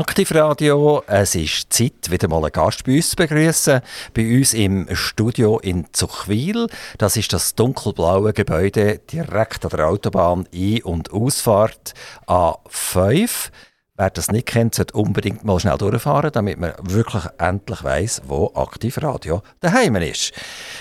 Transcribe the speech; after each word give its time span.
Aktivradio, 0.00 1.02
es 1.06 1.34
ist 1.34 1.70
Zeit, 1.74 2.10
wieder 2.10 2.26
mal 2.26 2.38
einen 2.38 2.52
Gast 2.52 2.84
bei 2.84 2.96
uns 2.96 3.10
zu 3.10 3.16
begrüßen. 3.16 3.82
Bei 4.14 4.38
uns 4.38 4.54
im 4.54 4.86
Studio 4.92 5.58
in 5.58 5.92
Zuchwil. 5.92 6.68
Das 6.96 7.18
ist 7.18 7.34
das 7.34 7.54
dunkelblaue 7.54 8.32
Gebäude 8.32 9.00
direkt 9.12 9.62
an 9.62 9.70
der 9.76 9.86
Autobahn 9.86 10.48
Ein- 10.54 10.82
und 10.84 11.12
Ausfahrt 11.12 11.92
A5. 12.26 13.50
Wer 13.98 14.08
das 14.08 14.30
nicht 14.30 14.46
kennt, 14.46 14.74
sollte 14.74 14.96
unbedingt 14.96 15.44
mal 15.44 15.60
schnell 15.60 15.76
durchfahren, 15.76 16.32
damit 16.32 16.58
man 16.58 16.72
wirklich 16.80 17.24
endlich 17.36 17.84
weiss, 17.84 18.22
wo 18.24 18.50
Aktivradio 18.54 19.42
daheim 19.60 19.96
ist. 19.96 20.32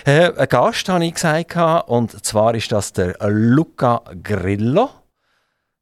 Äh, 0.06 0.32
ein 0.32 0.48
Gast 0.48 0.88
habe 0.88 1.06
ich 1.06 1.16
gesagt, 1.16 1.58
und 1.90 2.26
zwar 2.26 2.56
ist 2.56 2.72
das 2.72 2.94
der 2.94 3.18
Luca 3.28 4.02
Grillo. 4.24 4.90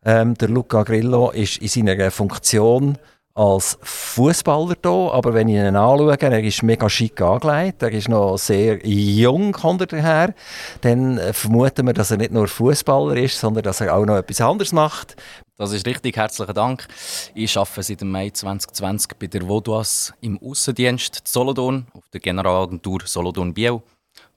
Ähm, 0.04 0.34
der 0.34 0.50
Luca 0.50 0.82
Grillo 0.82 1.30
ist 1.30 1.58
in 1.58 1.68
seiner 1.68 2.10
Funktion 2.10 2.98
als 3.38 3.78
Fußballer 3.84 4.74
da, 4.82 5.12
aber 5.12 5.36
wenn 5.36 5.48
ich 5.48 5.58
ihn 5.58 5.76
anschaue, 5.76 6.20
er 6.20 6.44
ist 6.44 6.64
mega 6.64 6.90
schick 6.90 7.22
angelegt, 7.22 7.84
er 7.84 7.92
ist 7.92 8.10
noch 8.10 8.36
sehr 8.38 8.84
jung, 8.84 9.52
kommt 9.52 9.82
er 9.82 9.88
daher, 9.88 10.34
dann 10.82 11.20
vermuten 11.34 11.86
wir, 11.86 11.94
dass 11.94 12.10
er 12.10 12.18
nicht 12.18 12.32
nur 12.32 12.48
Fußballer 12.48 13.16
ist, 13.16 13.40
sondern 13.40 13.64
dass 13.64 13.80
er 13.80 13.96
auch 13.96 14.06
noch 14.06 14.18
etwas 14.18 14.42
anderes 14.42 14.74
macht. 14.74 15.16
Das 15.56 15.72
ist 15.72 15.86
richtig, 15.86 16.18
herzlichen 16.18 16.56
Dank. 16.56 16.88
Ich 17.36 17.56
arbeite 17.56 17.84
seit 17.84 18.02
dem 18.02 18.10
Mai 18.10 18.32
2020 18.32 19.12
bei 19.20 19.28
der 19.28 19.48
Voduas 19.48 20.14
im 20.20 20.40
Außendienst 20.42 21.28
Solothurn, 21.28 21.86
auf 21.94 22.10
der 22.10 22.22
Generalagentur 22.22 23.02
Solothurn 23.06 23.54
Biel, 23.54 23.80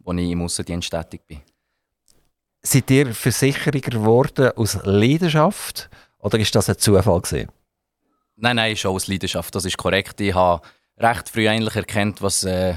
wo 0.00 0.12
ich 0.12 0.30
im 0.30 0.42
Außendienst 0.42 0.90
tätig 0.90 1.22
bin. 1.26 1.40
Seid 2.60 2.90
ihr 2.90 3.14
Versicherer 3.14 3.80
geworden 3.80 4.50
aus 4.56 4.78
Leidenschaft 4.84 5.88
oder 6.18 6.38
ist 6.38 6.54
das 6.54 6.68
ein 6.68 6.76
Zufall 6.76 7.22
gewesen? 7.22 7.48
Nein, 8.42 8.56
nein, 8.56 8.74
schon 8.74 8.94
aus 8.94 9.06
Leidenschaft, 9.06 9.54
das 9.54 9.66
ist 9.66 9.76
korrekt. 9.76 10.18
Ich 10.20 10.34
habe 10.34 10.62
recht 10.98 11.28
früh 11.28 11.46
eigentlich 11.46 11.76
erkannt, 11.76 12.22
was, 12.22 12.42
äh, 12.44 12.74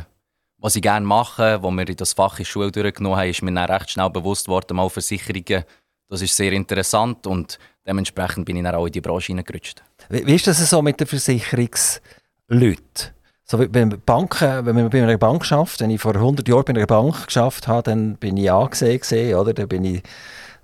was 0.58 0.76
ich 0.76 0.82
gerne 0.82 1.06
mache. 1.06 1.62
Als 1.62 1.64
wir 1.64 1.90
in 1.90 1.96
das 1.96 2.12
Fach 2.12 2.34
in 2.34 2.44
der 2.44 2.46
Schule 2.46 2.72
durchgenommen 2.72 3.18
haben, 3.18 3.30
ist 3.30 3.42
mir 3.42 3.54
dann 3.54 3.72
recht 3.72 3.90
schnell 3.90 4.10
bewusst 4.10 4.50
worden, 4.50 4.76
mal 4.76 4.90
Versicherungen, 4.90 5.64
das 6.10 6.22
ist 6.22 6.36
sehr 6.36 6.52
interessant 6.52 7.26
und 7.26 7.60
dementsprechend 7.88 8.46
bin 8.46 8.58
ich 8.58 8.64
dann 8.64 8.76
auch 8.76 8.86
in 8.86 8.92
die 8.92 9.00
Branche 9.00 9.28
hineingerutscht. 9.28 9.82
Wie, 10.10 10.28
wie 10.28 10.36
ist 10.36 10.48
das 10.48 10.70
so 10.70 10.82
mit 10.82 11.00
den 11.00 11.08
Versicherungsleuten? 11.08 13.14
So 13.46 13.58
bei 13.58 13.86
Banken, 13.86 14.66
wenn 14.66 14.76
man 14.76 14.90
bei 14.90 15.02
einer 15.02 15.18
Bank 15.18 15.46
schafft, 15.46 15.80
wenn 15.80 15.92
ich 15.92 16.02
vor 16.02 16.16
100 16.16 16.48
Jahren 16.48 16.66
bei 16.66 16.74
einer 16.74 16.86
Bank 16.86 17.28
geschafft 17.28 17.70
habe, 17.70 17.84
dann 17.84 18.18
bin 18.18 18.36
ich 18.36 18.52
angesehen 18.52 19.00
gesehen, 19.00 19.38
oder? 19.38 19.54
Dann 19.54 19.70
bin 19.70 19.86
ich 19.86 20.04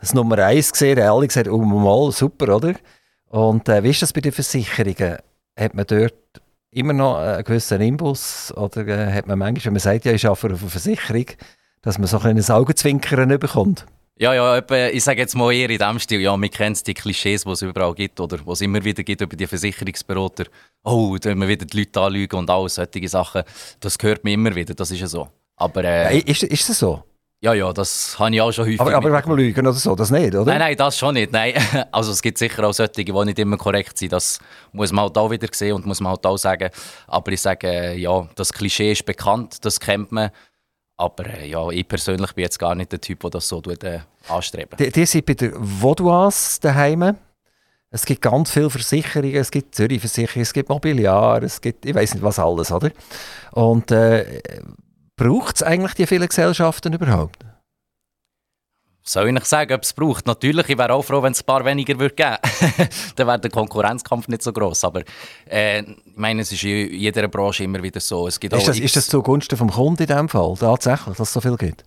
das 0.01 0.13
Nummer 0.13 0.39
eins 0.39 0.73
gesehen, 0.73 0.97
da 0.97 1.13
alle 1.13 1.27
gesagt, 1.27 1.47
oh 1.47 1.57
mal, 1.57 2.11
super, 2.11 2.55
oder? 2.55 2.73
Und 3.29 3.69
äh, 3.69 3.83
wie 3.83 3.89
ist 3.89 4.01
das 4.01 4.13
bei 4.13 4.21
den 4.21 4.31
Versicherungen? 4.31 5.17
Hat 5.57 5.73
man 5.73 5.85
dort 5.85 6.13
immer 6.71 6.93
noch 6.93 7.17
einen 7.17 7.43
gewissen 7.43 7.79
Imbus? 7.81 8.51
Oder 8.55 8.87
äh, 8.87 9.13
hat 9.13 9.27
man 9.27 9.39
manchmal, 9.39 9.65
wenn 9.65 9.73
man 9.73 9.79
sagt, 9.79 10.05
ja, 10.05 10.11
ich 10.11 10.25
arbeite 10.25 10.55
auf 10.55 10.61
eine 10.61 10.69
Versicherung, 10.69 11.25
dass 11.81 11.97
man 11.97 12.07
so 12.07 12.17
ein 12.17 12.23
kleines 12.23 12.49
Augenzwinkern 12.49 13.39
bekommt? 13.39 13.85
Ja, 14.17 14.33
ja, 14.33 14.61
ich 14.89 15.03
sage 15.03 15.21
jetzt 15.21 15.35
mal 15.35 15.53
eher 15.53 15.69
in 15.69 15.77
dem 15.77 15.97
Stil, 15.97 16.19
ja, 16.19 16.35
wir 16.35 16.49
kennen 16.49 16.77
die 16.85 16.93
Klischees, 16.93 17.45
die 17.45 17.51
es 17.51 17.61
überall 17.61 17.93
gibt 17.93 18.19
oder 18.19 18.37
was 18.45 18.57
es 18.57 18.65
immer 18.65 18.83
wieder 18.83 19.01
gibt 19.01 19.21
über 19.21 19.37
die 19.37 19.47
Versicherungsberater. 19.47 20.45
Oh, 20.83 21.15
da 21.17 21.33
wir 21.33 21.47
wieder 21.47 21.65
die 21.65 21.77
Leute 21.77 22.01
anlügen 22.01 22.35
und 22.35 22.49
alles, 22.49 22.75
solche 22.75 23.07
Sachen. 23.07 23.43
Das 23.79 23.97
gehört 23.97 24.25
mir 24.25 24.33
immer 24.33 24.53
wieder, 24.53 24.73
das 24.73 24.91
ist 24.91 24.99
ja 24.99 25.07
so. 25.07 25.29
Aber, 25.55 25.85
äh, 25.85 26.19
ist, 26.19 26.43
ist 26.43 26.67
das 26.67 26.79
so? 26.79 27.03
Ja, 27.41 27.53
ja, 27.53 27.71
das 27.71 28.19
habe 28.19 28.35
ich 28.35 28.41
auch 28.41 28.51
schon 28.51 28.65
häufig. 28.65 28.81
Aber, 28.81 28.93
aber 28.93 29.13
wegen 29.13 29.31
Lügen 29.37 29.65
oder 29.65 29.73
so, 29.73 29.95
das 29.95 30.11
nicht, 30.11 30.35
oder? 30.35 30.43
Nein, 30.45 30.59
nein, 30.59 30.75
das 30.75 30.97
schon 30.97 31.13
nicht. 31.13 31.31
Nein. 31.31 31.53
Also 31.91 32.11
es 32.11 32.21
gibt 32.21 32.37
sicher 32.37 32.67
auch 32.67 32.73
solche, 32.73 32.91
die 33.05 33.11
nicht 33.11 33.39
immer 33.39 33.55
korrekt 33.55 33.97
sind. 33.97 34.11
Das 34.11 34.39
muss 34.73 34.91
man 34.91 35.05
halt 35.05 35.17
auch 35.17 35.31
wieder 35.31 35.47
sehen 35.51 35.73
und 35.73 35.85
muss 35.85 36.01
man 36.01 36.11
halt 36.11 36.25
auch 36.25 36.37
sagen. 36.37 36.69
Aber 37.07 37.31
ich 37.31 37.41
sage, 37.41 37.93
ja, 37.93 38.27
das 38.35 38.51
Klischee 38.51 38.91
ist 38.91 39.05
bekannt, 39.05 39.63
das 39.63 39.79
kennt 39.79 40.11
man. 40.11 40.31
Aber 40.97 41.25
äh, 41.27 41.47
ja, 41.47 41.69
ich 41.69 41.87
persönlich 41.87 42.33
bin 42.33 42.43
jetzt 42.43 42.59
gar 42.59 42.75
nicht 42.75 42.91
der 42.91 42.99
Typ, 42.99 43.21
der 43.21 43.29
das 43.29 43.47
so 43.47 43.61
äh, 43.61 43.99
anstrebt. 44.27 44.77
Die, 44.77 44.91
die 44.91 45.05
sind 45.05 45.25
bei 45.25 45.33
der 45.33 45.53
Vaudoise 45.55 46.59
daheim. 46.59 47.15
Es 47.89 48.05
gibt 48.05 48.21
ganz 48.21 48.51
viele 48.51 48.69
Versicherungen, 48.69 49.33
es 49.33 49.49
gibt 49.49 49.73
Zürich-Versicherungen, 49.75 50.41
es 50.41 50.53
gibt 50.53 50.67
Mobiliar, 50.67 51.41
es 51.41 51.59
gibt, 51.61 51.85
ich 51.85 51.95
weiß 51.95 52.15
nicht 52.15 52.23
was 52.23 52.37
alles, 52.37 52.71
oder? 52.71 52.91
Und 53.53 53.89
äh, 53.91 54.41
Braucht 55.19 55.57
es 55.57 55.63
eigentlich 55.63 55.95
die 55.95 56.07
vielen 56.07 56.29
Gesellschaften 56.29 56.93
überhaupt? 56.93 57.39
Soll 59.03 59.27
ich 59.27 59.33
nicht 59.33 59.47
sagen, 59.47 59.73
ob 59.73 59.83
es 59.83 59.91
braucht? 59.91 60.25
Natürlich, 60.25 60.69
ich 60.69 60.77
wäre 60.77 60.93
auch 60.93 61.01
froh, 61.01 61.21
wenn 61.21 61.33
es 61.33 61.41
ein 61.41 61.45
paar 61.45 61.65
weniger 61.65 61.99
würde 61.99 62.15
geben 62.15 62.37
Dann 63.17 63.27
wäre 63.27 63.37
der 63.37 63.51
Konkurrenzkampf 63.51 64.29
nicht 64.29 64.41
so 64.41 64.53
groß. 64.53 64.85
Aber 64.85 65.01
äh, 65.49 65.81
ich 65.81 65.97
meine, 66.15 66.43
es 66.43 66.53
ist 66.53 66.63
in 66.63 66.93
jeder 66.93 67.27
Branche 67.27 67.65
immer 67.65 67.83
wieder 67.83 67.99
so. 67.99 68.27
Es 68.27 68.39
gibt 68.39 68.53
ist, 68.53 68.69
das, 68.69 68.79
ist 68.79 68.95
das 68.95 69.07
zugunsten 69.07 69.57
vom 69.57 69.69
Kunden 69.69 70.03
in 70.03 70.07
diesem 70.07 70.29
Fall 70.29 70.55
tatsächlich, 70.57 71.17
dass 71.17 71.27
es 71.27 71.33
so 71.33 71.41
viel 71.41 71.57
gibt? 71.57 71.83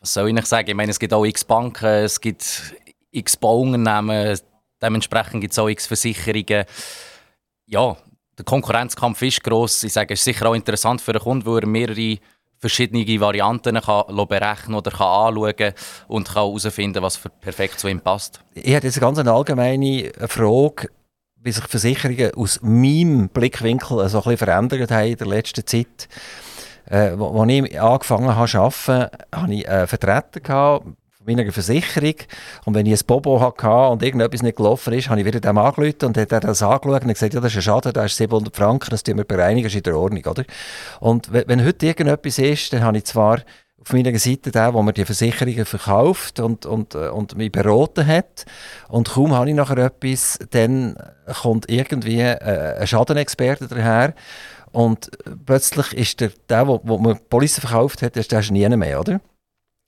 Was 0.00 0.12
soll 0.12 0.28
ich 0.28 0.34
nicht 0.34 0.46
sagen? 0.46 0.68
Ich 0.68 0.76
meine, 0.76 0.90
es 0.90 0.98
gibt 0.98 1.14
auch 1.14 1.24
x 1.24 1.42
Banken, 1.42 1.86
es 1.86 2.20
gibt 2.20 2.74
x 3.12 3.34
Bauunternehmen, 3.38 4.38
dementsprechend 4.82 5.40
gibt 5.40 5.52
es 5.52 5.58
auch 5.58 5.68
x 5.68 5.86
Versicherungen. 5.86 6.66
Ja, 7.64 7.96
der 8.38 8.44
Konkurrenzkampf 8.44 9.22
ist 9.22 9.42
gross. 9.42 9.82
Ich 9.82 9.92
sage, 9.92 10.14
es 10.14 10.20
ist 10.20 10.24
sicher 10.24 10.46
auch 10.46 10.54
interessant 10.54 11.00
für 11.00 11.12
einen 11.12 11.20
Kunden, 11.20 11.46
weil 11.46 11.60
er 11.60 11.66
mehrere 11.66 12.18
verschiedene 12.58 13.20
Varianten 13.20 13.80
kann 13.80 14.28
berechnen 14.28 14.76
oder 14.76 14.90
kann 14.90 15.06
anschauen 15.06 15.56
kann 15.56 15.72
und 16.08 16.34
herausfinden, 16.34 17.02
was 17.02 17.20
perfekt 17.40 17.80
zu 17.80 17.88
ihm 17.88 18.00
passt. 18.00 18.40
Ich 18.54 18.74
habe 18.74 18.86
jetzt 18.86 18.96
eine 18.96 19.14
ganz 19.14 19.18
allgemeine 19.18 20.10
Frage, 20.26 20.88
wie 21.42 21.52
sich 21.52 21.64
Versicherungen 21.64 22.34
aus 22.34 22.60
meinem 22.62 23.28
Blickwinkel 23.28 24.08
so 24.08 24.22
ein 24.24 24.36
verändert 24.36 24.90
haben 24.90 25.08
in 25.08 25.16
der 25.16 25.26
letzten 25.26 25.66
Zeit. 25.66 26.08
Äh, 26.88 27.10
als 27.10 27.50
ich 27.50 27.80
angefangen 27.80 28.34
habe 28.34 28.48
zu 28.48 28.58
arbeiten, 28.58 29.16
hatte 29.32 29.54
ich 29.54 29.68
einen 29.68 29.86
Vertreter, 29.86 30.40
gehabt, 30.40 30.86
meiner 31.26 31.50
Versicherung. 31.52 32.14
Und 32.64 32.74
wenn 32.74 32.86
ich 32.86 33.00
ein 33.00 33.06
Bobo 33.06 33.40
hatte 33.40 33.90
und 33.90 34.02
irgendetwas 34.02 34.42
nicht 34.42 34.56
gelaufen 34.56 34.92
ist, 34.92 35.08
habe 35.08 35.20
ich 35.20 35.26
wieder 35.26 35.40
dem 35.40 35.58
angerufen 35.58 36.04
und 36.04 36.16
hat 36.16 36.32
er 36.32 36.40
das 36.40 36.62
angeschaut 36.62 37.02
und 37.02 37.12
gesagt, 37.12 37.34
ja, 37.34 37.40
das 37.40 37.52
ist 37.52 37.58
ein 37.58 37.62
Schaden, 37.62 37.92
das 37.92 38.12
ist 38.12 38.16
700 38.16 38.54
Franken, 38.56 38.90
das 38.90 39.02
tun 39.02 39.16
wir 39.16 39.24
bereinigen, 39.24 39.66
ist 39.66 39.74
in 39.74 39.82
der 39.82 39.96
Ordnung, 39.96 40.24
oder? 40.24 40.44
Und 41.00 41.32
wenn 41.32 41.64
heute 41.64 41.86
irgendetwas 41.86 42.38
ist, 42.38 42.72
dann 42.72 42.82
habe 42.82 42.98
ich 42.98 43.04
zwar 43.04 43.40
auf 43.86 43.92
meiner 43.92 44.18
Seite 44.18 44.50
den, 44.50 44.74
wo 44.74 44.82
mir 44.82 44.92
die 44.92 45.04
Versicherungen 45.04 45.64
verkauft 45.64 46.40
und, 46.40 46.66
und, 46.66 46.94
äh, 46.94 47.08
und 47.08 47.36
mich 47.36 47.52
beraten 47.52 48.04
hat. 48.04 48.44
Und 48.88 49.10
kaum 49.10 49.32
habe 49.32 49.48
ich 49.48 49.54
nachher 49.54 49.78
etwas, 49.78 50.38
dann 50.50 50.96
kommt 51.42 51.70
irgendwie 51.70 52.20
äh, 52.20 52.78
ein 52.80 52.86
Schadenexperte 52.86 53.68
daher 53.68 54.14
und 54.72 55.10
plötzlich 55.46 55.92
ist 55.94 56.20
der, 56.20 56.30
der, 56.48 56.64
der, 56.64 56.78
der 56.78 56.98
mir 56.98 57.14
die 57.14 57.20
Police 57.30 57.60
verkauft 57.60 58.02
hat, 58.02 58.16
der 58.16 58.40
ist 58.40 58.50
nie 58.50 58.68
mehr, 58.68 59.00
oder? 59.00 59.20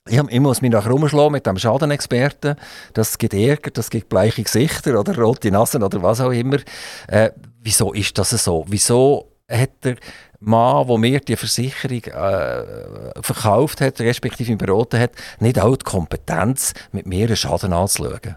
Ich, 0.09 0.19
ich 0.19 0.41
muss 0.41 0.63
mich 0.63 0.71
nachher 0.71 0.91
rumschlagen 0.91 1.33
mit 1.33 1.47
dem 1.47 1.59
Schadenexperten. 1.59 2.57
Das 2.95 3.19
gibt 3.19 3.35
Ärger, 3.35 3.71
das 3.71 3.91
gibt 3.91 4.09
bleiche 4.09 4.43
Gesichter 4.43 4.99
oder 4.99 5.17
rote 5.17 5.51
Nasen 5.51 5.83
oder 5.83 6.03
was 6.03 6.21
auch 6.21 6.31
immer. 6.31 6.59
Äh, 7.07 7.31
wieso 7.61 7.93
ist 7.93 8.17
das 8.17 8.31
so? 8.31 8.65
Wieso 8.69 9.33
hat 9.51 9.85
der 9.85 9.97
Mann, 10.41 10.87
der 10.87 10.99
mir 10.99 11.21
die 11.21 11.37
Versicherung 11.37 12.05
äh, 12.05 13.23
verkauft 13.23 13.81
hat, 13.81 14.01
respektive 14.01 14.57
beraten 14.57 15.01
hat, 15.01 15.13
nicht 15.41 15.61
auch 15.61 15.77
die 15.77 15.85
Kompetenz, 15.85 16.75
mit 16.93 17.07
mir 17.07 17.27
einen 17.27 17.37
Schaden 17.37 17.73
anzuschauen? 17.73 18.37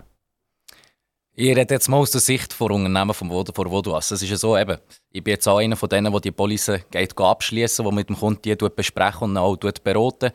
Ich 1.34 1.56
rede 1.56 1.74
jetzt 1.74 1.88
mal 1.88 1.98
aus 1.98 2.12
der 2.12 2.20
Sicht 2.20 2.52
von 2.52 2.72
Unternehmen 2.72 3.14
von 3.14 3.30
Vodo, 3.30 3.54
von 3.54 3.72
Voduas. 3.72 4.12
Es 4.12 4.22
ist 4.22 4.30
ja 4.30 4.36
so, 4.36 4.58
eben, 4.58 4.78
ich 5.12 5.24
bin 5.24 5.32
jetzt 5.32 5.48
auch 5.48 5.60
einer 5.60 5.78
von 5.78 5.88
denen, 5.88 6.12
der 6.12 6.22
die 6.22 6.32
Police 6.32 6.84
abschließen, 7.16 7.86
die 7.86 7.92
mit 7.92 8.10
dem 8.10 8.18
Kunden 8.18 8.42
die 8.42 8.56
besprechen 8.56 9.30
und 9.30 9.38
auch 9.38 9.56
beraten 9.58 10.32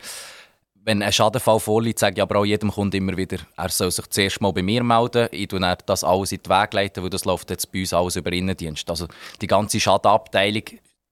wenn 0.87 1.03
ein 1.03 1.11
Schadenfall 1.11 1.59
vorliegt, 1.59 1.99
sage 1.99 2.15
ich 2.15 2.21
aber 2.21 2.39
auch 2.39 2.45
jedem 2.45 2.71
Kunden 2.71 2.95
immer 2.95 3.17
wieder, 3.17 3.39
er 3.57 3.69
soll 3.69 3.91
sich 3.91 4.07
zuerst 4.07 4.39
mal 4.39 4.53
bei 4.53 4.63
mir 4.63 4.83
melden. 4.83 5.27
Ich 5.31 5.51
leite 5.51 5.83
das 5.85 6.05
alles 6.05 6.31
in 6.31 6.39
den 6.41 6.49
Weg, 6.49 6.73
leiten, 6.73 7.03
weil 7.03 7.09
das 7.09 7.25
läuft 7.25 7.49
jetzt 7.49 7.69
bei 7.73 7.81
uns 7.81 7.93
alles 7.93 8.15
über 8.15 8.31
Innendienst. 8.31 8.89
Also 8.89 9.07
die 9.41 9.47
ganze 9.47 9.81
Schadenabteilung 9.81 10.63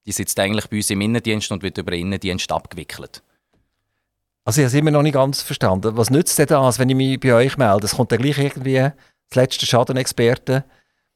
die 0.06 0.12
sitzt 0.12 0.39
eigentlich 0.39 0.68
bei 0.68 0.77
uns 0.77 0.89
im 0.92 1.01
Innendienst 1.01 1.51
und 1.51 1.63
wird 1.63 1.77
über 1.77 1.92
Innendienst 1.94 2.51
abgewickelt. 2.51 3.24
Also 4.44 4.62
ich 4.62 4.66
habe 4.66 4.77
es 4.77 4.80
immer 4.80 4.92
noch 4.92 5.01
nicht 5.01 5.16
ganz 5.16 5.42
verstanden. 5.42 5.98
Was 5.98 6.12
nützt 6.12 6.38
denn 6.38 6.45
das, 6.45 6.77
wenn 6.77 6.89
ich 6.89 6.95
mich 6.95 7.19
bei 7.19 7.33
euch 7.33 7.57
melde? 7.57 7.86
Es 7.86 7.95
kommt 7.95 8.12
dann 8.12 8.22
gleich 8.22 8.38
irgendwie 8.38 8.75
das 8.75 9.36
letzte 9.36 9.66
Schadenexperte, 9.66 10.63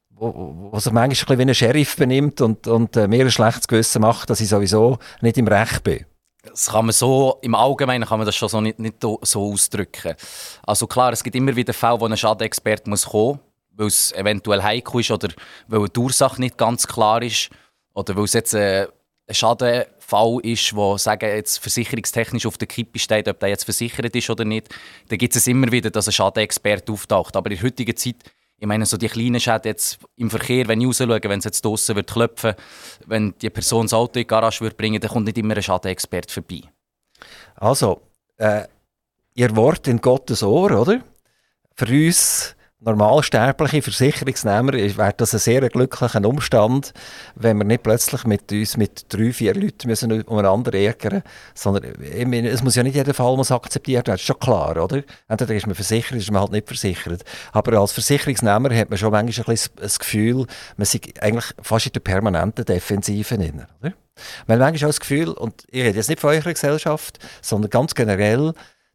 wo 0.09 0.71
sich 0.79 0.91
manchmal 0.91 1.03
ein 1.03 1.09
bisschen 1.09 1.37
wie 1.37 1.43
ein 1.43 1.55
Sheriff 1.55 1.95
benimmt 1.95 2.41
und, 2.41 2.67
und 2.67 2.97
äh, 2.97 3.07
mir 3.07 3.23
ein 3.23 3.31
schlechtes 3.31 3.67
Gewissen 3.67 4.01
macht, 4.01 4.29
dass 4.31 4.41
ich 4.41 4.49
sowieso 4.49 4.97
nicht 5.21 5.37
im 5.37 5.47
Recht 5.47 5.83
bin 5.83 6.05
das 6.51 6.67
kann 6.67 6.85
man 6.85 6.93
so, 6.93 7.37
im 7.41 7.55
Allgemeinen 7.55 8.07
kann 8.07 8.19
man 8.19 8.25
das 8.25 8.35
schon 8.35 8.49
so 8.49 8.61
nicht, 8.61 8.79
nicht 8.79 9.01
so 9.01 9.19
ausdrücken. 9.21 10.15
Also 10.63 10.87
klar, 10.87 11.13
es 11.13 11.23
gibt 11.23 11.35
immer 11.35 11.55
wieder 11.55 11.73
Fälle, 11.73 11.99
wo 11.99 12.05
ein 12.05 12.17
Schadenexperte 12.17 12.89
muss 12.89 13.05
kommen 13.05 13.33
muss, 13.33 13.39
weil 13.75 13.87
es 13.87 14.11
eventuell 14.13 14.61
heikel 14.61 15.01
ist 15.01 15.11
oder 15.11 15.29
weil 15.67 15.87
die 15.87 15.99
Ursache 15.99 16.39
nicht 16.41 16.57
ganz 16.57 16.85
klar 16.87 17.21
ist 17.21 17.49
oder 17.93 18.15
weil 18.15 18.25
es 18.25 18.33
jetzt 18.33 18.55
ein, 18.55 18.87
ein 19.27 19.35
Schadenfall 19.35 20.39
ist, 20.43 20.75
wo 20.75 20.97
sagen, 20.97 21.29
jetzt 21.29 21.57
versicherungstechnisch 21.59 22.45
auf 22.45 22.57
der 22.57 22.67
Kippe 22.67 22.99
steht, 22.99 23.27
ob 23.27 23.39
der 23.39 23.49
jetzt 23.49 23.63
versichert 23.63 24.15
ist 24.15 24.29
oder 24.29 24.45
nicht. 24.45 24.69
Dann 25.07 25.17
gibt 25.17 25.35
es 25.35 25.47
immer 25.47 25.71
wieder, 25.71 25.89
dass 25.89 26.07
ein 26.07 26.13
Schadenexperte 26.13 26.91
auftaucht. 26.91 27.35
Aber 27.35 27.49
in 27.51 27.57
der 27.57 27.65
heutigen 27.65 27.95
Zeit 27.95 28.15
Ich 28.59 28.67
meine, 28.67 28.85
so 28.85 28.97
die 28.97 29.07
kleinen 29.07 29.39
Schäden 29.39 29.67
jetzt 29.69 29.99
im 30.17 30.29
Verkehr, 30.29 30.67
wenn 30.67 30.81
ich 30.81 30.87
raus 30.87 30.97
schaue, 30.97 31.19
wenn 31.23 31.39
es 31.39 31.45
jetzt 31.45 31.63
draußen 31.63 31.95
wird 31.95 32.11
klopfen, 32.11 32.55
wenn 33.05 33.33
die 33.41 33.49
Person 33.49 33.85
das 33.85 33.93
Auto 33.93 34.19
in 34.19 34.23
die 34.23 34.27
Garage 34.27 34.61
wird 34.61 34.75
bringen, 34.75 34.99
dann 34.99 35.09
kommt 35.09 35.25
nicht 35.25 35.37
immer 35.37 35.55
ein 35.55 35.63
Schadenexperte 35.63 36.33
vorbei. 36.33 36.63
Also, 37.55 38.01
äh, 38.37 38.63
ihr 39.35 39.55
Wort 39.55 39.87
in 39.87 40.01
Gottes 40.01 40.43
Ohr, 40.43 40.71
oder? 40.71 41.01
Für 41.75 41.87
uns 41.87 42.55
normalsterbliche 42.81 43.81
Versicherungsnehmer 43.81 44.73
wäre 44.73 45.13
das 45.17 45.33
ein 45.33 45.39
sehr 45.39 45.67
glücklicher 45.69 46.25
Umstand, 46.25 46.93
wenn 47.35 47.57
wir 47.57 47.65
nicht 47.65 47.83
plötzlich 47.83 48.23
mit 48.23 48.51
uns 48.51 48.77
mit 48.77 49.05
drei, 49.09 49.33
vier 49.33 49.53
Leuten 49.53 49.87
müssen 49.87 50.21
umeinander 50.23 50.73
ärgern 50.73 51.23
sondern 51.53 51.83
es 52.01 52.63
muss 52.63 52.75
ja 52.75 52.83
nicht 52.83 52.95
jeder 52.95 53.13
Fall 53.13 53.35
muss 53.35 53.51
akzeptiert 53.51 54.07
werden, 54.07 54.15
das 54.15 54.21
ist 54.21 54.27
schon 54.27 54.39
klar, 54.39 54.81
oder? 54.81 55.03
Entweder 55.27 55.55
ist 55.55 55.67
man 55.67 55.75
versichert, 55.75 56.17
ist 56.17 56.31
man 56.31 56.41
halt 56.41 56.51
nicht 56.53 56.67
versichert. 56.67 57.23
Aber 57.51 57.77
als 57.79 57.91
Versicherungsnehmer 57.91 58.73
hat 58.73 58.89
man 58.89 58.97
schon 58.97 59.11
manchmal 59.11 59.55
ein 59.55 59.59
das 59.75 59.99
Gefühl, 59.99 60.45
man 60.77 60.85
sei 60.85 61.01
eigentlich 61.19 61.53
fast 61.61 61.87
in 61.87 61.93
der 61.93 61.99
permanenten 61.99 62.63
Defensive 62.63 63.37
drin, 63.37 63.65
oder? 63.81 63.93
Man 64.47 64.59
hat 64.59 64.71
manchmal 64.71 64.89
auch 64.89 64.93
das 64.93 64.99
Gefühl, 64.99 65.29
und 65.29 65.63
ich 65.69 65.83
rede 65.83 65.97
jetzt 65.97 66.09
nicht 66.09 66.19
von 66.19 66.31
eurer 66.31 66.53
Gesellschaft, 66.53 67.19
sondern 67.41 67.69
ganz 67.69 67.95
generell, 67.95 68.53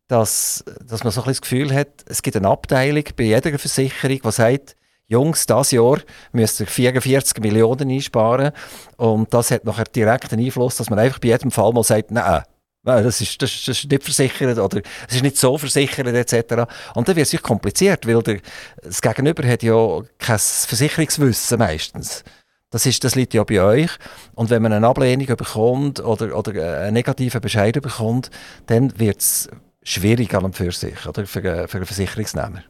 dass, 0.09 0.65
dass 0.87 1.05
man 1.05 1.13
so 1.13 1.23
ein 1.23 1.29
das 1.29 1.41
Gefühl 1.41 1.73
hat, 1.75 1.89
es 2.07 2.23
gibt 2.23 2.37
eine 2.37 2.49
Abteilung 2.49 3.05
bei 3.17 3.25
jeder 3.25 3.59
Versicherung, 3.59 4.21
die 4.23 4.33
sagt, 4.33 4.77
Jungs, 5.07 5.47
dieses 5.47 5.71
Jahr 5.71 5.99
müsst 6.33 6.61
ihr 6.61 6.67
44 6.67 7.39
Millionen 7.41 7.91
einsparen. 7.91 8.53
Und 8.97 9.33
das 9.35 9.51
hat 9.51 9.65
nachher 9.65 9.85
direkten 9.85 10.41
Einfluss, 10.41 10.77
dass 10.77 10.89
man 10.89 10.99
einfach 10.99 11.19
bei 11.19 11.29
jedem 11.29 11.51
Fall 11.51 11.73
mal 11.73 11.85
sagt, 11.85 12.11
nein, 12.11 12.43
das 12.85 13.21
ist, 13.21 13.41
das, 13.41 13.51
das 13.65 13.79
ist 13.79 13.91
nicht 13.91 14.03
versichert 14.03 14.59
oder 14.59 14.81
es 15.09 15.17
ist 15.17 15.23
nicht 15.23 15.37
so 15.39 15.57
versichert 15.59 16.07
etc. 16.07 16.65
Und 16.95 17.09
dann 17.09 17.17
wird 17.17 17.25
es 17.25 17.31
sich 17.31 17.43
kompliziert, 17.43 18.07
weil 18.07 18.23
der, 18.23 18.39
das 18.83 19.01
Gegenüber 19.01 19.47
hat 19.47 19.63
ja 19.63 20.01
kein 20.19 20.39
Versicherungswissen 20.39 21.59
meistens. 21.59 22.25
Das, 22.71 22.87
ist, 22.87 23.05
das 23.05 23.15
liegt 23.15 23.35
ja 23.35 23.45
bei 23.45 23.61
euch. 23.63 23.91
Und 24.35 24.51
wenn 24.51 24.63
man 24.63 24.73
eine 24.73 24.87
Ablehnung 24.87 25.27
bekommt 25.27 26.01
oder, 26.01 26.37
oder 26.37 26.81
einen 26.83 26.95
negativen 26.95 27.41
Bescheid 27.41 27.81
bekommt, 27.81 28.31
dann 28.67 28.99
wird 28.99 29.21
es 29.21 29.49
schwierig 29.85 30.35
an 30.35 30.45
und 30.45 30.57
für 30.57 30.73
sich, 30.73 31.07
oder? 31.07 31.27
Für, 31.27 31.69
für 31.69 31.77
einen 31.77 31.87
Versicherungsnehmer. 31.87 32.65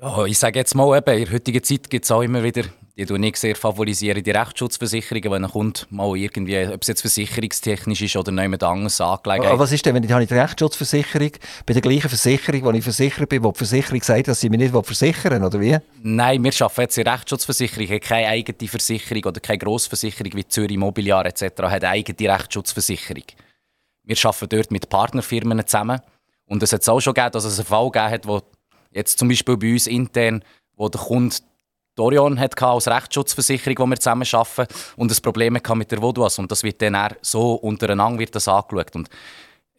Ja, 0.00 0.24
ich 0.26 0.38
sage 0.38 0.60
jetzt 0.60 0.76
mal, 0.76 0.96
eben, 0.96 1.18
in 1.18 1.24
der 1.24 1.34
heutigen 1.34 1.62
Zeit 1.62 1.90
gibt 1.90 2.04
es 2.04 2.10
auch 2.12 2.22
immer 2.22 2.44
wieder, 2.44 2.62
die 2.96 3.04
du 3.04 3.16
nicht 3.16 3.36
sehr 3.36 3.56
favorisieren, 3.56 4.22
die 4.22 4.30
Rechtsschutzversicherungen, 4.30 5.32
wenn 5.32 5.44
ein 5.44 5.50
Kunde 5.50 5.80
mal 5.90 6.16
irgendwie, 6.16 6.68
ob 6.68 6.82
es 6.82 6.86
jetzt 6.86 7.00
versicherungstechnisch 7.00 8.02
ist 8.02 8.16
oder 8.16 8.30
jemand 8.30 8.62
anderes 8.62 9.00
angelegt 9.00 9.44
Aber 9.46 9.58
was 9.58 9.72
ist 9.72 9.84
denn, 9.84 9.96
wenn 9.96 10.04
ich, 10.04 10.12
habe 10.12 10.24
die 10.24 10.34
Rechtsschutzversicherung 10.34 11.32
bei 11.66 11.72
der 11.72 11.82
gleichen 11.82 12.08
Versicherung, 12.08 12.62
wo 12.62 12.70
ich 12.70 12.84
versichert 12.84 13.28
bin, 13.28 13.42
wo 13.42 13.50
die 13.50 13.58
Versicherung 13.58 14.00
sagt, 14.00 14.28
dass 14.28 14.40
sie 14.40 14.50
mich 14.50 14.60
nicht 14.60 14.72
versichern 14.72 15.42
oder 15.42 15.60
wie? 15.60 15.76
Nein, 16.00 16.44
wir 16.44 16.52
arbeiten 16.60 16.80
jetzt 16.82 16.98
in 16.98 17.08
Rechtsschutzversicherung, 17.08 17.98
keine 17.98 18.28
eigene 18.28 18.68
Versicherung 18.68 19.24
oder 19.24 19.40
keine 19.40 19.58
Grossversicherung 19.58 20.32
wie 20.34 20.46
Zürich 20.46 20.76
Immobiliar 20.76 21.26
etc. 21.26 21.42
hat 21.62 21.82
eine 21.82 21.88
eigene 21.88 22.32
Rechtsschutzversicherung. 22.32 23.24
Wir 24.08 24.16
arbeiten 24.24 24.48
dort 24.48 24.70
mit 24.70 24.88
Partnerfirmen 24.88 25.64
zusammen. 25.66 26.00
Und 26.46 26.62
es 26.62 26.72
hat 26.72 26.88
auch 26.88 26.98
schon 26.98 27.12
gegeben, 27.12 27.32
dass 27.32 27.44
es 27.44 27.58
einen 27.58 27.66
Fall 27.66 27.90
gegeben 27.90 28.10
hat, 28.10 28.26
wo 28.26 28.40
jetzt 28.90 29.18
zum 29.18 29.28
Beispiel 29.28 29.56
bei 29.58 29.72
uns 29.72 29.86
intern, 29.86 30.42
wo 30.76 30.88
der 30.88 31.00
Kunde 31.00 31.36
Dorion 31.94 32.40
hat 32.40 32.60
als 32.62 32.88
Rechtsschutzversicherung, 32.88 33.78
wo 33.78 33.86
wir 33.86 34.00
zusammen 34.00 34.26
arbeiten, 34.32 34.72
und 34.96 35.12
ein 35.12 35.22
Problem 35.22 35.52
mit 35.52 35.90
der 35.92 36.00
Voduas. 36.00 36.38
Und 36.38 36.50
das 36.50 36.62
wird 36.62 36.80
dann 36.80 36.96
so 37.20 37.54
untereinander 37.54 38.18
wird 38.18 38.34
das 38.34 38.48
angeschaut. 38.48 38.96
Und 38.96 39.10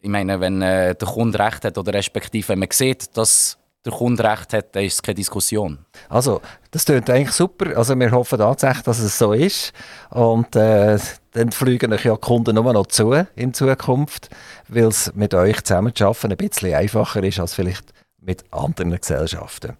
ich 0.00 0.08
meine, 0.08 0.38
wenn 0.38 0.62
äh, 0.62 0.94
der 0.94 1.08
Kunde 1.08 1.38
recht 1.38 1.64
hat 1.64 1.76
oder 1.76 1.92
respektive 1.92 2.50
wenn 2.50 2.60
man 2.60 2.68
sieht, 2.70 3.16
dass 3.16 3.58
der 3.84 3.92
Kunde 3.92 4.22
recht 4.24 4.52
hat, 4.52 4.76
dann 4.76 4.84
ist 4.84 4.94
es 4.94 5.02
keine 5.02 5.14
Diskussion. 5.14 5.78
Also, 6.08 6.40
das 6.70 6.84
klingt 6.84 7.08
eigentlich 7.08 7.32
super. 7.32 7.76
Also, 7.76 7.98
wir 7.98 8.10
hoffen 8.10 8.38
tatsächlich, 8.38 8.82
dass 8.82 8.98
es 8.98 9.18
so 9.18 9.32
ist. 9.32 9.72
Und 10.10 10.54
äh, 10.54 10.98
dann 11.32 11.52
fliegen 11.52 11.92
euch 11.92 12.04
ja 12.04 12.14
die 12.14 12.20
Kunden 12.20 12.56
nur 12.56 12.72
noch 12.72 12.86
zu 12.86 13.12
in 13.36 13.54
Zukunft, 13.54 14.28
weil 14.68 14.88
es 14.88 15.14
mit 15.14 15.32
euch 15.34 15.62
zusammen 15.62 15.94
zu 15.94 16.06
arbeiten 16.06 16.32
ein 16.32 16.36
bisschen 16.36 16.74
einfacher 16.74 17.22
ist 17.22 17.40
als 17.40 17.54
vielleicht 17.54 17.92
mit 18.30 18.44
anderen 18.52 18.96
Gesellschaften. 18.96 19.76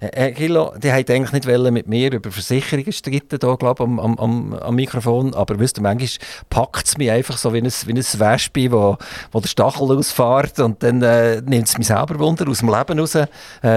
Äh, 0.00 0.10
Herr 0.12 0.32
Gillo, 0.32 0.74
die 0.76 0.88
wollten 0.88 1.12
eigentlich 1.12 1.46
nicht 1.46 1.70
mit 1.70 1.86
mir 1.86 2.12
über 2.12 2.32
Versicherungen 2.32 2.92
streiten, 2.92 3.38
hier, 3.40 3.56
glaub, 3.56 3.80
am, 3.80 4.00
am, 4.00 4.54
am 4.54 4.74
Mikrofon, 4.74 5.32
aber 5.34 5.60
wisst 5.60 5.78
ihr, 5.78 5.82
manchmal 5.82 6.08
packt 6.50 6.88
es 6.88 6.98
mich 6.98 7.12
einfach 7.12 7.38
so 7.38 7.52
wie 7.52 7.58
ein, 7.58 7.72
wie 7.86 7.92
ein 7.92 7.96
Wespe, 7.98 8.72
wo, 8.72 8.98
wo 9.30 9.40
der 9.40 9.46
Stachel 9.46 9.96
ausfährt 9.96 10.58
und 10.58 10.82
dann 10.82 11.00
äh, 11.02 11.40
nimmt 11.42 11.68
es 11.68 11.78
mich 11.78 11.86
selber 11.86 12.18
Wunder 12.18 12.48
aus 12.48 12.58
dem 12.58 12.74
Leben 12.74 12.98
raus, 12.98 13.14
äh, 13.14 13.28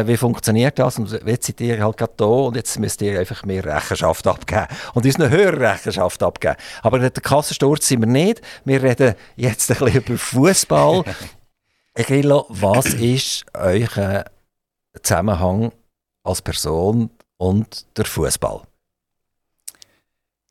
wie 0.08 0.18
funktioniert 0.18 0.80
das 0.80 0.98
und 0.98 1.12
jetzt 1.24 1.46
seid 1.46 1.62
ihr 1.62 1.84
halt 1.84 1.98
gerade 1.98 2.14
da 2.18 2.26
und 2.26 2.56
jetzt 2.56 2.80
müsst 2.80 3.04
ihr 3.04 3.20
einfach 3.20 3.44
mehr 3.44 3.64
Rechenschaft 3.64 4.26
abgeben 4.26 4.66
und 4.96 5.06
uns 5.06 5.20
eine 5.20 5.30
höhere 5.30 5.60
Rechenschaft 5.60 6.24
abgeben. 6.24 6.56
Aber 6.82 6.98
der 6.98 7.12
Kassensturz 7.12 7.88
sind 7.88 8.00
wir 8.00 8.08
nicht, 8.08 8.42
wir 8.64 8.82
reden 8.82 9.14
jetzt 9.36 9.70
ein 9.70 9.78
bisschen 9.78 10.02
über 10.02 10.18
Fußball. 10.18 11.04
Grillo, 12.04 12.46
was 12.50 12.94
ist 12.94 13.46
euer 13.54 14.26
Zusammenhang 15.02 15.72
als 16.24 16.42
Person 16.42 17.10
und 17.38 17.86
der 17.96 18.04
Fußball? 18.04 18.64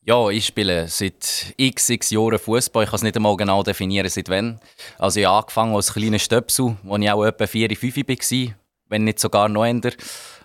Ja, 0.00 0.31
ich 0.31 0.46
spiele 0.46 0.88
seit 0.88 1.52
x, 1.58 1.91
x 1.91 2.11
Jahren 2.11 2.38
Fußball. 2.38 2.85
Ich 2.85 2.91
kann 2.91 2.96
es 2.96 3.02
nicht 3.02 3.17
einmal 3.17 3.37
genau 3.37 3.62
definieren, 3.62 4.08
seit 4.08 4.31
wann. 4.31 4.58
Also 4.99 5.20
ich 5.20 5.26
habe 5.26 5.37
angefangen 5.41 5.76
als 5.76 5.93
kleiner 5.93 6.19
Stöpsel, 6.19 6.76
als 6.88 7.02
ich 7.02 7.11
auch 7.11 7.25
etwa 7.25 7.47
4, 7.47 7.76
5 7.76 7.97
war, 7.99 8.55
wenn 8.88 9.05
nicht 9.05 9.20
sogar 9.20 9.50
noch 9.50 9.67
älter. 9.67 9.93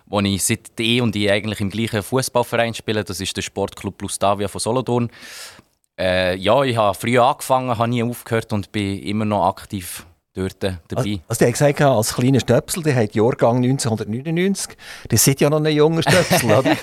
Wo 0.04 0.20
ich 0.20 0.44
seit 0.44 0.78
E 0.78 1.00
und 1.00 1.16
ich 1.16 1.30
eigentlich 1.30 1.60
im 1.60 1.70
gleichen 1.70 2.02
Fußballverein 2.02 2.74
spiele. 2.74 3.04
Das 3.04 3.20
ist 3.20 3.34
der 3.34 3.42
Sportclub 3.42 3.96
Plustavia 3.96 4.48
von 4.48 4.60
Solothurn. 4.60 5.10
Äh, 5.98 6.36
ja, 6.36 6.62
ich 6.62 6.76
habe 6.76 6.94
früh 6.94 7.18
angefangen, 7.18 7.78
habe 7.78 7.88
nie 7.88 8.02
aufgehört 8.02 8.52
und 8.52 8.70
bin 8.70 8.98
immer 9.02 9.24
noch 9.24 9.46
aktiv 9.46 10.04
dort 10.34 10.62
dabei. 10.62 10.78
Also, 10.94 11.20
also 11.28 11.38
der 11.38 11.48
hat 11.48 11.54
gesagt, 11.54 11.80
als 11.80 12.14
kleiner 12.14 12.40
Stöpsel, 12.40 12.82
der 12.82 12.94
hat 12.94 13.14
Jahrgang 13.14 13.56
1999. 13.56 14.76
Das 15.08 15.24
sind 15.24 15.40
ja 15.40 15.50
noch 15.50 15.62
ein 15.62 15.74
junger 15.74 16.02
Stöpsel, 16.02 16.52
oder? 16.58 16.76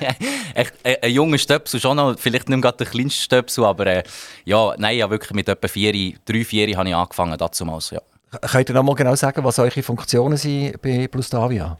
Echt, 0.53 0.73
ein, 0.83 0.95
ein 1.01 1.11
junger 1.11 1.38
Stöpsel 1.38 1.79
schon 1.79 1.97
noch, 1.97 2.17
vielleicht 2.19 2.49
nicht 2.49 2.61
gerade 2.61 2.77
der 2.77 2.88
kleinste 2.88 3.21
Stöpsel, 3.21 3.65
aber 3.65 3.88
äh, 3.88 4.03
ja, 4.45 4.73
nein, 4.77 4.97
ja, 4.97 5.09
wirklich 5.09 5.33
mit 5.33 5.47
etwa 5.47 5.67
vier, 5.67 6.17
drei, 6.25 6.44
vier 6.44 6.77
habe 6.77 6.89
ich 6.89 6.95
angefangen 6.95 7.38
damals, 7.38 7.89
ja. 7.91 8.01
Könnt 8.41 8.69
ihr 8.69 8.75
noch 8.75 8.83
mal 8.83 8.95
genau 8.95 9.15
sagen, 9.15 9.44
was 9.44 9.57
eure 9.57 9.81
Funktionen 9.81 10.38
sind 10.38 10.81
bei 10.81 11.07
Plustavia? 11.07 11.77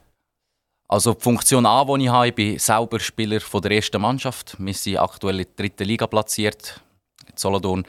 Also 0.88 1.12
die 1.12 1.20
Funktion 1.20 1.66
A, 1.66 1.84
die 1.84 2.04
ich 2.04 2.08
habe, 2.08 2.28
ich 2.28 2.34
bin 2.34 2.58
selber 2.58 2.98
Spieler 2.98 3.40
von 3.40 3.60
der 3.60 3.72
ersten 3.72 4.00
Mannschaft. 4.00 4.56
Wir 4.58 4.72
sind 4.72 4.96
aktuell 4.96 5.40
in 5.40 5.46
der 5.46 5.54
dritten 5.56 5.84
Liga 5.84 6.06
platziert, 6.06 6.80
in 7.26 7.36
Solothurn. 7.36 7.84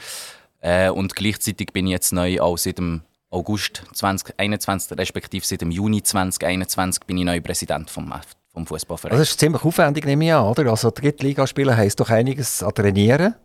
Äh, 0.59 0.89
und 0.89 1.15
gleichzeitig 1.15 1.71
bin 1.71 1.87
ich 1.87 1.91
jetzt 1.91 2.11
neu 2.11 2.41
auch 2.41 2.57
seit 2.57 2.77
dem 2.77 3.01
August 3.29 3.83
2021, 3.93 4.97
respektive 4.97 5.45
seit 5.45 5.61
dem 5.61 5.71
Juni 5.71 6.01
2021 6.01 7.05
bin 7.05 7.17
ich 7.17 7.25
neu 7.25 7.41
Präsident 7.41 7.89
vom, 7.89 8.13
vom 8.53 8.65
Fußballverein. 8.65 9.11
Also 9.11 9.21
das 9.21 9.31
ist 9.31 9.39
ziemlich 9.39 9.63
aufwendig, 9.63 10.05
nehme 10.05 10.25
ich 10.25 10.33
an, 10.33 10.45
oder? 10.45 10.69
Also 10.69 10.89
Drittliga 10.91 11.45
spielen 11.45 11.75
heisst 11.77 11.99
doch 11.99 12.09
einiges 12.09 12.63
an 12.63 12.73
Trainieren. 12.73 13.35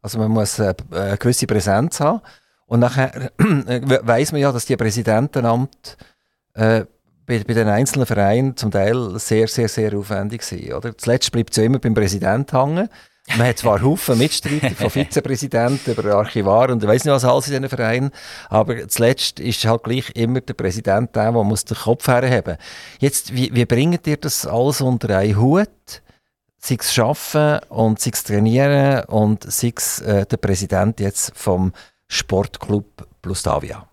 Also 0.00 0.18
man 0.18 0.30
muss 0.30 0.60
eine, 0.60 0.76
äh, 0.92 0.96
eine 1.00 1.18
gewisse 1.18 1.46
Präsenz 1.46 1.98
haben. 2.00 2.20
Und 2.66 2.80
nachher 2.80 3.32
äh, 3.38 3.80
weiß 4.02 4.32
man 4.32 4.40
ja, 4.40 4.52
dass 4.52 4.66
die 4.66 4.76
Präsidentenamt 4.76 5.96
äh, 6.54 6.84
bei, 7.26 7.42
bei, 7.42 7.54
den 7.54 7.68
einzelnen 7.68 8.06
Vereinen 8.06 8.56
zum 8.56 8.70
Teil 8.70 9.18
sehr, 9.18 9.48
sehr, 9.48 9.68
sehr 9.68 9.96
aufwendig 9.96 10.42
sind. 10.42 10.72
Oder? 10.72 10.96
Zuletzt 10.96 11.32
bleibt 11.32 11.50
es 11.50 11.56
ja 11.56 11.64
immer 11.64 11.80
beim 11.80 11.94
Präsidenten 11.94 12.56
hängen. 12.56 12.88
Man 13.34 13.48
hat 13.48 13.58
zwar 13.58 13.82
Haufen 13.82 14.18
Mitstreiter, 14.18 14.70
von 14.70 14.90
Vizepräsidenten 15.04 15.92
über 15.92 16.14
Archivar 16.14 16.70
und 16.70 16.82
ich 16.82 16.88
weiß 16.88 17.04
nicht 17.04 17.12
was 17.12 17.24
alles 17.24 17.48
in 17.48 17.54
diesen 17.54 17.68
Vereinen, 17.68 18.10
aber 18.48 18.86
zuletzt 18.88 19.40
ist 19.40 19.64
halt 19.64 19.82
gleich 19.82 20.10
immer 20.14 20.40
der 20.40 20.54
Präsident 20.54 21.14
der, 21.16 21.32
der 21.32 21.44
muss 21.44 21.64
den 21.64 21.76
Kopf 21.76 22.06
herheben. 22.06 22.56
Jetzt, 23.00 23.34
wie, 23.34 23.52
wie 23.54 23.64
bringt 23.64 24.06
ihr 24.06 24.16
das 24.16 24.46
alles 24.46 24.80
unter 24.80 25.18
einen 25.18 25.36
Hut? 25.40 25.68
Sei 26.58 26.76
es 26.80 26.98
Arbeiten 26.98 27.66
und 27.68 28.00
sei 28.00 28.10
es 28.12 28.24
Trainieren 28.24 29.04
und 29.06 29.50
sei 29.50 29.72
es 29.76 30.00
äh, 30.00 30.24
der 30.24 30.36
Präsident 30.36 31.00
jetzt 31.00 31.32
vom 31.34 31.72
Sportclub 32.08 33.06
Plustavia? 33.22 33.88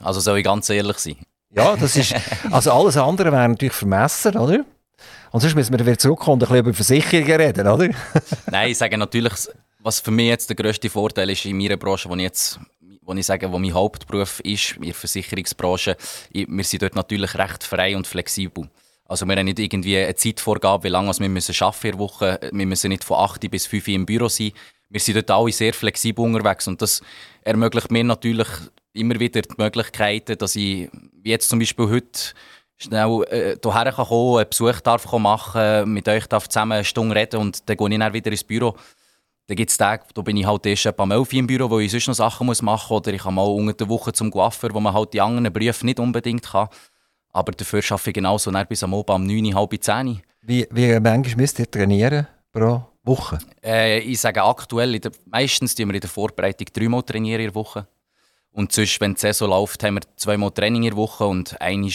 Also 0.00 0.20
soll 0.20 0.38
ich 0.38 0.44
ganz 0.44 0.68
ehrlich 0.68 0.98
sein? 0.98 1.16
Ja, 1.50 1.76
das 1.76 1.96
ist, 1.96 2.14
also 2.50 2.72
alles 2.72 2.96
andere 2.96 3.32
wäre 3.32 3.48
natürlich 3.48 3.72
vermessen, 3.72 4.36
oder? 4.36 4.64
Und 5.30 5.40
sonst 5.40 5.54
müssen 5.54 5.76
wir 5.76 5.84
wieder 5.84 5.98
zurückkommen 5.98 6.34
und 6.34 6.44
ein 6.44 6.48
bisschen 6.48 6.66
über 6.66 6.74
Versicherungen 6.74 7.40
reden, 7.40 7.68
oder? 7.68 7.88
Nein, 8.50 8.70
ich 8.70 8.78
sage 8.78 8.96
natürlich, 8.96 9.32
was 9.80 10.00
für 10.00 10.10
mich 10.10 10.26
jetzt 10.26 10.48
der 10.48 10.56
grösste 10.56 10.90
Vorteil 10.90 11.30
ist 11.30 11.44
in 11.44 11.56
meiner 11.56 11.76
Branche, 11.76 12.08
wo 12.08 12.14
ich 12.14 12.22
jetzt 12.22 12.58
wo 13.08 13.14
ich 13.14 13.24
sage, 13.24 13.50
wo 13.50 13.58
mein 13.58 13.72
Hauptberuf 13.72 14.40
ist, 14.40 14.76
in 14.76 14.82
der 14.82 14.94
Versicherungsbranche, 14.94 15.96
wir 16.30 16.64
sind 16.64 16.82
dort 16.82 16.94
natürlich 16.94 17.34
recht 17.36 17.64
frei 17.64 17.96
und 17.96 18.06
flexibel. 18.06 18.68
Also 19.06 19.24
wir 19.24 19.34
haben 19.34 19.46
nicht 19.46 19.58
irgendwie 19.58 19.96
eine 19.96 20.14
Zeitvorgabe, 20.14 20.84
wie 20.84 20.88
lange 20.88 21.18
wir 21.18 21.28
müssen 21.30 21.54
arbeiten 21.58 21.90
der 21.92 21.98
Woche. 21.98 22.38
Wir 22.52 22.66
müssen 22.66 22.90
nicht 22.90 23.04
von 23.04 23.16
8 23.16 23.50
bis 23.50 23.66
5 23.66 23.88
Uhr 23.88 23.94
im 23.94 24.04
Büro 24.04 24.28
sein. 24.28 24.52
Wir 24.90 25.00
sind 25.00 25.16
dort 25.16 25.30
alle 25.30 25.52
sehr 25.52 25.72
flexibel 25.72 26.22
unterwegs 26.22 26.68
und 26.68 26.82
das 26.82 27.00
ermöglicht 27.42 27.90
mir 27.90 28.04
natürlich 28.04 28.48
immer 28.92 29.18
wieder 29.18 29.40
die 29.40 29.54
Möglichkeiten, 29.56 30.36
dass 30.36 30.54
ich, 30.56 30.90
wie 31.22 31.30
jetzt 31.30 31.48
zum 31.48 31.58
Beispiel 31.58 31.88
heute, 31.88 32.34
schnell 32.78 33.24
äh, 33.30 33.56
hierher 33.62 33.92
kommen, 33.92 34.38
einen 34.38 34.48
Besuch 34.48 34.80
darf 34.80 35.12
machen, 35.12 35.92
mit 35.92 36.08
euch 36.08 36.26
darf 36.26 36.48
zusammen 36.48 36.72
eine 36.72 36.84
Stunde 36.84 37.14
reden 37.14 37.40
und 37.40 37.68
dann 37.68 37.76
gehe 37.76 37.88
ich 37.90 37.98
dann 37.98 38.12
wieder 38.12 38.30
ins 38.30 38.44
Büro. 38.44 38.74
Dann 39.48 39.56
gibt 39.56 39.70
es 39.70 39.76
Tage, 39.78 40.04
da 40.14 40.20
bin 40.20 40.36
ich 40.36 40.46
halt 40.46 40.66
erst 40.66 40.86
etwa 40.86 41.04
um 41.04 41.10
11 41.10 41.32
im 41.32 41.46
Büro, 41.46 41.70
wo 41.70 41.78
ich 41.78 41.90
sonst 41.90 42.06
noch 42.06 42.14
Sachen 42.14 42.46
muss 42.46 42.60
machen 42.60 42.92
muss. 42.94 43.00
Oder 43.00 43.14
ich 43.14 43.22
kann 43.22 43.34
mal 43.34 43.42
unter 43.42 43.72
der 43.72 43.88
Woche 43.88 44.12
zum 44.12 44.30
Coiffeur, 44.30 44.74
wo 44.74 44.80
man 44.80 44.92
halt 44.92 45.14
die 45.14 45.22
anderen 45.22 45.50
Berufe 45.50 45.86
nicht 45.86 45.98
unbedingt 45.98 46.44
kann. 46.44 46.68
Aber 47.32 47.52
dafür 47.52 47.82
arbeite 47.90 48.10
ich 48.10 48.14
genauso 48.14 48.52
bis 48.68 48.82
am 48.82 48.94
Abend 48.94 49.10
um 49.10 49.26
9, 49.26 49.54
halb 49.54 49.74
10. 49.82 50.20
Wie, 50.42 50.66
wie 50.70 51.00
manchmal 51.00 51.36
müsst 51.36 51.58
ihr 51.58 51.70
trainieren 51.70 52.26
pro 52.52 52.82
Woche? 53.04 53.38
Äh, 53.64 54.00
ich 54.00 54.20
sage 54.20 54.42
aktuell, 54.42 54.98
der, 55.00 55.12
meistens 55.24 55.74
trainieren 55.74 55.90
wir 55.90 55.96
in 55.96 56.00
der 56.02 56.10
Vorbereitung 56.10 56.66
dreimal 56.72 57.02
trainieren 57.02 57.40
in 57.40 57.46
der 57.46 57.54
Woche. 57.54 57.86
Und 58.52 58.72
sonst, 58.72 59.00
wenn 59.00 59.14
die 59.14 59.20
Saison 59.20 59.48
läuft, 59.48 59.82
haben 59.82 59.94
wir 59.94 60.02
zweimal 60.16 60.50
Training 60.50 60.82
in 60.82 60.90
der 60.90 60.96
Woche 60.96 61.24
und 61.24 61.58
einmal 61.60 61.90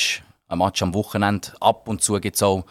ein 0.53 0.59
Match 0.59 0.81
am 0.81 0.93
Wochenende. 0.93 1.49
Ab 1.59 1.87
und 1.87 2.01
zu 2.01 2.19
gibt 2.19 2.35
es 2.35 2.43
auch 2.43 2.63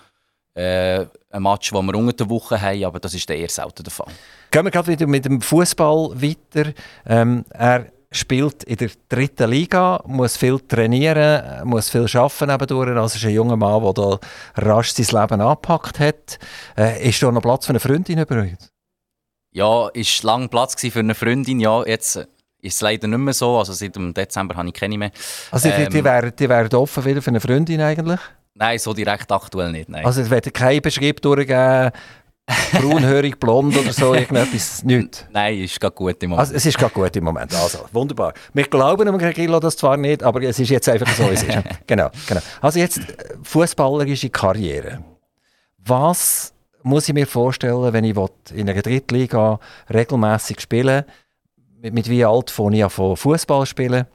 äh, 0.55 1.07
ein 1.31 1.43
Match, 1.43 1.71
das 1.71 1.83
wir 1.83 1.95
unter 1.95 2.13
der 2.13 2.31
Woche 2.31 2.61
haben, 2.61 2.85
aber 2.85 3.01
das 3.01 3.15
ist 3.15 3.29
eher 3.31 3.49
selten 3.49 3.83
der 3.83 3.93
Fall. 3.93 4.13
Gehen 4.51 4.65
wir 4.65 4.71
gerade 4.71 4.89
wieder 4.89 5.07
mit 5.07 5.25
dem 5.25 5.41
Fußball 5.41 6.11
weiter. 6.21 6.73
Ähm, 7.07 7.45
er 7.51 7.87
spielt 8.11 8.65
in 8.65 8.77
der 8.77 8.91
dritten 9.09 9.51
Liga, 9.51 10.03
muss 10.07 10.37
viel 10.37 10.61
trainieren, 10.61 11.67
muss 11.67 11.89
viel 11.89 12.07
arbeiten 12.15 12.49
nebendurch. 12.49 12.91
Also 12.91 13.17
ist 13.17 13.25
ein 13.25 13.31
junger 13.31 13.57
Mann, 13.57 13.83
der 13.83 13.93
da 13.95 14.19
rasch 14.57 14.93
sein 14.93 15.21
Leben 15.21 15.41
angepackt 15.41 15.99
hat. 15.99 16.39
Äh, 16.77 17.09
ist 17.09 17.23
da 17.23 17.33
noch 17.33 17.43
Platz 17.43 17.67
für 17.67 17.71
eine 17.71 17.81
Freundin 17.81 18.19
übrigens? 18.19 18.71
Ja, 19.53 19.89
ist 19.89 20.23
lange 20.23 20.49
Platz 20.49 20.81
für 20.81 20.99
eine 20.99 21.15
Freundin. 21.15 21.61
Ja, 21.61 21.85
jetzt 21.85 22.27
ist 22.63 22.77
es 22.77 22.81
leider 22.81 23.09
nicht 23.09 23.19
mehr 23.19 23.35
so. 23.35 23.59
Also 23.59 23.73
seit 23.73 23.97
dem 23.97 24.15
Dezember 24.15 24.55
habe 24.57 24.69
ich 24.69 24.75
keine 24.75 24.97
mehr. 24.97 25.11
Also 25.51 25.69
die, 25.69 25.75
ähm, 25.75 25.91
die, 25.91 26.05
wären, 26.05 26.33
die 26.35 26.49
wären 26.49 26.73
offen 26.75 27.05
wieder 27.05 27.21
für 27.21 27.31
eine 27.31 27.41
Freundin 27.41 27.81
eigentlich? 27.81 28.21
Nein, 28.55 28.79
so 28.79 28.95
direkt 28.95 29.31
aktuell 29.33 29.73
nicht. 29.73 29.89
Nein. 29.89 30.07
Also 30.07 30.23
es 30.23 30.31
wird 30.31 30.55
kein 30.55 30.81
Beschrieb 30.81 31.21
durchgeben, 31.21 31.91
braunhörig, 32.73 33.39
blond 33.41 33.77
oder 33.77 33.93
so, 33.93 34.15
irgendetwas, 34.15 34.83
nichts? 34.85 35.27
Nein, 35.33 35.59
ist 35.59 35.81
gerade 35.81 35.95
gut 35.95 36.23
im 36.23 36.31
Moment. 36.31 36.49
Also, 36.49 36.55
es 36.55 36.67
ist 36.67 36.79
gerade 36.79 36.93
gut 36.93 37.17
im 37.17 37.25
Moment, 37.25 37.55
also 37.55 37.81
wunderbar. 37.93 38.35
Wir 38.53 38.65
glauben 38.65 39.07
dem 39.07 39.19
Grillo 39.19 39.59
das 39.59 39.77
zwar 39.77 39.97
nicht, 39.97 40.23
aber 40.23 40.43
es 40.43 40.59
ist 40.59 40.69
jetzt 40.69 40.89
einfach 40.89 41.13
so, 41.15 41.25
wie 41.25 41.35
es 41.35 41.43
ist. 41.43 41.59
genau, 41.87 42.11
genau. 42.27 42.41
Also 42.61 42.79
jetzt 42.79 42.99
äh, 42.99 43.03
fußballerische 43.43 44.31
Karriere. 44.31 45.03
Was 45.79 46.53
muss 46.83 47.09
ich 47.09 47.15
mir 47.15 47.27
vorstellen, 47.27 47.93
wenn 47.93 48.05
ich 48.05 48.17
in 48.53 48.69
einer 48.69 48.83
Drittliga 48.83 49.59
regelmäßig 49.93 50.61
spiele? 50.61 51.07
Mit, 51.83 51.95
mit 51.95 52.09
wie 52.09 52.25
alt 52.25 52.49
fange 52.49 52.77
ich 52.77 52.85
an 52.85 52.91
von 52.91 53.17
Fußball 53.17 53.67
spielen? 53.67 54.07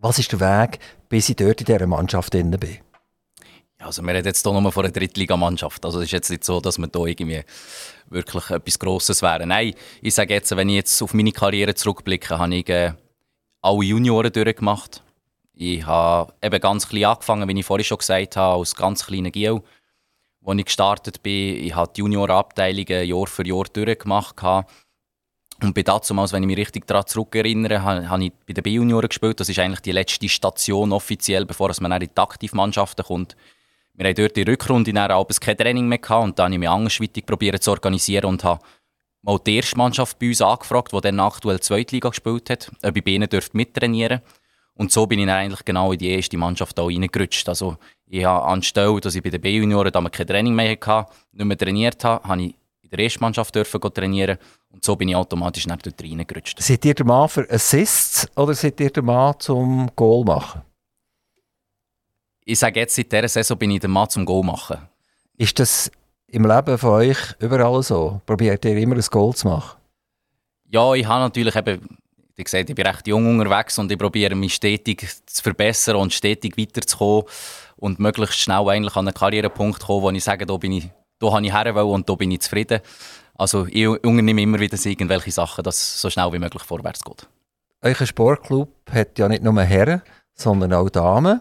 Was 0.00 0.18
ist 0.18 0.32
der 0.32 0.40
Weg, 0.40 0.80
bis 1.08 1.28
ich 1.28 1.36
dort 1.36 1.60
in 1.60 1.66
dieser 1.66 1.86
Mannschaft 1.86 2.34
drin 2.34 2.50
bin? 2.50 2.78
Also 3.78 4.02
wir 4.02 4.12
reden 4.12 4.26
jetzt 4.26 4.42
hier 4.42 4.60
nur 4.60 4.72
von 4.72 4.84
einer 4.84 4.92
Drittligamannschaft. 4.92 5.84
Also 5.84 6.00
es 6.00 6.06
ist 6.06 6.10
jetzt 6.10 6.30
nicht 6.30 6.42
so, 6.42 6.60
dass 6.60 6.76
wir 6.76 6.88
hier 6.92 7.06
irgendwie 7.06 7.44
wirklich 8.08 8.50
etwas 8.50 8.80
Grosses 8.80 9.22
wären. 9.22 9.50
Nein, 9.50 9.74
ich 10.02 10.12
sage 10.12 10.34
jetzt, 10.34 10.56
wenn 10.56 10.68
ich 10.68 10.74
jetzt 10.74 11.00
auf 11.00 11.14
meine 11.14 11.30
Karriere 11.30 11.72
zurückblicke, 11.72 12.36
habe 12.36 12.56
ich 12.56 12.68
äh, 12.68 12.94
alle 13.62 13.84
Junioren 13.84 14.32
durchgemacht. 14.32 15.04
Ich 15.54 15.86
habe 15.86 16.34
eben 16.42 16.60
ganz 16.60 16.88
klein 16.88 17.04
angefangen, 17.04 17.48
wie 17.48 17.60
ich 17.60 17.64
vorhin 17.64 17.84
schon 17.84 17.98
gesagt 17.98 18.36
habe, 18.36 18.58
als 18.58 18.74
ganz 18.74 19.06
kleiner 19.06 19.30
Giel. 19.30 19.62
Als 20.44 20.58
ich 20.58 20.64
gestartet 20.64 21.22
bin, 21.22 21.64
ich 21.64 21.76
habe 21.76 21.92
die 21.94 22.00
Juniorenabteilungen 22.00 23.06
Jahr 23.06 23.26
für 23.28 23.46
Jahr 23.46 23.64
durchgemacht. 23.72 24.34
Und 25.60 25.74
bei 25.74 25.82
damals, 25.82 26.32
wenn 26.32 26.42
ich 26.44 26.46
mich 26.46 26.56
richtig 26.56 26.86
daran 26.86 27.06
zurückerinnere, 27.06 27.82
habe 27.82 28.24
ich 28.24 28.32
bei 28.46 28.52
den 28.52 28.62
B-Junioren 28.62 29.08
gespielt. 29.08 29.40
Das 29.40 29.48
ist 29.48 29.58
eigentlich 29.58 29.80
die 29.80 29.92
letzte 29.92 30.28
Station 30.28 30.92
offiziell, 30.92 31.46
bevor 31.46 31.72
man 31.80 31.92
in 31.92 32.08
die 32.08 32.20
Aktivmannschaften 32.20 33.04
kommt. 33.04 33.36
Wir 33.94 34.06
haben 34.06 34.14
dort 34.14 34.36
die 34.36 34.42
Rückrunde 34.42 34.90
in 34.90 34.98
abends 34.98 35.40
kein 35.40 35.56
Training 35.56 35.88
mehr 35.88 35.98
gehabt 35.98 36.22
und 36.22 36.38
dann 36.38 36.44
habe 36.44 36.54
ich 36.54 36.60
mich 36.60 36.68
andersweitig 36.68 37.26
probiert 37.26 37.60
zu 37.60 37.72
organisieren 37.72 38.26
und 38.26 38.44
habe 38.44 38.62
mal 39.22 39.40
die 39.44 39.56
erste 39.56 39.76
Mannschaft 39.76 40.20
bei 40.20 40.28
uns 40.28 40.40
angefragt, 40.40 40.92
die 40.92 41.00
dann 41.00 41.18
aktuell 41.18 41.58
Zweitliga 41.58 42.10
gespielt 42.10 42.48
hat, 42.50 42.70
ob 42.84 42.96
ich 42.96 43.02
bei 43.02 43.10
ihnen 43.10 43.28
mittrainieren 43.52 44.20
Und 44.74 44.92
so 44.92 45.08
bin 45.08 45.18
ich 45.18 45.26
dann 45.26 45.38
eigentlich 45.38 45.64
genau 45.64 45.90
in 45.90 45.98
die 45.98 46.10
erste 46.10 46.38
Mannschaft 46.38 46.78
auch 46.78 46.86
reingerutscht. 46.86 47.48
Also 47.48 47.76
ich 48.06 48.24
habe 48.24 48.46
anstelle, 48.46 49.00
dass 49.00 49.16
ich 49.16 49.22
bei 49.24 49.30
den 49.30 49.40
B-Junioren 49.40 49.92
kein 50.12 50.26
Training 50.28 50.54
mehr 50.54 50.78
hatte, 50.80 51.12
nicht 51.32 51.44
mehr 51.44 51.58
trainiert 51.58 52.04
habe, 52.04 52.28
habe 52.28 52.42
ich 52.42 52.54
in 52.90 52.96
der 52.96 53.00
ersten 53.00 53.20
Mannschaft 53.20 53.54
dürfen 53.54 53.80
trainieren 53.80 54.38
und 54.70 54.84
so 54.84 54.96
bin 54.96 55.08
ich 55.08 55.16
automatisch 55.16 55.64
dann 55.64 55.78
dort 55.82 56.02
reingerutscht. 56.02 56.60
Seid 56.62 56.84
ihr 56.84 56.94
der 56.94 57.06
Mann 57.06 57.28
für 57.28 57.48
Assists 57.50 58.28
oder 58.36 58.54
seid 58.54 58.80
ihr 58.80 58.90
der 58.90 59.02
Mann 59.02 59.34
zum 59.38 59.90
Goal 59.94 60.24
machen? 60.24 60.62
ich 62.48 62.58
sage 62.58 62.80
jetzt, 62.80 62.94
seit 62.94 63.12
dieser 63.12 63.28
Saison 63.28 63.58
bin 63.58 63.72
ich 63.72 63.80
der 63.80 63.90
Mann 63.90 64.08
zum 64.08 64.24
Goal 64.24 64.42
machen. 64.42 64.78
Ist 65.36 65.58
das 65.58 65.90
im 66.28 66.46
Leben 66.46 66.78
von 66.78 66.90
euch 66.90 67.18
überall 67.40 67.82
so? 67.82 68.22
Probiert 68.24 68.64
ihr 68.64 68.76
immer 68.78 68.96
ein 68.96 69.04
Goal 69.10 69.34
zu 69.34 69.48
machen? 69.48 69.78
Ja, 70.70 70.94
ich 70.94 71.06
habe 71.06 71.24
natürlich 71.24 71.54
eben, 71.54 71.98
wie 72.36 72.44
gesagt, 72.44 72.70
ich 72.70 72.74
bin 72.74 72.86
recht 72.86 73.06
jung 73.06 73.38
unterwegs 73.38 73.78
und 73.78 73.92
ich 73.92 73.98
probiere 73.98 74.34
mich 74.34 74.54
stetig 74.54 75.06
zu 75.26 75.42
verbessern 75.42 75.96
und 75.96 76.12
stetig 76.12 76.56
weiterzukommen 76.56 77.24
und 77.76 77.98
möglichst 77.98 78.38
schnell 78.38 78.66
eigentlich 78.66 78.96
an 78.96 79.06
einen 79.06 79.14
Karrierepunkt 79.14 79.80
zu 79.80 79.86
kommen, 79.86 80.02
wo 80.02 80.10
ich 80.10 80.24
sage, 80.24 80.46
da 80.46 80.56
bin 80.56 80.72
ich, 80.72 80.88
da 81.18 81.32
habe 81.32 81.46
ich 81.46 81.52
her 81.52 81.86
und 81.86 82.08
da 82.08 82.14
bin 82.14 82.30
ich 82.30 82.40
zufrieden. 82.40 82.80
Also 83.34 83.66
ich 83.66 83.86
unternehme 83.86 84.42
immer 84.42 84.58
wieder 84.58 84.78
irgendwelche 84.84 85.30
Sachen, 85.30 85.62
dass 85.62 85.76
es 85.76 86.00
so 86.00 86.10
schnell 86.10 86.32
wie 86.32 86.38
möglich 86.38 86.62
vorwärts 86.62 87.04
geht. 87.04 87.28
Euer 87.82 88.06
Sportclub 88.06 88.70
hat 88.90 89.18
ja 89.18 89.28
nicht 89.28 89.42
nur 89.42 89.60
Herren, 89.62 90.02
sondern 90.34 90.72
auch 90.72 90.90
Damen. 90.90 91.40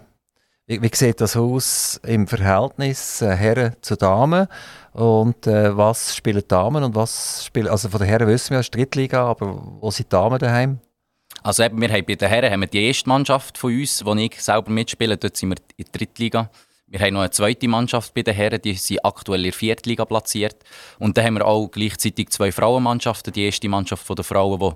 Wie, 0.67 0.81
wie 0.81 0.91
sieht 0.93 1.22
das 1.22 1.36
aus 1.38 2.00
im 2.05 2.27
Verhältnis 2.27 3.22
äh, 3.22 3.36
Herren 3.36 3.75
zu 3.81 3.96
Damen? 3.96 4.48
Und 4.91 5.48
äh, 5.48 5.75
was 5.75 6.15
spielen 6.15 6.43
Damen 6.48 6.84
und 6.84 6.93
was 6.93 7.46
spielen, 7.46 7.69
also 7.69 7.89
von 7.89 8.00
den 8.00 8.10
Herren 8.10 8.27
wissen 8.27 8.51
wir, 8.51 8.60
es 8.60 8.65
ist 8.67 8.75
Drittliga, 8.75 9.25
aber 9.25 9.63
wo 9.79 9.89
sind 9.89 10.07
die 10.07 10.10
Damen 10.10 10.38
daheim? 10.38 10.79
Also 11.41 11.63
eben, 11.63 11.79
wir 11.79 11.89
haben 11.89 12.05
bei 12.05 12.15
den 12.15 12.27
Herren 12.27 12.51
haben 12.51 12.60
wir 12.60 12.67
die 12.67 12.86
erste 12.86 13.07
Mannschaft 13.07 13.57
von 13.57 13.74
uns, 13.74 14.03
wo 14.03 14.13
ich 14.15 14.41
selber 14.41 14.69
mitspiele, 14.69 15.17
dort 15.17 15.38
sind 15.38 15.50
wir 15.50 15.57
in 15.77 15.86
der 15.86 15.91
Drittliga. 15.93 16.50
Wir 16.89 17.01
haben 17.01 17.15
noch 17.15 17.22
eine 17.22 17.32
zweite 17.32 17.67
Mannschaft 17.67 18.13
bei 18.13 18.24
den 18.24 18.34
Herren, 18.34 18.62
die 18.62 18.74
sind 18.74 19.03
aktuell 19.03 19.41
in 19.41 19.51
der 19.51 19.53
Viertliga 19.53 20.06
platziert. 20.06 20.56
Und 21.00 21.17
dann 21.17 21.25
haben 21.25 21.34
wir 21.36 21.46
auch 21.46 21.67
gleichzeitig 21.67 22.29
zwei 22.29 22.51
Frauenmannschaften. 22.51 23.34
Die 23.34 23.46
erste 23.46 23.67
Mannschaft 23.67 24.06
von 24.06 24.15
der 24.15 24.24
Frauen, 24.24 24.60
die 24.60 24.72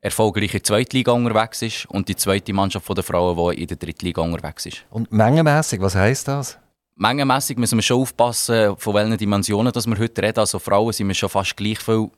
erfolgreich 0.00 0.54
in 0.54 0.60
der 0.60 0.62
Zweitliga 0.62 1.10
unterwegs 1.10 1.62
ist 1.62 1.86
und 1.86 2.08
die 2.08 2.14
zweite 2.14 2.52
Mannschaft 2.52 2.88
der 2.88 3.02
Frauen, 3.02 3.36
die 3.36 3.62
in 3.62 3.66
der 3.66 3.76
Drittliga 3.76 4.22
unterwegs 4.22 4.66
ist. 4.66 4.84
Und 4.90 5.10
mengenmässig, 5.10 5.80
was 5.80 5.96
heisst 5.96 6.28
das? 6.28 6.58
Mengenmässig 6.94 7.58
müssen 7.58 7.78
wir 7.78 7.82
schon 7.82 8.02
aufpassen, 8.02 8.76
von 8.76 8.94
welchen 8.94 9.16
Dimensionen 9.16 9.72
dass 9.72 9.86
wir 9.86 9.98
heute 9.98 10.22
reden. 10.22 10.38
Also 10.38 10.60
Frauen 10.60 10.92
sind 10.92 11.08
wir 11.08 11.14
schon 11.14 11.28
fast 11.28 11.56
gleich 11.56 11.80
viel 11.80 12.10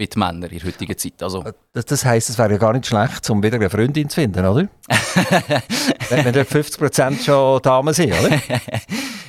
wie 0.00 0.06
die 0.06 0.18
Männer 0.18 0.50
in 0.50 0.58
der 0.58 0.66
heutigen 0.66 0.98
Zeit. 0.98 1.22
Also. 1.22 1.44
Äh, 1.44 1.52
das, 1.72 1.84
das 1.84 2.04
heisst, 2.04 2.30
es 2.30 2.38
wäre 2.38 2.52
ja 2.52 2.58
gar 2.58 2.72
nicht 2.72 2.86
schlecht, 2.86 3.28
um 3.30 3.42
wieder 3.42 3.56
eine 3.56 3.70
Freundin 3.70 4.08
zu 4.08 4.14
finden, 4.16 4.44
oder? 4.44 4.66
wenn, 6.08 6.32
dort 6.32 6.48
50% 6.48 7.22
schon 7.22 7.62
Damen 7.62 7.92
sind, 7.92 8.12
oder? 8.12 8.30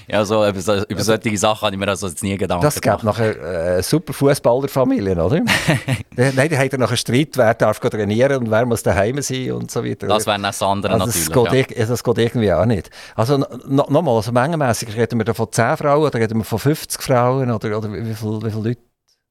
ja, 0.08 0.24
so, 0.26 0.48
über, 0.48 0.62
so, 0.62 0.84
über 0.86 1.04
solche 1.04 1.38
Sachen 1.38 1.66
habe 1.66 1.76
ich 1.76 1.80
mir 1.80 1.90
also 1.90 2.08
jetzt 2.08 2.24
nie 2.24 2.38
Gedanken 2.38 2.64
Das 2.64 2.80
gibt 2.80 3.04
nachher 3.04 3.78
äh, 3.78 3.84
super 3.84 4.14
Fußballerfamilien, 4.14 5.20
oder? 5.20 5.42
Nein, 6.16 6.50
da 6.50 6.58
hat 6.58 6.72
er 6.72 6.80
nachher 6.80 6.98
Streit, 6.98 7.36
wer 7.36 7.54
darf 7.54 7.80
trainieren 7.80 8.38
und 8.38 8.50
wer 8.50 8.66
muss 8.66 8.82
daheim 8.82 9.22
sein 9.22 9.52
und 9.52 9.70
so 9.70 9.84
weiter. 9.84 10.08
Das 10.08 10.26
wären 10.26 10.42
das 10.42 10.64
andere 10.64 10.94
also 10.94 11.06
natürlich. 11.06 11.28
Das 11.30 11.68
geht, 11.68 11.78
ja. 11.78 11.86
das 11.86 12.04
geht 12.04 12.18
irgendwie 12.18 12.54
auch 12.54 12.66
nicht. 12.66 12.90
Also 13.16 13.38
no, 13.38 13.86
nochmal, 13.90 14.16
also 14.16 14.32
mengenmässig 14.32 14.96
reden 14.96 15.20
wir 15.20 15.26
da 15.26 15.34
von 15.34 15.52
10 15.52 15.78
Frauen 15.78 16.06
oder 16.06 16.18
reden 16.18 16.38
wir 16.38 16.46
von 16.46 16.60
50 16.60 17.02
Frauen 17.02 17.52
oder, 17.52 17.78
oder 17.78 17.92
wie, 17.92 18.14
viel, 18.14 18.42
wie 18.42 18.50
viele 18.50 18.64
Leute 18.64 18.82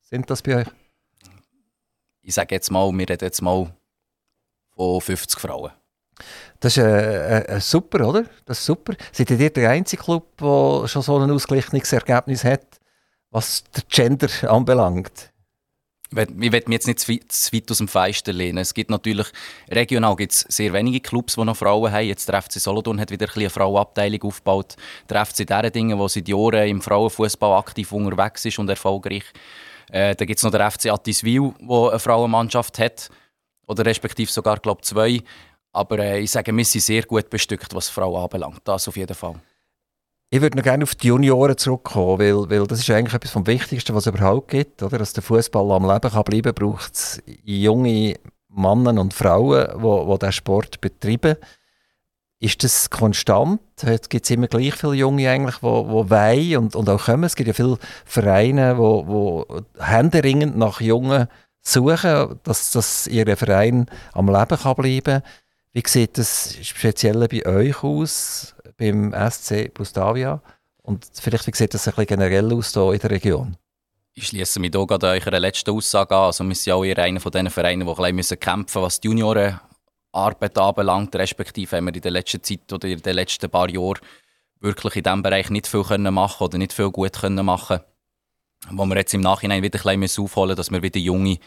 sind 0.03 0.29
das 0.29 0.43
bei 0.43 0.57
euch? 0.57 0.67
Ich 2.23 2.35
sage 2.35 2.55
jetzt 2.55 2.71
mal, 2.71 2.91
wir 2.93 3.09
reden 3.09 3.25
jetzt 3.25 3.43
mal 3.43 3.73
von 4.75 5.01
50 5.01 5.41
Frauen. 5.41 5.73
Das 6.61 6.77
ist 6.77 6.83
äh, 6.83 7.41
äh, 7.45 7.61
super, 7.61 8.07
oder? 8.07 8.25
Das 8.45 8.59
ist 8.59 8.67
super. 8.67 8.95
Seid 9.13 9.31
ihr 9.31 9.51
der 9.51 9.71
einzige 9.71 10.03
Club, 10.03 10.37
der 10.37 10.89
schon 10.89 11.03
so 11.03 11.19
ein 11.19 11.31
ausgeglichenes 11.31 11.93
Ergebnis 11.93 12.45
hat, 12.45 12.67
was 13.31 13.65
der 13.75 13.85
Gender 13.89 14.29
anbelangt? 14.51 15.31
Ich 16.11 16.17
will 16.17 16.27
mich 16.37 16.53
jetzt 16.53 16.89
nicht 16.89 16.99
zu 16.99 17.13
weit 17.53 17.71
aus 17.71 17.79
dem 17.79 17.87
Fenster 17.87 18.33
lehnen. 18.33 18.59
Es 18.59 18.75
gibt 18.75 18.91
natürlich, 18.91 19.29
regional 19.71 20.17
gibt 20.17 20.33
es 20.33 20.41
sehr 20.49 20.73
wenige 20.73 20.99
Clubs, 20.99 21.37
die 21.37 21.45
noch 21.45 21.57
Frauen 21.57 21.93
haben. 21.93 22.07
Jetzt 22.07 22.29
der 22.29 22.43
FC 22.43 22.55
Solothurn 22.55 23.01
hat 23.01 23.13
wieder 23.13 23.29
ein 23.29 23.41
eine 23.41 23.49
Frauenabteilung 23.49 24.21
aufgebaut. 24.25 24.75
Der 25.09 25.25
FC 25.25 25.47
dieser 25.47 25.71
Dinge, 25.71 25.97
wo 25.97 26.09
seit 26.09 26.27
Jahren 26.27 26.69
im 26.69 26.83
Frauenfußball 26.83 27.57
aktiv 27.57 27.93
unterwegs 27.93 28.45
ist 28.45 28.59
und 28.59 28.69
erfolgreich. 28.69 29.23
Äh, 29.91 30.15
da 30.15 30.25
gibt 30.25 30.39
es 30.39 30.45
noch 30.45 30.51
den 30.51 30.71
FC 30.71 30.87
Attiswil, 30.87 31.53
der 31.61 31.91
eine 31.91 31.99
Frauenmannschaft 31.99 32.79
hat. 32.79 33.09
Oder 33.67 33.85
respektive 33.87 34.31
sogar, 34.31 34.59
glaube 34.59 34.83
zwei. 34.83 35.23
Aber 35.73 35.99
äh, 35.99 36.21
ich 36.21 36.31
sage, 36.31 36.55
wir 36.55 36.65
sind 36.65 36.81
sehr 36.81 37.03
gut 37.03 37.31
bestückt, 37.31 37.75
was 37.75 37.89
Frauen 37.89 38.23
anbelangt. 38.23 38.61
Das 38.65 38.89
auf 38.89 38.97
jeden 38.97 39.15
Fall. 39.15 39.41
Ich 40.33 40.41
würde 40.41 40.57
noch 40.57 40.65
gerne 40.65 40.85
auf 40.85 40.95
die 40.95 41.09
Junioren 41.09 41.57
zurückkommen, 41.57 42.21
weil, 42.21 42.51
weil 42.51 42.67
das 42.67 42.81
ist 42.81 42.91
eigentlich 42.91 43.15
etwas 43.15 43.33
vom 43.33 43.47
Wichtigsten, 43.47 43.95
was 43.95 44.07
es 44.07 44.15
überhaupt 44.15 44.49
gibt. 44.49 44.83
Oder? 44.83 44.99
Dass 44.99 45.13
der 45.13 45.25
Fußball 45.25 45.73
am 45.73 45.91
Leben 45.91 46.11
kann 46.11 46.23
bleiben 46.23 46.55
braucht 46.55 46.95
es 46.95 47.23
junge 47.45 48.15
Männer 48.49 49.01
und 49.01 49.15
Frauen, 49.15 49.67
die, 49.75 50.13
die 50.13 50.19
diesen 50.19 50.33
Sport 50.33 50.81
betreiben. 50.81 51.37
Ist 52.41 52.65
das 52.65 52.89
konstant? 52.89 53.61
Gibt 54.09 54.25
es 54.25 54.31
immer 54.31 54.49
gleich 54.49 54.75
viele 54.75 54.95
Junge 54.95 55.31
eigentlich, 55.31 55.57
die, 55.57 55.61
die 55.61 56.11
wollen 56.11 56.57
und, 56.57 56.75
und 56.75 56.89
auch 56.89 57.05
kommen? 57.05 57.25
Es 57.25 57.37
gibt 57.37 57.49
ja 57.49 57.53
viele 57.53 57.79
Vereine, 58.07 58.75
die, 58.77 59.63
die 59.79 59.85
händeringend 59.85 60.57
nach 60.57 60.81
Jungen 60.81 61.29
suchen, 61.61 62.41
dass, 62.43 62.73
dass 62.73 63.07
ihr 63.07 63.37
Verein 63.37 63.87
am 64.13 64.27
Leben 64.27 64.57
kann 64.57 64.77
bleiben 64.77 65.03
kann. 65.05 65.23
Wie 65.73 65.83
sieht 65.87 66.17
das 66.19 66.57
speziell 66.63 67.29
bei 67.29 67.47
euch 67.47 67.85
aus, 67.85 68.55
beim 68.77 69.15
SC 69.31 69.73
Bustavia? 69.73 70.43
Und 70.83 71.07
vielleicht 71.13 71.47
wie 71.47 71.55
sieht 71.55 71.75
das 71.75 71.87
ein 71.87 71.95
bisschen 71.95 72.19
generell 72.19 72.53
aus 72.55 72.73
hier 72.73 72.93
in 72.93 72.99
der 72.99 73.11
Region? 73.11 73.57
Ich 74.15 74.29
schließe 74.29 74.59
mich 74.61 74.73
hier 74.73 74.87
gerade 74.87 75.09
eurer 75.09 75.39
letzten 75.39 75.71
Aussage 75.71 76.17
an. 76.17 76.25
Also 76.25 76.43
wir 76.43 76.55
sind 76.55 76.67
ja 76.67 76.75
auch 76.75 76.85
eher 76.85 76.99
einer 76.99 77.21
von 77.21 77.31
diesen 77.31 77.51
Vereinen, 77.51 77.87
die 77.87 78.03
ein 78.03 78.17
bisschen 78.17 78.41
kämpfen 78.41 78.81
müssen, 78.81 78.83
was 78.83 79.01
die 79.01 79.09
Juniorenarbeit 80.13 80.59
anbelangt. 80.59 81.17
Respektive 81.17 81.77
haben 81.77 81.87
wir 81.87 81.95
in 81.95 82.01
der 82.01 82.11
letzten 82.11 82.43
Zeit 82.43 82.73
oder 82.73 82.89
in 82.89 83.01
den 83.01 83.15
letzten 83.15 83.51
paar 83.51 83.69
Jahren 83.69 84.01
wirklich 84.61 84.97
in 84.97 85.03
diesem 85.03 85.23
Bereich 85.23 85.51
nicht 85.51 85.67
viel 85.67 85.83
können 85.83 86.13
machen 86.13 86.45
oder 86.45 86.59
nicht 86.59 86.73
viel 86.73 86.91
gut 86.91 87.13
können 87.13 87.45
machen 87.45 87.81
Wo 88.71 88.85
wir 88.85 88.97
jetzt 88.97 89.15
im 89.15 89.21
Nachhinein 89.21 89.63
wieder 89.63 89.85
ein 89.87 90.01
bisschen 90.01 90.25
aufholen 90.25 90.57
dass, 90.57 90.71
wir 90.71 90.83
wieder 90.83 91.01
Junge, 91.01 91.39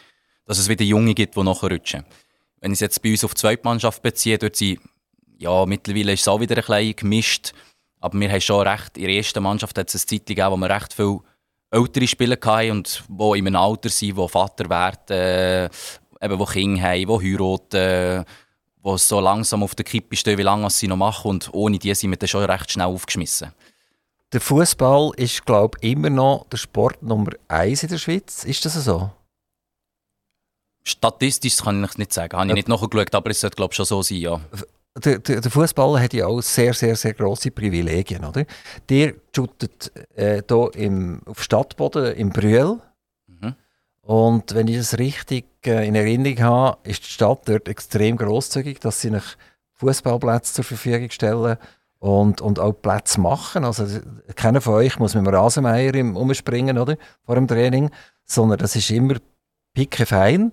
dass 0.46 0.58
es 0.58 0.68
wieder 0.68 0.84
Junge 0.84 1.14
gibt, 1.14 1.36
die 1.36 1.42
nachrutschen. 1.42 2.04
Wenn 2.60 2.72
ich 2.72 2.76
es 2.76 2.80
jetzt 2.80 3.02
bei 3.02 3.10
uns 3.10 3.24
auf 3.24 3.34
die 3.34 3.40
Zweitmannschaft 3.40 4.02
beziehe, 4.02 4.38
dort 4.38 4.56
sind, 4.56 4.80
ja, 5.38 5.66
mittlerweile 5.66 6.12
ist 6.12 6.22
es 6.22 6.28
auch 6.28 6.40
wieder 6.40 6.56
ein 6.56 6.64
bisschen 6.64 6.96
gemischt. 6.96 7.52
Aber 8.00 8.18
wir 8.18 8.30
haben 8.30 8.40
schon 8.40 8.66
recht, 8.66 8.96
in 8.96 9.04
der 9.04 9.14
ersten 9.14 9.42
Mannschaft 9.42 9.78
hat 9.78 9.88
es 9.88 9.94
eine 9.94 10.06
Zeit 10.06 10.26
gegeben, 10.26 10.50
wo 10.50 10.56
wir 10.56 10.70
recht 10.70 10.92
viele 10.92 11.20
ältere 11.70 12.06
Spieler 12.06 12.36
hatten 12.42 12.70
und 12.70 13.04
die 13.08 13.38
in 13.38 13.46
einem 13.46 13.56
Alter 13.56 13.88
sind, 13.88 14.16
die 14.16 14.28
Vater 14.28 14.68
werden, 14.68 15.10
äh, 15.10 15.64
eben, 16.20 16.38
die 16.38 16.44
Kinder 16.44 16.82
haben, 16.82 17.20
die 17.20 17.32
heiraten, 17.32 18.24
die 18.84 18.98
so 18.98 19.20
langsam 19.20 19.62
auf 19.62 19.74
der 19.74 19.84
Kippe 19.84 20.16
stehen, 20.16 20.38
wie 20.38 20.42
lange 20.42 20.68
sie 20.70 20.88
noch 20.88 20.96
machen. 20.96 21.30
Und 21.30 21.50
ohne 21.52 21.78
die 21.78 21.94
sind 21.94 22.10
wir 22.10 22.18
dann 22.18 22.28
schon 22.28 22.44
recht 22.44 22.70
schnell 22.70 22.86
aufgeschmissen. 22.86 23.52
Der 24.32 24.40
Fußball 24.40 25.12
ist, 25.16 25.46
glaube 25.46 25.78
ich, 25.80 25.92
immer 25.92 26.10
noch 26.10 26.46
der 26.50 26.56
Sport 26.56 27.02
Nummer 27.02 27.32
eins 27.48 27.82
in 27.82 27.88
der 27.88 27.98
Schweiz. 27.98 28.44
Ist 28.44 28.64
das 28.64 28.74
so? 28.74 29.10
Statistisch 30.82 31.56
kann 31.58 31.82
ich 31.82 31.96
nicht 31.96 32.12
sagen, 32.12 32.36
habe 32.36 32.48
ich 32.48 32.54
nicht 32.54 32.68
nachgeschaut, 32.68 33.14
aber 33.14 33.30
es 33.30 33.40
sollte 33.40 33.56
glaube 33.56 33.72
ich 33.72 33.76
schon 33.76 33.86
so 33.86 34.02
sein, 34.02 34.18
ja. 34.18 34.40
Der, 35.02 35.18
der, 35.18 35.40
der 35.40 35.50
Fußballer 35.50 36.00
hat 36.00 36.12
ja 36.12 36.26
auch 36.26 36.40
sehr, 36.40 36.74
sehr, 36.74 36.94
sehr 36.94 37.14
grosse 37.14 37.50
Privilegien, 37.50 38.24
oder? 38.24 38.44
Der 38.88 39.14
shootet 39.34 39.90
äh, 40.14 40.42
hier 40.46 40.70
im, 40.74 41.22
auf 41.24 41.42
Stadtboden 41.42 42.14
im 42.14 42.30
Brühl. 42.30 42.80
Und 44.04 44.54
wenn 44.54 44.68
ich 44.68 44.76
das 44.76 44.98
richtig 44.98 45.46
äh, 45.66 45.86
in 45.86 45.94
Erinnerung 45.94 46.40
habe, 46.40 46.78
ist 46.84 47.04
die 47.04 47.10
Stadt 47.10 47.48
dort 47.48 47.68
extrem 47.68 48.16
grosszügig, 48.16 48.80
dass 48.80 49.00
sie 49.00 49.10
nach 49.10 49.36
Fußballplätze 49.74 50.54
zur 50.54 50.64
Verfügung 50.64 51.10
stellen 51.10 51.56
und, 51.98 52.40
und 52.40 52.58
auch 52.58 52.72
Plätze 52.72 53.20
machen. 53.20 53.64
Also 53.64 53.86
keiner 54.36 54.60
von 54.60 54.74
euch 54.74 54.98
muss 54.98 55.14
mit 55.14 55.26
dem 55.26 55.34
Rasenmeier 55.34 55.94
umspringen, 56.14 56.78
oder? 56.78 56.96
Vor 57.24 57.34
dem 57.36 57.48
Training, 57.48 57.90
sondern 58.26 58.58
das 58.58 58.76
ist 58.76 58.90
immer 58.90 59.16
pickefein. 59.72 60.52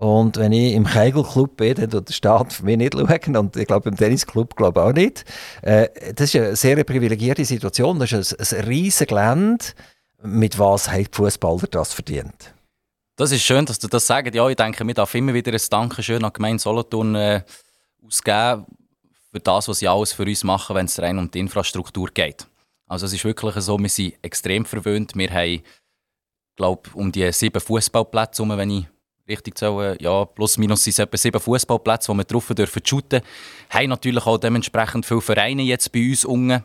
Und 0.00 0.38
wenn 0.38 0.52
ich 0.52 0.72
im 0.72 0.86
Kegelclub 0.86 1.58
bin, 1.58 1.74
dann 1.74 1.90
tut 1.90 2.08
der 2.08 2.14
Staat 2.14 2.54
für 2.54 2.64
mich 2.64 2.78
nicht 2.78 2.94
schauen. 2.94 3.36
Und 3.36 3.56
ich 3.56 3.66
glaube, 3.66 3.90
im 3.90 3.96
Tennisclub 3.96 4.56
glaube 4.56 4.82
auch 4.82 4.94
nicht. 4.94 5.26
Äh, 5.60 5.88
das 6.14 6.34
ist 6.34 6.36
eine 6.36 6.56
sehr 6.56 6.82
privilegierte 6.84 7.44
Situation. 7.44 7.98
Das 7.98 8.10
ist 8.10 8.52
ein, 8.52 8.58
ein 8.60 8.64
riesiges 8.64 9.08
Gelände. 9.08 9.64
Mit 10.22 10.58
was 10.58 10.90
hat 10.90 11.14
Fußballer 11.14 11.66
das 11.70 11.92
verdient? 11.92 12.54
Das 13.20 13.32
ist 13.32 13.42
schön, 13.42 13.66
dass 13.66 13.78
du 13.78 13.86
das 13.86 14.06
sagst. 14.06 14.34
Ja, 14.34 14.48
ich 14.48 14.56
denke, 14.56 14.86
wir 14.86 14.94
dürfen 14.94 15.18
immer 15.18 15.34
wieder 15.34 15.52
ein 15.52 15.60
Dankeschön 15.68 16.24
an 16.24 16.32
Gemeinde 16.32 16.58
Solothurn 16.58 17.14
äh, 17.14 17.42
ausgeben 18.02 18.64
für 19.30 19.40
das, 19.40 19.68
was 19.68 19.80
sie 19.80 19.88
alles 19.88 20.14
für 20.14 20.22
uns 20.22 20.42
machen, 20.42 20.74
wenn 20.74 20.86
es 20.86 20.98
rein 20.98 21.18
um 21.18 21.30
die 21.30 21.40
Infrastruktur 21.40 22.08
geht. 22.14 22.46
Also 22.86 23.04
es 23.04 23.12
ist 23.12 23.26
wirklich 23.26 23.54
so, 23.56 23.78
wir 23.78 23.90
sind 23.90 24.14
extrem 24.22 24.64
verwöhnt. 24.64 25.14
Wir 25.16 25.28
haben, 25.34 25.60
glaube 26.56 26.88
um 26.94 27.12
die 27.12 27.30
sieben 27.30 27.60
Fußballplätze, 27.60 28.48
wenn 28.56 28.70
ich 28.70 28.86
richtig 29.28 29.58
zählen, 29.58 29.98
ja, 30.00 30.24
plus 30.24 30.56
minus 30.56 30.84
sind 30.84 30.92
es 30.92 31.00
etwa 31.00 31.18
sieben 31.18 31.40
Fußballplätze, 31.40 32.08
wo 32.08 32.14
wir 32.14 32.24
drauf 32.24 32.48
dürfen 32.48 32.82
shooten. 32.82 33.20
Haben 33.68 33.90
natürlich 33.90 34.24
auch 34.24 34.38
dementsprechend 34.38 35.04
viele 35.04 35.20
Vereine 35.20 35.60
jetzt 35.60 35.92
bei 35.92 36.08
uns 36.08 36.24
unten. 36.24 36.64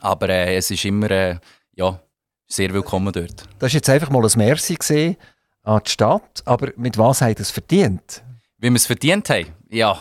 Aber 0.00 0.28
äh, 0.28 0.54
es 0.54 0.70
ist 0.70 0.84
immer 0.84 1.10
äh, 1.10 1.38
ja, 1.74 1.98
sehr 2.46 2.74
willkommen 2.74 3.10
dort. 3.10 3.44
Das 3.58 3.68
ist 3.68 3.76
jetzt 3.76 3.88
einfach 3.88 4.10
mal 4.10 4.22
ein 4.22 4.32
Merci 4.36 4.74
gesehen 4.74 5.16
an 5.62 5.80
die 5.86 5.90
Stadt, 5.90 6.42
aber 6.44 6.72
mit 6.76 6.98
was 6.98 7.20
hat 7.20 7.40
es 7.40 7.50
verdient? 7.50 8.22
Wie 8.58 8.70
wir 8.70 8.76
es 8.76 8.86
verdient 8.86 9.28
haben? 9.30 9.46
Ja. 9.70 9.98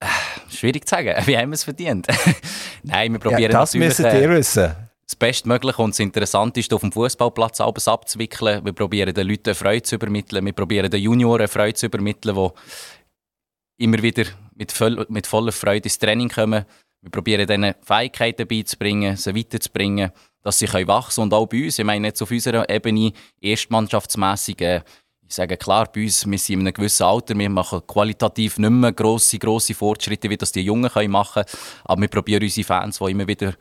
Äh, 0.00 0.06
schwierig 0.50 0.86
zu 0.86 0.94
sagen. 0.94 1.14
Wie 1.26 1.36
haben 1.36 1.50
wir 1.50 1.54
es 1.54 1.64
verdient? 1.64 2.06
Nein, 2.82 3.12
wir 3.12 3.18
probieren 3.18 3.42
ja, 3.42 3.48
das 3.48 3.74
natürlich... 3.74 3.96
Das 3.96 4.04
müsst 4.04 4.22
ihr 4.22 4.30
wissen 4.30 4.88
das 5.08 5.16
Bestmögliche 5.16 5.80
und 5.80 5.94
das 5.94 6.00
Interessanteste 6.00 6.74
auf 6.74 6.82
dem 6.82 6.92
Fußballplatz 6.92 7.62
alles 7.62 7.88
abzuwickeln. 7.88 8.62
Wir 8.62 8.74
probieren 8.74 9.14
den 9.14 9.26
Leuten 9.26 9.54
Freude 9.54 9.82
zu 9.82 9.94
übermitteln. 9.94 10.44
Wir 10.44 10.52
probieren 10.52 10.90
den 10.90 11.00
Junioren 11.00 11.48
Freude 11.48 11.74
zu 11.74 11.86
übermitteln, 11.86 12.36
die 12.36 13.84
immer 13.84 14.02
wieder 14.02 14.24
mit, 14.54 14.70
voll, 14.70 15.06
mit 15.08 15.26
voller 15.26 15.52
Freude 15.52 15.84
ins 15.84 15.98
Training 15.98 16.28
kommen. 16.28 16.66
Wir 17.00 17.10
probieren 17.10 17.48
ihnen 17.48 17.74
Fähigkeiten 17.80 18.46
beizubringen, 18.46 19.16
sie 19.16 19.34
weiterzubringen, 19.34 20.10
dass 20.42 20.58
sie 20.58 20.66
wachsen 20.66 21.22
können. 21.22 21.32
Und 21.32 21.34
auch 21.34 21.46
bei 21.46 21.64
uns, 21.64 21.78
ich 21.78 21.84
meine 21.84 22.08
jetzt 22.08 22.22
auf 22.22 22.30
unserer 22.30 22.68
Ebene, 22.68 23.12
erstmannschaftsmässig, 23.40 24.60
äh, 24.60 24.82
ich 25.26 25.34
sage 25.34 25.58
klar, 25.58 25.90
bei 25.92 26.04
uns, 26.04 26.26
wir 26.26 26.38
sind 26.38 26.60
in 26.60 26.66
einem 26.66 26.72
gewissen 26.72 27.02
Alter, 27.02 27.38
wir 27.38 27.50
machen 27.50 27.82
qualitativ 27.86 28.58
nicht 28.58 28.70
mehr 28.70 28.92
grosse, 28.92 29.38
grosse 29.38 29.74
Fortschritte, 29.74 30.30
wie 30.30 30.38
das 30.38 30.52
die 30.52 30.62
Jungen 30.62 30.90
machen 31.10 31.44
können. 31.44 31.58
Aber 31.84 32.00
wir 32.00 32.08
probieren 32.08 32.42
unsere 32.42 32.64
Fans, 32.64 32.98
die 32.98 33.10
immer 33.10 33.26
wieder 33.26 33.54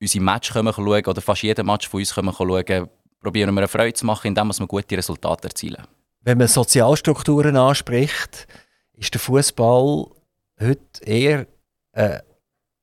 unsere 0.00 0.24
Match 0.24 0.52
schauen 0.52 0.68
oder 0.68 1.20
fast 1.20 1.42
jeden 1.42 1.66
Match 1.66 1.88
von 1.88 2.00
uns 2.00 2.14
schauen 2.14 2.88
probieren 3.20 3.54
wir 3.54 3.60
eine 3.60 3.68
Freude 3.68 3.94
zu 3.94 4.06
machen, 4.06 4.28
indem 4.28 4.48
wir 4.48 4.66
gute 4.66 4.96
Resultate 4.96 5.48
erzielen. 5.48 5.82
Wenn 6.20 6.38
man 6.38 6.48
Sozialstrukturen 6.48 7.56
anspricht, 7.56 8.46
ist 8.94 9.12
der 9.14 9.20
Fußball 9.20 10.06
heute 10.60 11.04
eher 11.04 11.46
äh, 11.92 12.20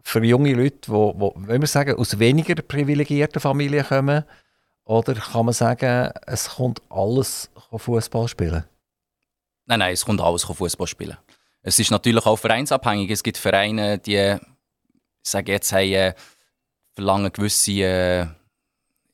für 0.04 0.24
junge 0.24 0.54
Leute, 0.54 0.80
die, 0.86 0.92
wenn 0.92 1.62
wir 1.62 1.68
sagen, 1.68 1.96
aus 1.96 2.20
weniger 2.20 2.56
privilegierten 2.62 3.42
Familien 3.42 3.86
kommen, 3.86 4.24
oder 4.86 5.14
kann 5.16 5.46
man 5.46 5.54
sagen, 5.54 6.12
es 6.28 6.50
kommt 6.50 6.82
alles 6.90 7.50
Fußball 7.74 8.28
spielen? 8.28 8.66
Nein, 9.66 9.80
nein, 9.80 9.94
es 9.94 10.04
kommt 10.04 10.20
alles 10.20 10.44
Fußball 10.44 10.88
spielen. 10.88 11.18
Es 11.62 11.80
ist 11.80 11.90
natürlich 11.90 12.26
auch 12.26 12.36
vereinsabhängig. 12.36 13.10
Es 13.10 13.24
gibt 13.24 13.38
Vereine, 13.38 13.98
die, 13.98 14.18
ich 14.18 14.40
sage 15.30 15.54
jetzt, 15.54 15.72
haben 15.72 15.90
äh, 15.90 16.14
verlangen 16.92 17.32
gewisse 17.32 17.72
äh, 17.72 18.28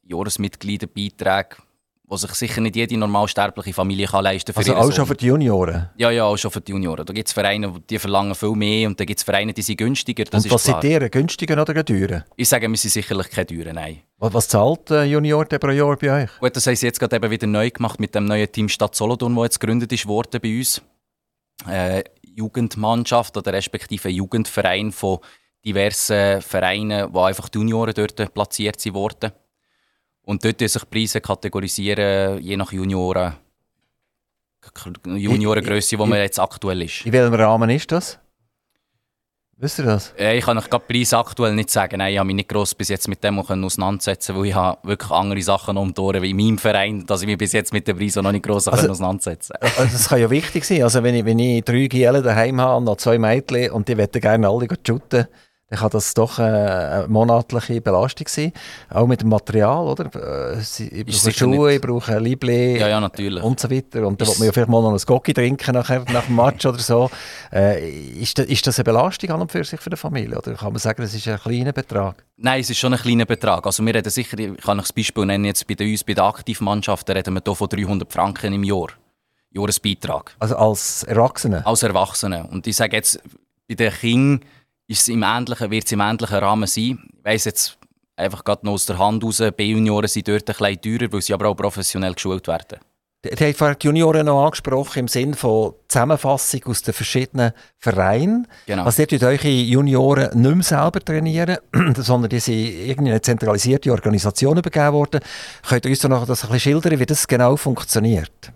Jahresmitgliederbeiträge, 0.04 1.58
die 2.12 2.18
sich 2.18 2.32
sicher 2.32 2.62
nicht 2.62 2.76
jede 2.76 2.98
normalsterbliche 2.98 3.74
Familie 3.74 4.08
kann 4.08 4.24
leisten 4.24 4.54
kann. 4.54 4.64
Also 4.64 4.76
auch 4.76 4.92
schon 4.92 5.06
für 5.06 5.16
die 5.16 5.28
Junioren? 5.28 5.90
Ja, 5.98 6.10
ja, 6.10 6.24
auch 6.24 6.38
schon 6.38 6.50
für 6.50 6.62
die 6.62 6.72
Junioren. 6.72 7.06
Da 7.06 7.14
gibt 7.14 7.28
es 7.28 7.34
Vereine, 7.34 7.74
die 7.88 8.00
verlangen 8.00 8.34
viel 8.34 8.56
mehr 8.56 8.88
und 8.88 9.00
dann 9.00 9.06
gibt 9.06 9.20
es 9.20 9.24
Vereine, 9.24 9.54
die 9.54 9.62
sind 9.62 9.78
günstiger. 9.78 10.24
Das 10.24 10.44
und 10.44 10.52
was 10.52 10.64
sind 10.64 10.82
die, 10.82 10.98
günstiger 11.12 11.62
oder 11.62 11.86
teurer? 11.86 12.26
Ich 12.36 12.50
sage, 12.50 12.68
wir 12.68 12.78
sind 12.78 12.92
sicherlich 12.92 13.30
keine 13.30 13.46
teuren, 13.46 13.76
nein. 13.76 14.00
Was, 14.18 14.34
was 14.34 14.48
zahlt 14.48 14.92
ein 14.92 15.10
Junior 15.10 15.46
pro 15.46 15.70
Jahr 15.70 15.96
bei 15.98 16.24
euch? 16.24 16.30
Gut, 16.40 16.56
das 16.56 16.66
haben 16.66 16.76
sie 16.76 16.88
jetzt 16.88 17.00
gerade 17.00 17.16
eben 17.16 17.30
wieder 17.30 17.48
neu 17.48 17.70
gemacht 17.70 18.00
mit 18.00 18.16
dem 18.16 18.26
neuen 18.26 18.52
Team 18.52 18.70
Stadt 18.70 18.96
Solothurn, 18.96 19.36
das 19.36 19.44
jetzt 19.44 19.60
gegründet 19.60 19.92
ist 19.92 20.08
worden 20.08 20.42
bei 20.42 20.58
uns. 20.58 20.82
Äh, 21.68 22.04
Jugendmannschaft 22.24 23.38
oder 23.38 23.54
respektive 23.54 24.10
Jugendverein 24.10 24.92
von 24.92 25.20
diversen 25.66 26.42
Vereinen, 26.42 27.14
wo 27.14 27.22
einfach 27.22 27.50
die 27.50 27.60
Junioren 27.60 27.94
dort 27.94 28.34
platziert 28.34 28.82
wurden. 28.94 29.32
Und 30.24 30.44
dort 30.46 30.60
sich 30.60 30.90
Preise 30.90 31.22
kategorisieren, 31.22 32.40
je 32.40 32.58
nach 32.58 32.72
Junioren. 32.72 33.34
Juniorengröße, 35.06 35.98
die 35.98 36.06
man 36.06 36.20
jetzt 36.20 36.40
aktuell 36.40 36.84
ist. 36.84 37.06
In 37.06 37.14
welchem 37.14 37.34
Rahmen 37.34 37.70
ist 37.70 37.92
das? 37.92 38.20
Wisst 39.62 39.78
ihr 39.80 39.86
das? 39.86 40.14
Äh, 40.18 40.38
ich 40.38 40.46
kann 40.46 40.58
euch 40.58 40.70
gerade 40.70 40.86
Preis 40.88 41.14
aktuell 41.14 41.54
nicht 41.54 41.70
sagen. 41.70 41.98
Nein, 41.98 42.14
ich 42.14 42.18
habe 42.18 42.28
mich 42.28 42.36
nicht 42.38 42.48
gross 42.48 42.74
bis 42.74 42.88
jetzt 42.88 43.10
mit 43.10 43.22
dem 43.22 43.40
auseinandersetzen 43.40 44.34
weil 44.38 44.46
ich 44.46 44.56
habe 44.56 44.88
wirklich 44.88 45.12
andere 45.12 45.42
Sachen 45.42 45.76
um 45.76 45.94
die 45.94 46.00
Ohren, 46.00 46.22
wie 46.22 46.30
in 46.30 46.38
meinem 46.38 46.58
Verein, 46.58 47.06
dass 47.06 47.22
ich 47.24 47.28
mich 47.28 47.38
bis 47.38 47.52
jetzt 47.52 47.74
mit 47.74 47.86
dem 47.86 47.98
Preis 47.98 48.16
noch 48.16 48.32
nicht 48.32 48.46
gross 48.46 48.70
also, 48.70 48.90
auseinandersetzen 48.90 49.56
kann. 49.60 49.70
Also 49.78 49.92
das 49.92 50.08
kann 50.08 50.22
ja 50.22 50.30
wichtig 50.30 50.64
sein. 50.64 50.84
Also 50.84 51.04
wenn 51.04 51.14
ich, 51.14 51.26
wenn 51.26 51.40
ich 51.40 51.66
drei 51.66 51.88
Gielen 51.88 52.24
daheim 52.24 52.62
habe 52.62 52.78
und 52.78 52.86
noch 52.86 52.96
zwei 52.96 53.18
Mädchen 53.18 53.72
und 53.72 53.90
die 53.90 53.98
wollen 53.98 54.10
gerne 54.14 54.48
alle 54.48 54.68
shooten, 54.88 55.28
dann 55.70 55.80
kann 55.80 55.90
das 55.92 56.16
doch 56.16 56.40
eine 56.40 57.06
monatliche 57.08 57.80
Belastung 57.80 58.28
sein. 58.28 58.54
Auch 58.90 59.06
mit 59.06 59.22
dem 59.22 59.30
Material, 59.30 59.88
oder? 59.88 60.56
Äh, 60.56 60.60
ich 60.60 61.06
brauche 61.06 61.32
Schuhe, 61.32 61.76
ich 61.76 61.82
brauche 61.82 62.18
Liebling 62.18 62.78
ja, 62.78 62.88
ja, 62.88 63.00
natürlich. 63.00 63.44
und 63.44 63.60
so 63.60 63.70
weiter. 63.70 64.08
Und 64.08 64.20
dann 64.20 64.28
will 64.28 64.36
man 64.40 64.46
ja 64.48 64.52
vielleicht 64.52 64.70
mal 64.70 64.82
noch 64.82 64.94
ein 64.94 65.06
Gocki 65.06 65.32
trinken 65.32 65.76
nachher, 65.76 66.04
nach 66.12 66.26
dem 66.26 66.36
Match 66.36 66.66
oder 66.66 66.80
so. 66.80 67.12
Äh, 67.54 67.88
ist, 67.88 68.40
das, 68.40 68.48
ist 68.48 68.66
das 68.66 68.80
eine 68.80 68.86
Belastung 68.86 69.30
an 69.30 69.42
und 69.42 69.52
für 69.52 69.64
sich 69.64 69.80
für 69.80 69.92
die 69.92 69.96
Familie? 69.96 70.40
Oder 70.40 70.56
kann 70.56 70.74
man 70.74 70.80
sagen, 70.80 71.04
das 71.04 71.14
ist 71.14 71.28
ein 71.28 71.38
kleiner 71.38 71.72
Betrag? 71.72 72.26
Nein, 72.38 72.62
es 72.62 72.72
ist 72.72 72.80
schon 72.80 72.94
ein 72.94 73.00
kleiner 73.00 73.26
Betrag. 73.26 73.64
Also 73.64 73.86
wir 73.86 73.94
reden 73.94 74.10
sicher, 74.10 74.40
ich 74.40 74.58
kann 74.58 74.80
euch 74.80 74.86
das 74.86 74.94
Beispiel 74.94 75.26
nennen, 75.28 75.46
jetzt 75.46 75.68
bei 75.68 75.76
uns, 75.80 76.04
bei 76.04 76.16
der 76.16 76.24
Aktivmannschaft, 76.24 77.08
da 77.08 77.14
reden 77.14 77.36
wir 77.36 77.42
hier 77.46 77.56
von 77.56 77.70
300 77.70 78.12
Franken 78.12 78.54
im 78.54 78.64
Jahr. 78.64 78.88
Jahresbeitrag. 79.52 80.36
Also 80.40 80.56
als 80.56 81.04
Erwachsene? 81.04 81.64
Als 81.66 81.84
Erwachsene. 81.84 82.48
Und 82.48 82.66
ich 82.66 82.76
sage 82.76 82.96
jetzt, 82.96 83.22
bei 83.68 83.76
den 83.76 83.92
Kindern 83.92 84.50
ist 84.90 85.08
im 85.08 85.24
ähnlichen, 85.24 85.72
wird 85.72 85.86
es 85.86 85.92
im 85.92 86.02
ähnlichen 86.02 86.38
Rahmen 86.38 86.68
sein. 86.68 87.00
Ich 87.18 87.24
weiss 87.26 87.46
jetzt 87.46 87.78
einfach 88.16 88.44
gerade 88.44 88.66
noch 88.66 88.74
aus 88.74 88.86
der 88.86 88.98
Hand 88.98 89.24
raus, 89.24 89.42
B-Junioren 89.56 90.08
sind 90.08 90.28
dort 90.28 90.50
ein 90.50 90.56
bisschen 90.56 91.00
teurer, 91.00 91.14
weil 91.14 91.22
sie 91.22 91.34
aber 91.34 91.48
auch 91.48 91.56
professionell 91.56 92.14
geschult 92.14 92.48
werden. 92.48 92.80
Die 93.24 93.44
haben 93.44 93.54
vorhin 93.54 93.76
die 93.82 93.88
Junioren 93.88 94.26
noch 94.26 94.46
angesprochen 94.46 95.00
im 95.00 95.08
Sinne 95.10 95.36
von 95.36 95.74
Zusammenfassung 95.90 96.64
aus 96.68 96.82
den 96.84 96.94
verschiedenen 96.94 97.52
Vereinen. 97.78 98.48
Genau. 98.66 98.86
Also, 98.86 99.04
ihr 99.04 99.22
eure 99.24 99.50
Junioren 99.50 100.42
nicht 100.42 100.56
mehr 100.56 100.64
selber 100.64 101.02
trainieren, 101.02 101.58
sondern 101.98 102.30
die 102.30 102.40
sind 102.40 102.56
irgendwie 102.56 103.12
eine 103.12 103.22
zentralisierte 103.22 103.92
Organisation 103.92 104.58
übergeben 104.58 104.94
worden. 104.94 105.20
Könnt 105.68 105.84
ihr 105.84 105.92
uns 105.92 106.04
noch 106.04 106.26
das 106.26 106.46
ein 106.46 106.52
bisschen 106.52 106.82
schildern, 106.82 106.98
wie 106.98 107.06
das 107.06 107.28
genau 107.28 107.58
funktioniert? 107.58 108.54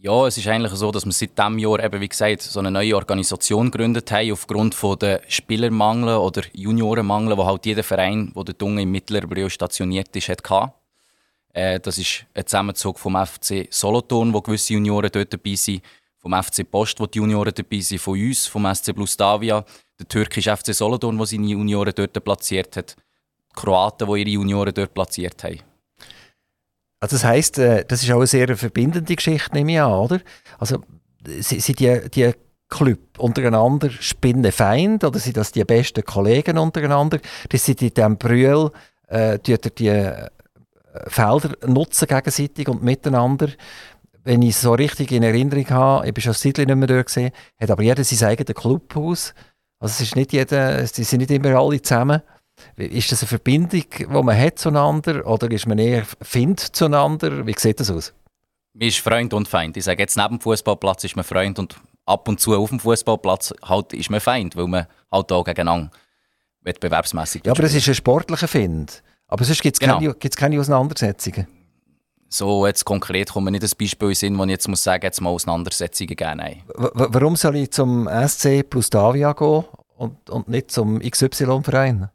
Ja, 0.00 0.28
es 0.28 0.38
ist 0.38 0.46
eigentlich 0.46 0.72
so, 0.74 0.92
dass 0.92 1.04
wir 1.04 1.10
seit 1.10 1.36
diesem 1.36 1.58
Jahr 1.58 1.82
eben, 1.82 2.00
wie 2.00 2.08
gesagt, 2.08 2.42
so 2.42 2.60
eine 2.60 2.70
neue 2.70 2.94
Organisation 2.94 3.68
gegründet 3.68 4.12
haben, 4.12 4.30
aufgrund 4.30 4.76
von 4.76 4.96
der 4.96 5.22
Spielermangel 5.26 6.18
oder 6.18 6.42
Juniorenmangel, 6.52 7.36
wo 7.36 7.44
halt 7.44 7.66
jeder 7.66 7.82
Verein, 7.82 8.32
der 8.32 8.44
dort 8.44 8.62
unten 8.62 8.78
im 8.78 8.92
Mittelbrio 8.92 9.48
stationiert 9.48 10.14
ist, 10.14 10.28
hatte. 10.28 10.72
Äh, 11.52 11.80
das 11.80 11.98
ist 11.98 12.26
ein 12.32 12.46
Zusammenzug 12.46 12.96
vom 12.96 13.16
FC 13.16 13.66
Solothurn, 13.70 14.32
wo 14.32 14.40
gewisse 14.40 14.74
Junioren 14.74 15.10
dort 15.10 15.32
dabei 15.32 15.56
sind, 15.56 15.82
vom 16.16 16.32
FC 16.32 16.70
Post, 16.70 17.00
wo 17.00 17.06
die 17.06 17.18
Junioren 17.18 17.52
dabei 17.52 17.80
sind, 17.80 18.00
von 18.00 18.20
uns, 18.20 18.46
vom 18.46 18.72
SC 18.72 18.94
Blustavia, 18.94 19.64
der 19.98 20.06
türkische 20.06 20.56
FC 20.56 20.72
Solothurn, 20.72 21.18
wo 21.18 21.24
seine 21.24 21.48
Junioren 21.48 21.92
dort 21.92 22.22
platziert 22.22 22.76
hat, 22.76 22.94
die 22.94 23.60
Kroaten, 23.60 24.06
die 24.06 24.20
ihre 24.20 24.30
Junioren 24.30 24.72
dort 24.72 24.94
platziert 24.94 25.42
haben. 25.42 25.58
Also 27.00 27.16
das 27.16 27.24
heisst, 27.24 27.58
äh, 27.58 27.84
das 27.86 28.02
ist 28.02 28.10
auch 28.10 28.16
eine 28.16 28.26
sehr 28.26 28.56
verbindende 28.56 29.14
Geschichte, 29.14 29.54
nehme 29.54 29.72
ich 29.72 29.80
an, 29.80 29.92
oder? 29.92 30.20
Also 30.58 30.82
sind 31.24 31.78
die, 31.78 32.00
die 32.10 32.32
Club 32.68 33.18
untereinander 33.18 33.90
Spinnenfeind 33.90 35.04
oder 35.04 35.18
sind 35.18 35.36
das 35.36 35.52
die 35.52 35.64
besten 35.64 36.04
Kollegen 36.04 36.58
untereinander? 36.58 37.18
Das 37.48 37.64
sind 37.64 37.82
in 37.82 37.94
diesem 37.94 38.16
Brühl, 38.18 38.70
äh, 39.08 39.38
die, 39.38 39.52
äh, 39.88 40.28
Felder 41.06 41.54
nutzen 41.66 42.08
gegenseitig 42.08 42.68
und 42.68 42.82
miteinander. 42.82 43.48
Wenn 44.24 44.42
ich 44.42 44.50
es 44.50 44.62
so 44.62 44.72
richtig 44.72 45.12
in 45.12 45.22
Erinnerung 45.22 45.68
habe, 45.70 46.06
ich 46.08 46.14
bin 46.14 46.22
schon 46.22 46.32
seit 46.34 46.58
nicht 46.58 46.74
mehr 46.74 47.04
gesehen, 47.04 47.30
hat 47.60 47.70
aber 47.70 47.82
jeder 47.82 48.04
sein 48.04 48.28
eigenes 48.28 48.54
Clubhaus. 48.54 49.34
Also 49.78 49.92
es 49.92 50.00
ist 50.00 50.16
nicht 50.16 50.32
jeder, 50.32 50.86
sie 50.86 51.04
sind 51.04 51.20
nicht 51.20 51.30
immer 51.30 51.58
alle 51.58 51.80
zusammen. 51.80 52.22
Ist 52.76 53.12
das 53.12 53.22
eine 53.22 53.28
Verbindung, 53.28 53.84
die 53.98 54.06
man 54.06 54.38
hat 54.38 54.58
zueinander 54.58 55.26
oder 55.26 55.50
ist 55.50 55.66
man 55.66 55.78
eher 55.78 56.04
Find 56.22 56.60
zueinander? 56.60 57.46
Wie 57.46 57.54
sieht 57.56 57.80
das 57.80 57.90
aus? 57.90 58.14
Man 58.74 58.88
ist 58.88 58.98
Freund 58.98 59.34
und 59.34 59.48
Feind. 59.48 59.76
Ich 59.76 59.84
sage 59.84 60.02
jetzt, 60.02 60.16
neben 60.16 60.36
dem 60.36 60.40
Fußballplatz 60.40 61.04
ist 61.04 61.16
man 61.16 61.24
Freund 61.24 61.58
und 61.58 61.76
ab 62.06 62.28
und 62.28 62.40
zu 62.40 62.54
auf 62.54 62.70
dem 62.70 62.80
Fußballplatz 62.80 63.54
halt 63.64 63.92
ist 63.92 64.10
man 64.10 64.20
Feind, 64.20 64.56
weil 64.56 64.66
man 64.66 64.86
halt 65.10 65.32
auch 65.32 65.44
gegeneinander 65.44 65.90
wettbewerbsmässig. 66.62 67.42
Ja, 67.44 67.52
aber 67.52 67.64
es 67.64 67.74
ist 67.74 67.88
ein 67.88 67.94
sportlicher 67.94 68.48
Find. 68.48 69.02
Aber 69.26 69.44
sonst 69.44 69.62
gibt 69.62 69.76
es 69.76 69.80
genau. 69.80 69.98
keine, 69.98 70.14
keine 70.14 70.60
Auseinandersetzungen. 70.60 71.46
So 72.30 72.66
jetzt 72.66 72.84
konkret 72.84 73.32
kommt 73.32 73.46
mir 73.46 73.52
nicht 73.52 73.64
ein 73.64 73.70
Beispiel 73.78 74.08
in 74.08 74.14
Sinn, 74.14 74.38
wo 74.38 74.44
ich 74.44 74.50
jetzt 74.50 74.68
muss 74.68 74.82
sagen, 74.82 75.02
jetzt 75.02 75.20
mal 75.20 75.30
Auseinandersetzungen 75.30 76.14
geben. 76.14 76.62
Warum 76.74 77.36
soll 77.36 77.56
ich 77.56 77.70
zum 77.70 78.08
SC 78.08 78.68
plus 78.68 78.90
Davia 78.90 79.32
gehen 79.32 79.64
und, 79.96 80.28
und 80.28 80.48
nicht 80.48 80.70
zum 80.70 81.00
XY-Verein? 81.00 82.10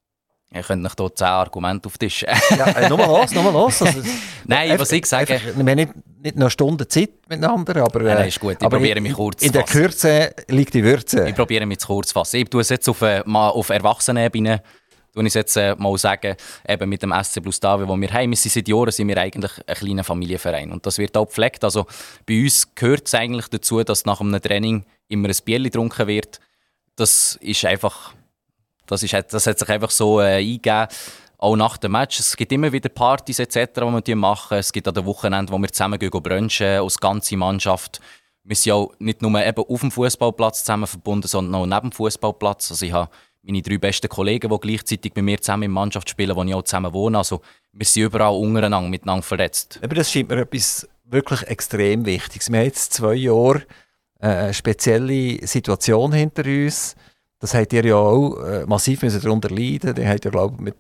Ich 0.56 0.68
könnte 0.68 0.88
euch 0.88 0.94
hier 0.96 1.16
zehn 1.16 1.28
Argumente 1.28 1.88
auf 1.88 1.98
den 1.98 2.08
Tisch. 2.08 2.24
ja, 2.24 2.68
äh, 2.68 2.90
nochmal 2.90 3.08
los, 3.08 3.32
nochmal 3.32 3.54
los. 3.54 3.82
Also, 3.82 4.02
Nein, 4.46 4.72
einfach, 4.72 4.82
was 4.82 4.92
ich 4.92 5.06
sage... 5.06 5.34
Einfach, 5.34 5.48
wir 5.56 5.66
haben 5.66 5.76
nicht, 5.76 5.92
nicht 6.22 6.36
noch 6.36 6.52
Stunden 6.52 6.88
Zeit 6.88 7.10
miteinander, 7.28 7.84
aber... 7.84 8.02
Nein, 8.02 8.16
nein, 8.16 8.28
ist 8.28 8.40
gut. 8.40 8.58
Ich 8.62 8.70
probiere 8.70 9.02
mich 9.02 9.14
kurz 9.14 9.40
zu 9.40 9.48
fassen. 9.48 9.48
In 9.48 9.54
der 9.54 9.64
Kürze 9.64 10.36
liegt 10.48 10.74
die 10.76 10.84
Würze. 10.84 11.28
Ich 11.28 11.36
probiere 11.36 11.66
mich 11.66 11.80
zu 11.80 11.88
kurz 11.88 12.10
zu 12.10 12.14
fassen. 12.14 12.38
Ich 12.38 12.50
tue 12.50 12.62
es 12.62 12.70
jetzt 12.70 12.88
auf, 12.88 13.02
äh, 13.02 13.24
mal 13.26 13.50
auf 13.50 13.70
Erwachsenenebene 13.70 14.62
tue 15.14 15.28
ich 15.28 15.34
jetzt 15.34 15.56
äh, 15.58 15.76
mal 15.76 15.98
sagen, 15.98 16.36
eben 16.68 16.90
mit 16.90 17.04
dem 17.04 17.14
SC 17.24 17.42
Plus 17.42 17.60
Davia, 17.60 17.88
wo 17.88 17.96
wir 17.96 18.12
haben. 18.12 18.32
Wir 18.32 18.38
sind 18.38 18.52
seit 18.52 18.68
Jahren 18.68 18.92
sind 18.92 19.08
wir 19.08 19.18
eigentlich 19.18 19.52
ein 19.68 19.76
kleiner 19.76 20.04
Familienverein 20.04 20.72
und 20.72 20.86
das 20.86 20.98
wird 20.98 21.16
auch 21.16 21.26
gepflegt. 21.26 21.64
Also 21.64 21.86
bei 22.26 22.42
uns 22.42 22.74
gehört 22.74 23.08
es 23.08 23.14
eigentlich 23.14 23.48
dazu, 23.48 23.84
dass 23.84 24.06
nach 24.06 24.22
einem 24.22 24.42
Training 24.42 24.86
immer 25.08 25.30
ein 25.30 25.36
Bier 25.46 25.60
getrunken 25.60 26.08
wird. 26.08 26.40
Das 26.96 27.38
ist 27.42 27.64
einfach, 27.66 28.14
das, 28.86 29.04
ist, 29.04 29.14
das 29.14 29.48
hat 29.48 29.60
sich 29.60 29.70
einfach 29.70 29.92
so 29.92 30.20
äh, 30.22 30.38
eingegeben. 30.38 30.88
Auch 31.38 31.56
nach 31.58 31.76
dem 31.78 31.92
Match. 31.92 32.20
Es 32.20 32.38
gibt 32.38 32.54
immer 32.54 32.72
wieder 32.72 32.88
Partys 32.88 33.40
etc., 33.40 33.74
die 33.76 34.08
wir 34.08 34.16
machen. 34.16 34.58
Es 34.58 34.72
gibt 34.72 34.88
an 34.88 34.94
den 34.94 35.06
Wochenenden, 35.06 35.54
wo 35.54 35.58
wir 35.58 35.70
zusammen 35.70 36.00
gehen, 36.00 36.10
brunchen, 36.10 36.66
als 36.66 36.98
ganze 36.98 37.36
Mannschaft. 37.36 38.00
Wir 38.46 38.56
sind 38.56 38.74
auch 38.74 38.94
nicht 39.00 39.22
nur 39.22 39.46
eben 39.46 39.64
auf 39.64 39.80
dem 39.82 39.92
Fußballplatz 39.92 40.60
zusammen 40.60 40.88
verbunden, 40.88 41.28
sondern 41.28 41.56
auch 41.56 41.66
neben 41.66 41.90
dem 41.90 41.92
Fußballplatz. 41.92 42.72
Also 42.72 42.86
ich 42.86 42.94
habe 42.94 43.10
meine 43.42 43.62
drei 43.62 43.78
besten 43.78 44.08
Kollegen, 44.08 44.50
die 44.50 44.60
gleichzeitig 44.60 45.14
mit 45.16 45.26
mir 45.26 45.42
zusammen 45.42 45.64
in 45.64 45.72
Mannschaft 45.72 46.10
spielen, 46.10 46.36
wo 46.36 46.44
ich 46.44 46.54
auch 46.54 46.64
zusammen 46.64 46.94
wohne. 46.94 47.18
Also 47.18 47.42
wir 47.74 47.86
sind 47.86 48.04
überall 48.04 48.36
untereinander 48.36 48.90
miteinander 48.90 49.24
verletzt. 49.24 49.80
Aber 49.82 49.96
das 49.96 50.12
scheint 50.12 50.30
mir 50.30 50.38
etwas 50.40 50.88
wirklich 51.06 51.42
extrem 51.44 52.06
Wichtiges. 52.06 52.50
Wir 52.50 52.60
haben 52.60 52.66
jetzt 52.66 52.94
zwei 52.94 53.16
Jahre 53.16 53.64
äh, 54.20 54.28
eine 54.28 54.54
spezielle 54.54 55.46
Situation 55.46 56.14
hinter 56.14 56.46
uns. 56.46 56.96
Das 57.44 57.54
habt 57.54 57.74
ihr 57.74 57.84
ja 57.84 57.96
auch 57.96 58.42
äh, 58.42 58.66
massiv 58.66 59.02
müssen 59.02 59.22
darunter 59.22 59.50
leiden. 59.50 59.94
Die 59.96 60.08
habt 60.08 60.24
ja, 60.24 60.32
glaube 60.32 60.56
ich, 60.56 60.62
mit 60.62 60.76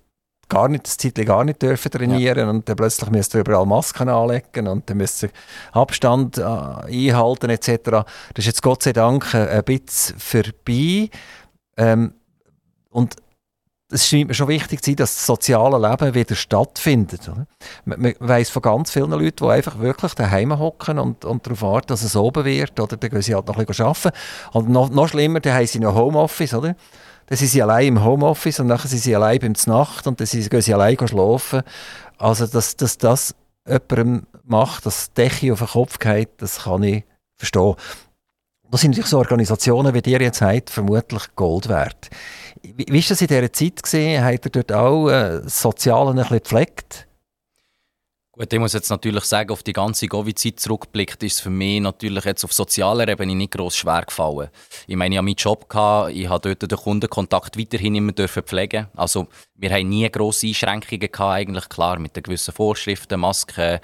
gar 0.47 0.69
nicht, 0.69 0.86
das 0.86 0.95
Zeitlich 0.95 1.28
gar 1.28 1.43
nicht 1.43 1.62
dürfen 1.62 1.91
trainieren 1.91 2.38
ja. 2.38 2.49
und 2.49 2.69
dann 2.69 2.78
plötzlich 2.78 3.10
müsst 3.10 3.36
ihr 3.36 3.41
überall 3.41 3.65
Masken 3.65 4.08
anlegen 4.08 4.69
und 4.69 4.89
dann 4.89 4.95
müsst 4.95 5.23
ihr 5.23 5.30
Abstand 5.73 6.38
äh, 6.38 6.41
einhalten 6.41 7.49
etc. 7.49 7.80
Das 7.84 8.06
ist 8.38 8.45
jetzt 8.45 8.62
Gott 8.62 8.82
sei 8.82 8.93
Dank 8.93 9.34
äh, 9.34 9.58
ein 9.58 9.63
bisschen 9.65 10.17
vorbei. 10.17 11.10
Ähm, 11.76 12.13
und 12.91 13.17
es 13.91 14.08
scheint 14.08 14.28
mir 14.28 14.34
schon 14.34 14.48
wichtig 14.48 14.82
zu 14.82 14.89
sein, 14.89 14.96
dass 14.96 15.13
das 15.13 15.26
soziale 15.26 15.78
Leben 15.78 16.13
wieder 16.13 16.36
stattfindet. 16.36 17.30
Oder? 17.30 17.46
Man, 17.86 18.02
man 18.02 18.13
weiss 18.19 18.50
von 18.50 18.62
ganz 18.62 18.91
vielen 18.91 19.12
Leuten, 19.12 19.46
die 19.46 19.52
einfach 19.52 19.80
wirklich 19.80 20.13
daheim 20.15 20.58
hocken 20.58 20.98
und, 21.00 21.26
und 21.26 21.46
darauf 21.46 21.62
warten, 21.62 21.88
dass 21.88 22.04
es 22.04 22.15
oben 22.15 22.46
wird. 22.46 22.80
Oder 22.80 22.98
dann 22.98 23.10
gehen 23.10 23.22
sie 23.22 23.36
halt 23.36 23.48
noch 23.48 23.58
ein 23.58 23.65
bisschen 23.65 23.86
arbeiten. 23.86 24.17
Und 24.54 24.69
noch, 24.69 24.89
noch 24.89 25.08
schlimmer, 25.10 25.39
dann 25.41 25.54
haben 25.54 25.67
sie 25.67 25.80
noch 25.80 25.96
Homeoffice. 25.96 26.54
Oder? 26.54 26.76
Dann 27.28 27.38
sind 27.38 27.50
sie 27.50 27.62
allein 27.62 27.88
im 27.88 28.04
Homeoffice 28.04 28.60
und 28.60 28.67
dann 28.67 28.80
sind 28.80 29.00
sie 29.00 29.15
allein 29.15 29.39
beim 29.39 29.54
Nacht 29.65 30.08
und 30.08 30.19
dann 30.19 30.28
gehen 30.28 30.62
sie 30.62 30.74
allein 30.74 30.98
schlafen. 31.08 31.62
Also, 32.17 32.48
dass, 32.48 32.76
dass 32.76 32.98
das 32.98 33.36
jemandem 33.67 34.28
macht, 34.43 34.86
dass 34.86 35.13
Decke 35.13 35.54
auf 35.54 35.60
den 35.60 35.67
Kopf 35.67 36.00
geht, 36.00 36.30
das 36.38 36.63
kann 36.63 36.84
ich 36.84 37.04
verstehen. 37.38 37.76
Das 38.69 38.82
sind 38.82 38.91
natürlich 38.91 39.10
so 39.10 39.19
Organisationen, 39.19 39.93
wie 39.93 40.10
ihr 40.10 40.22
jetzt 40.22 40.41
habt, 40.41 40.72
vermutlich 40.72 41.36
Gold 41.36 41.69
wert. 41.69 42.10
Wie, 42.63 42.99
ist 42.99 43.12
das 43.12 43.21
in 43.21 43.28
dieser 43.28 43.52
Zeit 43.52 43.84
gesehen? 43.84 44.23
Habt 44.23 44.45
ihr 44.45 44.52
dort 44.52 44.71
auch 44.71 45.10
äh, 45.10 45.41
das 45.43 45.62
Soziale 45.62 46.12
ein 46.12 46.15
bisschen 46.15 46.39
gepflegt? 46.39 47.08
Gut, 48.36 48.52
ich 48.52 48.60
muss 48.60 48.73
jetzt 48.73 48.89
natürlich 48.89 49.26
sagen, 49.26 49.52
auf 49.52 49.62
die 49.62 49.73
ganze 49.73 50.08
Covid-Zeit 50.08 50.60
zurückblickt, 50.60 51.21
ist 51.21 51.36
es 51.36 51.39
für 51.41 51.52
mich 51.52 51.80
natürlich 51.80 52.23
jetzt 52.26 52.43
auf 52.43 52.52
sozialer 52.52 53.08
Ebene 53.08 53.36
nicht 53.36 53.52
gross 53.52 53.76
schwer 53.76 54.02
gefallen. 54.02 54.49
Ich 54.88 54.95
meine, 54.95 55.13
ich 55.13 55.19
hatte 55.19 55.26
meinen 55.26 55.36
Job, 55.36 55.69
gehabt, 55.69 56.13
ich 56.13 56.28
habe 56.28 56.56
dort 56.56 56.71
den 56.71 56.80
Kundenkontakt 56.80 57.60
weiterhin 57.60 57.93
immer 57.93 58.12
dürfen 58.12 58.41
pflegen. 58.41 58.88
Also, 58.95 59.28
wir 59.54 59.69
haben 59.69 59.88
nie 59.88 60.10
grosse 60.10 60.47
Einschränkungen 60.47 61.12
gehabt, 61.12 61.19
eigentlich 61.19 61.69
klar, 61.69 61.99
mit 61.99 62.15
den 62.15 62.23
gewissen 62.23 62.56
Vorschriften, 62.56 63.19
Masken, 63.19 63.80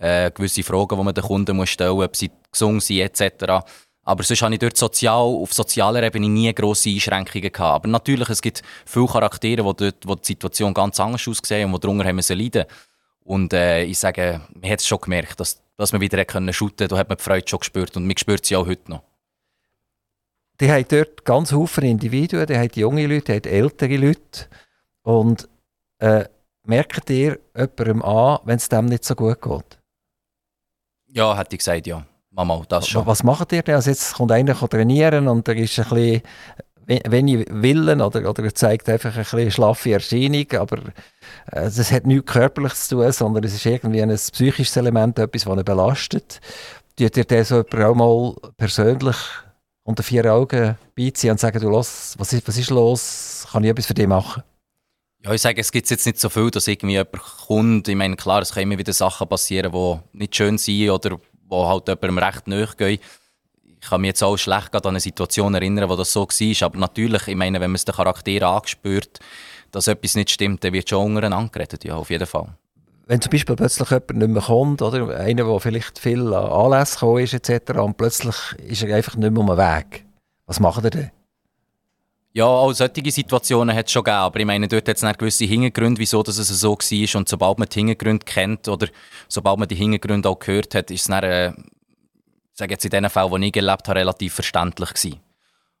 äh, 0.00 0.30
gewisse 0.32 0.64
Fragen, 0.64 0.98
die 0.98 1.04
man 1.04 1.14
den 1.14 1.22
Kunden 1.22 1.66
stellen 1.68 1.94
muss, 1.94 2.06
ob 2.06 2.16
sie 2.16 2.32
gesungen 2.50 2.80
sind, 2.80 2.98
etc. 2.98 3.64
Aber 4.04 4.22
sonst 4.22 4.42
hatte 4.42 4.54
ich 4.54 4.58
dort 4.60 4.76
sozial, 4.76 5.22
auf 5.22 5.52
sozialer 5.52 6.02
Ebene 6.02 6.28
nie 6.28 6.54
grosse 6.54 6.90
Einschränkungen 6.90 7.50
gehabt. 7.50 7.74
Aber 7.74 7.88
natürlich, 7.88 8.28
es 8.28 8.42
gibt 8.42 8.62
viele 8.84 9.06
Charaktere, 9.06 9.64
wo, 9.64 9.72
dort, 9.72 10.06
wo 10.06 10.14
die 10.14 10.26
Situation 10.26 10.74
ganz 10.74 11.00
anders 11.00 11.26
aussehen 11.26 11.66
und 11.66 11.72
wo 11.72 11.78
darunter 11.78 12.04
haben 12.04 12.20
sie 12.20 12.34
leiden. 12.34 12.64
Und 13.24 13.54
äh, 13.54 13.84
ich 13.84 13.98
sage, 13.98 14.42
man 14.60 14.70
hat 14.70 14.80
es 14.80 14.86
schon 14.86 15.00
gemerkt, 15.00 15.40
dass, 15.40 15.62
dass 15.76 15.92
man 15.92 16.02
wieder 16.02 16.22
können 16.26 16.52
shooten 16.52 16.88
Da 16.88 16.98
hat 16.98 17.08
man 17.08 17.16
die 17.16 17.24
Freude 17.24 17.48
schon 17.48 17.60
gespürt 17.60 17.96
und 17.96 18.06
man 18.06 18.16
spürt 18.18 18.44
sie 18.44 18.56
auch 18.56 18.66
heute 18.66 18.90
noch. 18.90 19.02
Die 20.60 20.70
haben 20.70 20.86
dort 20.88 21.24
ganz 21.24 21.50
viele 21.50 21.88
Individuen, 21.88 22.46
die 22.46 22.56
haben 22.56 22.70
junge 22.74 23.06
Leute, 23.06 23.40
die 23.40 23.48
haben 23.48 23.54
ältere 23.56 23.96
Leute. 23.96 24.46
Und 25.02 25.48
äh, 25.98 26.26
merkt 26.64 27.10
ihr 27.10 27.38
jemandem 27.56 28.02
an, 28.02 28.38
wenn 28.44 28.56
es 28.56 28.68
dem 28.68 28.86
nicht 28.86 29.04
so 29.04 29.14
gut 29.14 29.40
geht? 29.40 29.78
Ja, 31.08 31.36
hätte 31.36 31.56
ich 31.56 31.58
gesagt, 31.58 31.86
ja. 31.86 32.06
Mama, 32.34 32.62
das 32.68 32.88
schon. 32.88 33.06
Was 33.06 33.22
macht 33.22 33.52
ihr 33.52 33.62
denn? 33.62 33.76
Also 33.76 33.90
jetzt 33.90 34.14
kommt 34.14 34.32
einer 34.32 34.54
trainieren 34.56 35.28
und 35.28 35.46
er 35.46 35.56
ist 35.56 35.78
ein 35.78 35.88
bisschen 35.88 36.22
wenig 36.86 37.46
Willen 37.48 38.00
oder, 38.00 38.28
oder 38.28 38.44
er 38.44 38.54
zeigt 38.54 38.88
einfach 38.88 39.16
ein 39.16 39.22
bisschen 39.22 39.50
schlaffe 39.50 39.92
Erscheinung, 39.92 40.46
aber 40.58 40.78
äh, 41.52 41.62
das 41.62 41.92
hat 41.92 42.06
nichts 42.06 42.32
Körperliches 42.32 42.88
zu 42.88 42.96
tun, 42.96 43.12
sondern 43.12 43.44
es 43.44 43.54
ist 43.54 43.64
irgendwie 43.64 44.02
ein 44.02 44.14
psychisches 44.14 44.76
Element, 44.76 45.18
etwas, 45.18 45.44
das 45.44 45.56
ihn 45.56 45.64
belastet. 45.64 46.40
Tut 46.96 47.16
ihr 47.16 47.24
das 47.24 47.48
so 47.48 47.60
auch 47.60 47.94
mal 47.94 48.34
persönlich 48.56 49.16
unter 49.84 50.02
vier 50.02 50.32
Augen 50.32 50.76
beiziehen 50.96 51.32
und 51.32 51.40
sagen, 51.40 51.60
du, 51.60 51.68
los, 51.68 52.14
was 52.18 52.32
ist, 52.32 52.46
was 52.48 52.58
ist 52.58 52.70
los, 52.70 53.46
kann 53.50 53.62
ich 53.62 53.70
etwas 53.70 53.86
für 53.86 53.94
dich 53.94 54.06
machen? 54.06 54.42
Ja, 55.24 55.32
ich 55.32 55.40
sage, 55.40 55.60
es 55.60 55.72
gibt 55.72 55.88
jetzt 55.88 56.04
nicht 56.04 56.20
so 56.20 56.28
viel, 56.28 56.50
dass 56.50 56.66
irgendwie 56.66 56.94
jemand 56.94 57.12
kommt. 57.12 57.88
Ich 57.88 57.96
meine, 57.96 58.16
klar, 58.16 58.42
es 58.42 58.52
können 58.52 58.72
immer 58.72 58.78
wieder 58.78 58.92
Sachen 58.92 59.26
passieren, 59.26 59.72
die 59.72 60.18
nicht 60.18 60.36
schön 60.36 60.58
sind 60.58 60.90
oder 60.90 61.18
wo 61.48 61.66
halt 61.66 61.88
jemandem 61.88 62.18
recht 62.18 62.46
nahe 62.46 62.68
gehen. 62.76 62.98
Ich 63.80 63.88
kann 63.88 64.00
mich 64.00 64.08
jetzt 64.08 64.22
auch 64.22 64.36
schlecht 64.36 64.74
an 64.74 64.82
eine 64.84 65.00
Situation 65.00 65.54
erinnern, 65.54 65.88
wo 65.90 65.96
das 65.96 66.12
so 66.12 66.26
war. 66.26 66.66
Aber 66.66 66.78
natürlich, 66.78 67.28
ich 67.28 67.36
meine, 67.36 67.60
wenn 67.60 67.70
man 67.70 67.76
es 67.76 67.84
den 67.84 67.94
Charakter 67.94 68.46
angespürt, 68.48 69.20
dass 69.70 69.88
etwas 69.88 70.14
nicht 70.14 70.30
stimmt, 70.30 70.64
dann 70.64 70.72
wird 70.72 70.88
schon 70.88 71.04
untereinander 71.04 71.50
geredet, 71.50 71.84
ja, 71.84 71.96
auf 71.96 72.10
jeden 72.10 72.26
Fall. 72.26 72.48
Wenn 73.06 73.20
zum 73.20 73.30
Beispiel 73.30 73.56
plötzlich 73.56 73.90
jemand 73.90 74.14
nicht 74.14 74.28
mehr 74.28 74.42
kommt, 74.42 74.80
oder 74.80 75.18
einer, 75.18 75.44
der 75.44 75.60
vielleicht 75.60 75.98
viel 75.98 76.32
an 76.32 76.50
Anlässe 76.50 76.94
gekommen 76.94 77.24
ist, 77.24 77.34
etc., 77.34 77.78
und 77.78 77.96
plötzlich 77.98 78.36
ist 78.66 78.82
er 78.82 78.96
einfach 78.96 79.16
nicht 79.16 79.30
mehr 79.30 79.40
um 79.40 79.48
den 79.48 79.58
Weg. 79.58 80.06
Was 80.46 80.60
macht 80.60 80.84
er 80.84 80.90
denn? 80.90 81.10
Ja, 82.36 82.46
auch 82.46 82.72
solche 82.72 83.12
Situationen 83.12 83.76
hat 83.76 83.86
es 83.86 83.92
schon 83.92 84.02
gegeben, 84.02 84.18
aber 84.18 84.40
ich 84.40 84.46
meine, 84.46 84.66
dort 84.66 84.88
hat 84.88 85.00
es 85.00 85.18
gewisse 85.18 85.44
Hintergründe, 85.44 86.00
wieso 86.00 86.20
dass 86.20 86.36
es 86.36 86.48
so 86.48 86.72
war. 86.72 87.18
Und 87.20 87.28
sobald 87.28 87.58
man 87.60 87.68
die 87.68 87.78
Hintergründe 87.78 88.24
kennt 88.24 88.66
oder 88.66 88.88
sobald 89.28 89.56
man 89.60 89.68
die 89.68 89.76
Hintergründe 89.76 90.28
auch 90.28 90.40
gehört 90.40 90.74
hat, 90.74 90.90
ist 90.90 91.02
es 91.02 91.06
dann, 91.06 91.22
äh, 91.22 91.52
sage 92.52 92.72
jetzt 92.72 92.84
in 92.84 92.90
den 92.90 93.08
Fällen, 93.08 93.30
wo 93.30 93.36
ich 93.36 93.52
gelebt 93.52 93.86
habe, 93.86 94.00
relativ 94.00 94.34
verständlich 94.34 94.94
gewesen. 94.94 95.20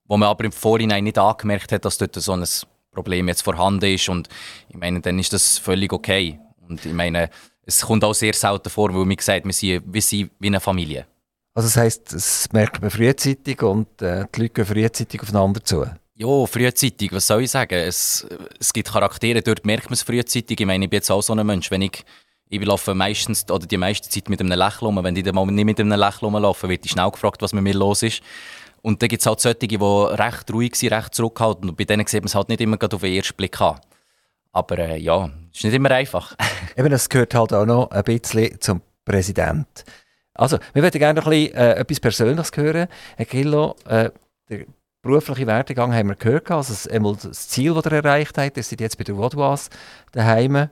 Wo 0.06 0.16
man 0.16 0.28
aber 0.28 0.44
im 0.44 0.52
Vorhinein 0.52 1.02
nicht 1.02 1.18
angemerkt 1.18 1.72
hat, 1.72 1.84
dass 1.84 1.98
dort 1.98 2.14
so 2.14 2.32
ein 2.32 2.44
Problem 2.92 3.26
jetzt 3.26 3.42
vorhanden 3.42 3.92
ist 3.92 4.08
und 4.08 4.28
ich 4.68 4.76
meine, 4.76 5.00
dann 5.00 5.18
ist 5.18 5.32
das 5.32 5.58
völlig 5.58 5.92
okay. 5.92 6.38
Und 6.68 6.86
ich 6.86 6.92
meine, 6.92 7.30
es 7.66 7.80
kommt 7.80 8.04
auch 8.04 8.14
sehr 8.14 8.32
selten 8.32 8.70
vor, 8.70 8.94
weil 8.94 9.08
wir 9.08 9.16
sind, 9.18 9.44
wir 9.92 10.02
sind 10.02 10.30
wie 10.38 10.46
eine 10.46 10.60
Familie. 10.60 11.04
Also 11.52 11.66
das 11.66 11.76
heisst, 11.76 12.12
es 12.12 12.52
merkt 12.52 12.80
man 12.80 12.92
frühzeitig 12.92 13.60
und 13.62 14.00
äh, 14.02 14.26
die 14.32 14.42
Leute 14.42 14.54
gehen 14.54 14.66
frühzeitig 14.66 15.20
aufeinander 15.20 15.64
zu? 15.64 15.84
Ja, 16.16 16.46
frühzeitig, 16.46 17.12
was 17.12 17.26
soll 17.26 17.42
ich 17.42 17.50
sagen? 17.50 17.74
Es, 17.74 18.26
es 18.60 18.72
gibt 18.72 18.92
Charaktere, 18.92 19.42
dort 19.42 19.66
merkt 19.66 19.86
man 19.86 19.94
es 19.94 20.02
frühzeitig. 20.02 20.60
Ich 20.60 20.66
meine, 20.66 20.84
ich 20.84 20.90
bin 20.90 20.98
jetzt 20.98 21.10
auch 21.10 21.22
so 21.22 21.34
ein 21.34 21.44
Mensch, 21.44 21.70
wenn 21.70 21.82
ich 21.82 22.04
ich 22.48 22.64
laufe 22.64 22.94
meistens 22.94 23.50
oder 23.50 23.66
die 23.66 23.76
meiste 23.76 24.08
Zeit 24.08 24.28
mit 24.28 24.40
einem 24.40 24.56
Lächeln 24.56 24.88
um. 24.88 25.02
Wenn 25.02 25.16
ich 25.16 25.24
dann 25.24 25.34
mal 25.34 25.46
nicht 25.46 25.64
mit 25.64 25.80
einem 25.80 25.98
Lächeln 25.98 26.32
rumlaufe, 26.32 26.68
wird 26.68 26.84
ich 26.84 26.92
schnell 26.92 27.10
gefragt, 27.10 27.42
was 27.42 27.52
mit 27.52 27.64
mir 27.64 27.74
los 27.74 28.02
ist. 28.02 28.22
Und 28.82 29.00
dann 29.00 29.08
gibt 29.08 29.22
es 29.22 29.26
halt 29.26 29.40
solche, 29.40 29.66
die 29.66 29.76
recht 29.76 30.52
ruhig 30.52 30.76
sind, 30.76 30.92
recht 30.92 31.14
zurückhaltend. 31.14 31.70
Und 31.70 31.76
bei 31.76 31.84
denen 31.84 32.06
sieht 32.06 32.20
man 32.20 32.26
es 32.26 32.34
halt 32.34 32.48
nicht 32.48 32.60
immer 32.60 32.76
auf 32.80 33.00
den 33.00 33.12
ersten 33.12 33.34
Blick 33.34 33.60
an. 33.60 33.80
Aber 34.52 34.78
äh, 34.78 34.98
ja, 34.98 35.30
es 35.50 35.58
ist 35.58 35.64
nicht 35.64 35.74
immer 35.74 35.90
einfach. 35.90 36.36
Eben, 36.76 36.90
das 36.90 37.08
gehört 37.08 37.34
halt 37.34 37.52
auch 37.52 37.66
noch 37.66 37.90
ein 37.90 38.04
bisschen 38.04 38.60
zum 38.60 38.82
Präsident. 39.04 39.84
Also, 40.34 40.58
wir 40.74 40.82
würden 40.82 40.98
gerne 40.98 41.18
noch 41.18 41.26
ein 41.26 41.30
bisschen, 41.30 41.56
äh, 41.56 41.74
etwas 41.74 42.00
Persönliches 42.00 42.50
hören. 42.54 42.88
Herr 43.16 43.26
Gillo, 43.26 43.74
äh, 43.88 44.10
der 44.48 44.66
berufliche 45.04 45.46
Werdegang 45.46 45.94
haben 45.94 46.08
wir 46.08 46.16
gehört. 46.16 46.50
Also 46.50 46.72
das, 46.72 46.88
das 47.22 47.48
Ziel, 47.48 47.74
das 47.74 47.86
er 47.86 47.92
erreicht 47.92 48.36
hat, 48.36 48.56
ist 48.56 48.80
jetzt 48.80 48.98
bei 48.98 49.04
der 49.04 49.16
Vaudoise 49.16 49.70
daheim. 50.12 50.68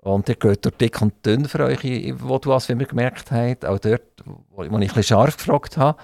Und 0.00 0.28
ihr 0.28 0.36
geht 0.36 0.64
durch 0.64 0.76
dick 0.76 1.00
und 1.00 1.14
dünn 1.24 1.46
für 1.46 1.64
euch 1.64 1.82
in 1.84 2.20
Vaudoise, 2.20 2.68
wie 2.68 2.78
wir 2.78 2.86
gemerkt 2.86 3.30
haben. 3.30 3.56
Auch 3.64 3.78
dort, 3.78 4.02
wo 4.50 4.62
ich 4.62 4.70
bisschen 4.70 5.02
scharf 5.02 5.36
gefragt 5.36 5.76
habe 5.76 6.00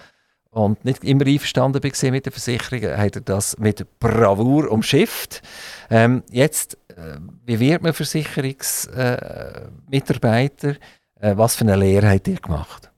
und 0.51 0.85
nicht 0.85 1.05
immer 1.05 1.25
einverstanden 1.27 1.83
war 1.83 2.11
mit 2.11 2.27
der 2.27 2.33
Versicherung, 2.33 2.97
hat 2.97 3.17
er 3.17 3.23
das 3.23 3.59
mit 3.59 3.99
Bravour 3.99 4.71
umschifft. 4.71 5.43
Ähm, 5.91 6.23
jetzt, 6.31 6.79
äh, 6.89 7.17
wie 7.45 7.59
wird 7.59 7.83
man 7.83 7.93
Versicherungsmitarbeiter? 7.93 10.77
Äh, 11.21 11.21
äh, 11.21 11.37
was 11.37 11.57
für 11.57 11.65
eine 11.65 11.75
Lehre 11.77 12.09
habt 12.09 12.29
ihr 12.29 12.37
gemacht? 12.37 12.94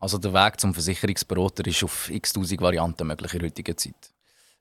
Also 0.00 0.16
der 0.16 0.32
Weg 0.32 0.58
zum 0.58 0.72
Versicherungsberater 0.72 1.66
ist 1.66 1.84
auf 1.84 2.10
x-tausend 2.10 2.62
Varianten 2.62 3.06
möglich 3.06 3.34
in 3.34 3.42
heutiger 3.42 3.76
Zeit. 3.76 4.12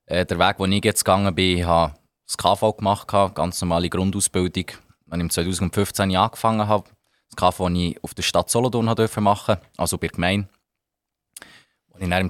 Äh, 0.05 0.25
der 0.25 0.37
Weg, 0.37 0.57
den 0.57 0.71
ich 0.73 0.83
jetzt 0.83 1.05
gegangen 1.05 1.33
bin, 1.33 1.65
habe 1.65 1.93
das 2.27 2.37
KV 2.37 2.73
gemacht, 2.73 3.07
ganz 3.07 3.61
normale 3.61 3.89
Grundausbildung. 3.89 4.65
Als 5.09 5.23
ich 5.23 5.31
2015 5.31 6.15
angefangen 6.15 6.67
habe, 6.67 6.89
das 7.29 7.37
KV, 7.37 7.69
das 7.69 7.77
ich 7.77 8.03
auf 8.03 8.13
der 8.13 8.23
Stadt 8.23 8.49
Solothurn 8.49 8.85
machen 8.85 8.95
durfte, 8.97 9.61
also 9.77 9.97
bei 9.97 10.07
der 10.07 10.15
Gemeinde. 10.15 10.49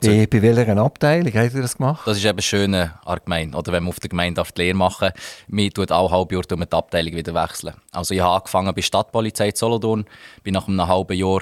Bei, 0.08 0.28
bei 0.28 0.42
welcher 0.42 0.78
Abteilung 0.78 1.34
habt 1.34 1.54
ihr 1.54 1.62
das 1.62 1.78
gemacht? 1.78 2.08
Das 2.08 2.18
ist 2.18 2.26
eben 2.26 2.42
schön 2.42 2.74
an 2.74 2.92
der 3.08 3.20
Gemeinde. 3.20 3.58
Oder 3.58 3.72
wenn 3.72 3.84
man 3.84 3.90
auf 3.90 4.00
der 4.00 4.10
Gemeinde 4.10 4.44
die 4.56 4.62
Lehre 4.62 4.76
machen 4.76 5.10
darf, 5.10 5.46
man 5.48 5.70
tut 5.70 5.92
alle 5.92 6.12
halbe 6.12 6.36
Jahr 6.36 6.44
die 6.44 6.72
Abteilung 6.72 7.14
wieder 7.14 7.34
wechseln. 7.34 7.76
Also 7.92 8.14
ich 8.14 8.22
habe 8.22 8.36
angefangen 8.36 8.74
bei 8.74 8.82
Stadtpolizei 8.82 9.52
Solothurn, 9.54 10.06
bin 10.44 10.54
nach 10.54 10.68
einem 10.68 10.88
halben 10.88 11.18
Jahr 11.18 11.42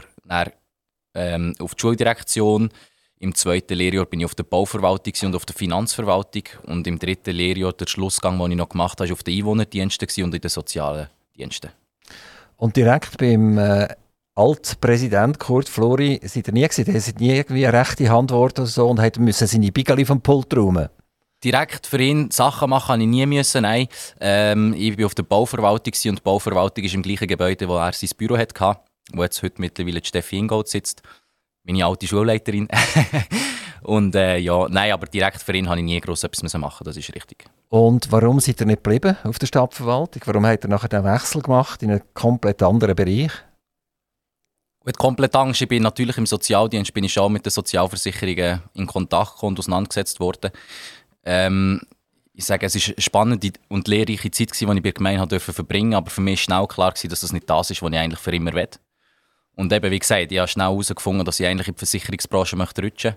ähm, 1.18 1.54
auf 1.60 1.76
die 1.76 1.82
Schuldirektion. 1.82 2.70
Im 3.20 3.34
zweiten 3.34 3.74
Lehrjahr 3.74 4.06
bin 4.06 4.20
ich 4.20 4.26
auf 4.26 4.36
der 4.36 4.44
Bauverwaltung 4.44 5.14
und 5.24 5.36
auf 5.36 5.46
der 5.46 5.56
Finanzverwaltung. 5.56 6.44
Und 6.68 6.86
im 6.86 7.00
dritten 7.00 7.36
Lehrjahr, 7.36 7.74
der 7.74 7.88
Schlussgang, 7.88 8.38
den 8.38 8.52
ich 8.52 8.58
noch 8.58 8.70
gemacht 8.70 9.00
habe, 9.00 9.10
war 9.10 9.14
auf 9.14 9.24
den 9.24 9.40
Einwohnerdiensten 9.40 10.24
und 10.24 10.36
in 10.36 10.42
den 10.42 10.50
sozialen 10.50 11.08
Diensten. 11.36 11.72
Und 12.58 12.76
direkt 12.76 13.18
beim 13.18 13.58
äh, 13.58 13.88
Altpräsident 14.36 15.40
Kurt 15.40 15.68
Flori 15.68 16.20
seid 16.24 16.48
ihr 16.48 16.54
nie 16.54 16.68
gewesen? 16.68 16.88
Er 16.88 16.96
ist 16.96 17.20
nie 17.20 17.32
irgendwie 17.32 17.66
eine 17.66 17.80
rechte 17.80 18.08
Hand 18.10 18.30
geworden 18.30 18.62
oder 18.62 18.68
so 18.68 18.88
und 18.88 19.00
hat 19.02 19.18
müssen 19.18 19.48
seine 19.48 19.72
Bigeli 19.72 20.06
vom 20.06 20.22
Pult 20.22 20.56
räumen 20.56 20.90
direkt 21.44 21.88
für 21.88 22.02
ihn 22.02 22.32
Sachen 22.32 22.70
machen 22.70 22.94
habe 22.94 23.02
ich 23.04 23.08
nie 23.08 23.26
müssen. 23.26 23.62
Nein, 23.62 23.88
ähm, 24.20 24.74
ich 24.76 24.98
war 24.98 25.06
auf 25.06 25.16
der 25.16 25.24
Bauverwaltung 25.24 25.94
und 26.10 26.18
die 26.18 26.24
Bauverwaltung 26.24 26.84
ist 26.84 26.94
im 26.94 27.02
gleichen 27.02 27.28
Gebäude, 27.28 27.68
wo 27.68 27.78
er 27.78 27.94
sein 27.94 28.10
Büro 28.18 28.38
hatte 28.38 28.56
wo 29.14 29.24
jetzt 29.24 29.42
heute 29.42 29.62
mittlerweile 29.62 30.04
Steffi 30.04 30.38
Ingold 30.38 30.68
sitzt, 30.68 31.02
meine 31.64 31.86
alte 31.86 32.08
Schulleiterin. 32.08 32.68
und 33.84 34.16
äh, 34.16 34.38
ja, 34.38 34.68
nein, 34.70 34.92
aber 34.92 35.08
direkt 35.08 35.42
für 35.42 35.56
ihn 35.56 35.70
habe 35.70 35.80
ich 35.80 35.86
nie 35.86 36.00
groß 36.00 36.24
etwas 36.24 36.54
machen 36.56 36.84
das 36.84 36.98
ist 36.98 37.14
richtig. 37.14 37.46
Und 37.70 38.12
warum 38.12 38.40
seid 38.40 38.62
ihr 38.62 38.66
nicht 38.66 38.84
geblieben 38.84 39.18
auf 39.24 39.40
der 39.40 39.48
Stadtverwaltung? 39.48 40.22
Warum 40.26 40.46
habt 40.46 40.66
ihr 40.66 40.70
nachher 40.70 40.90
den 40.90 41.04
Wechsel 41.04 41.42
gemacht 41.42 41.84
in 41.84 41.92
einen 41.92 42.02
komplett 42.14 42.64
anderen 42.64 42.96
Bereich? 42.96 43.32
Gut, 44.88 44.98
komplett 44.98 45.36
Angst. 45.36 45.62
Ich 45.62 45.68
bin 45.68 45.84
natürlich 45.84 46.18
im 46.18 46.26
Sozialdienst 46.26 46.94
bin 46.94 47.04
ich 47.04 47.12
schon 47.12 47.34
mit 47.34 47.46
den 47.46 47.52
Sozialversicherungen 47.52 48.62
in 48.74 48.88
Kontakt 48.88 49.44
und 49.44 49.60
auseinandergesetzt 49.60 50.22
worden. 50.22 50.52
Ähm, 51.26 51.82
ich 52.34 52.46
sage, 52.46 52.68
es 52.68 52.76
war 52.76 52.94
eine 52.94 53.02
spannende 53.02 53.52
und 53.68 53.88
lehrreiche 53.88 54.32
Zeit, 54.32 54.52
die 54.52 54.64
ich 54.64 54.68
bei 54.68 54.80
der 54.80 54.94
Gemeinde 54.94 55.40
verbringen 55.42 55.92
durfte, 55.92 55.98
aber 55.98 56.10
für 56.10 56.22
mich 56.22 56.40
war 56.40 56.58
schnell 56.58 56.68
klar, 56.68 56.94
dass 56.94 57.20
das 57.20 57.34
nicht 57.34 57.50
das 57.50 57.72
ist, 57.72 57.82
was 57.82 57.92
ich 57.92 57.98
eigentlich 57.98 58.20
für 58.20 58.34
immer 58.34 58.54
will. 58.54 58.70
Und 59.58 59.74
eben, 59.74 59.92
wie 59.92 60.00
gesagt, 60.00 60.32
ich 60.32 60.38
habe 60.38 60.48
schnell 60.48 60.68
herausgefunden, 60.68 61.26
dass 61.26 61.40
ich 61.40 61.48
eigentlich 61.48 61.68
in 61.68 61.74
die 61.74 61.80
Versicherungsbranche 61.80 62.56
möchte 62.56 62.84
rutschen 62.84 63.16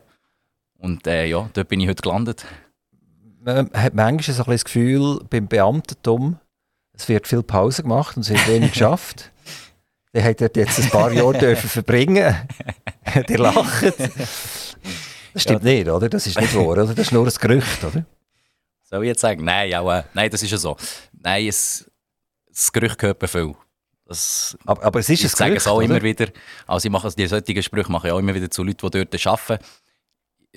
Und 0.79 1.07
äh, 1.07 1.27
ja, 1.27 1.49
dort 1.53 1.69
bin 1.69 1.81
ich 1.81 1.89
heute 1.89 2.01
gelandet. 2.01 2.47
Man 3.43 3.71
hat 3.75 3.95
manchmal 3.95 4.35
so 4.35 4.45
ein 4.45 4.51
das 4.51 4.65
Gefühl, 4.65 5.21
beim 5.29 5.49
Beamtentum, 5.49 6.39
es 6.95 7.09
wird 7.09 7.29
viel 7.29 7.43
Pause 7.43 7.83
gemacht 7.83 8.17
und 8.17 8.23
es 8.23 8.31
wird 8.31 8.49
wenig 8.49 8.73
geschafft. 8.73 9.31
Der 10.15 10.25
hat 10.25 10.41
jetzt 10.41 10.79
ein 10.79 10.89
paar 10.89 11.13
Jahre 11.13 11.33
dürfen 11.39 11.69
verbringen. 11.69 12.35
Die 13.29 13.37
lachen. 13.37 13.93
Das 15.35 15.43
stimmt 15.43 15.63
ja. 15.65 15.73
nicht, 15.73 15.89
oder? 15.91 16.09
Das 16.09 16.27
ist 16.27 16.41
nicht 16.41 16.55
wahr, 16.55 16.69
oder? 16.69 16.87
Das 16.87 16.99
ist 16.99 17.13
nur 17.13 17.27
ein 17.27 17.33
Gerücht, 17.39 17.85
oder? 17.85 18.05
Soll 18.83 19.05
ich 19.05 19.09
jetzt 19.09 19.21
sagen? 19.21 19.45
Nein, 19.45 19.69
ja, 19.69 19.99
äh, 19.99 20.05
nein 20.15 20.31
das 20.31 20.43
ist 20.43 20.51
ja 20.51 20.59
so. 20.59 20.77
Nein, 21.13 21.47
es, 21.47 21.89
das 22.49 22.73
Gerücht 22.73 22.99
gehört 22.99 23.21
mir 23.21 23.29
viel. 23.29 23.55
Das, 24.11 24.59
aber, 24.67 24.83
aber, 24.83 24.99
es 24.99 25.09
ist 25.09 25.23
ich 25.23 25.31
sage 25.31 25.55
es 25.55 25.69
auch 25.69 25.77
oder? 25.77 25.85
immer 25.85 26.03
wieder. 26.03 26.27
Also 26.67 26.87
ich 26.87 26.91
mache 26.91 27.09
die 27.17 27.29
solchen 27.29 27.63
Sprüche 27.63 27.93
mache 27.93 28.09
ich 28.09 28.13
auch 28.13 28.19
immer 28.19 28.35
wieder 28.35 28.51
zu 28.51 28.65
Leuten, 28.65 28.91
die 28.91 29.05
dort 29.05 29.27
arbeiten. 29.27 29.65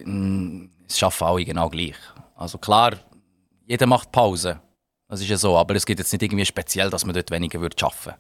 Mm, 0.04 0.70
es 0.88 1.04
arbeiten 1.04 1.24
alle 1.24 1.46
genau 1.46 1.70
gleich. 1.70 1.96
Also 2.36 2.58
klar, 2.58 2.94
jeder 3.68 3.86
macht 3.86 4.12
Pause. 4.12 4.60
Das 5.08 5.22
ist 5.22 5.30
ja 5.30 5.38
so. 5.38 5.56
Aber 5.56 5.76
es 5.76 5.86
gibt 5.86 6.00
jetzt 6.00 6.12
nicht 6.12 6.24
irgendwie 6.24 6.48
speziell, 6.48 6.90
dass 6.90 7.06
man 7.06 7.14
dort 7.14 7.30
weniger 7.30 7.62
würde 7.62 7.76
arbeiten 7.86 8.16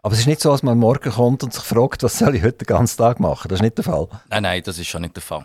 aber 0.00 0.14
es 0.14 0.20
ist 0.20 0.26
nicht 0.26 0.40
so, 0.40 0.50
dass 0.50 0.62
man 0.62 0.78
morgen 0.78 1.10
kommt 1.10 1.42
und 1.42 1.52
sich 1.52 1.62
fragt, 1.62 2.02
was 2.02 2.18
soll 2.18 2.34
ich 2.36 2.42
heute 2.42 2.64
den 2.64 2.66
ganzen 2.66 2.96
Tag 2.96 3.20
machen. 3.20 3.48
Das 3.48 3.58
ist 3.58 3.62
nicht 3.62 3.76
der 3.76 3.84
Fall. 3.84 4.08
Nein, 4.30 4.44
nein, 4.44 4.62
das 4.64 4.78
ist 4.78 4.86
schon 4.86 5.02
nicht 5.02 5.16
der 5.16 5.22
Fall. 5.22 5.44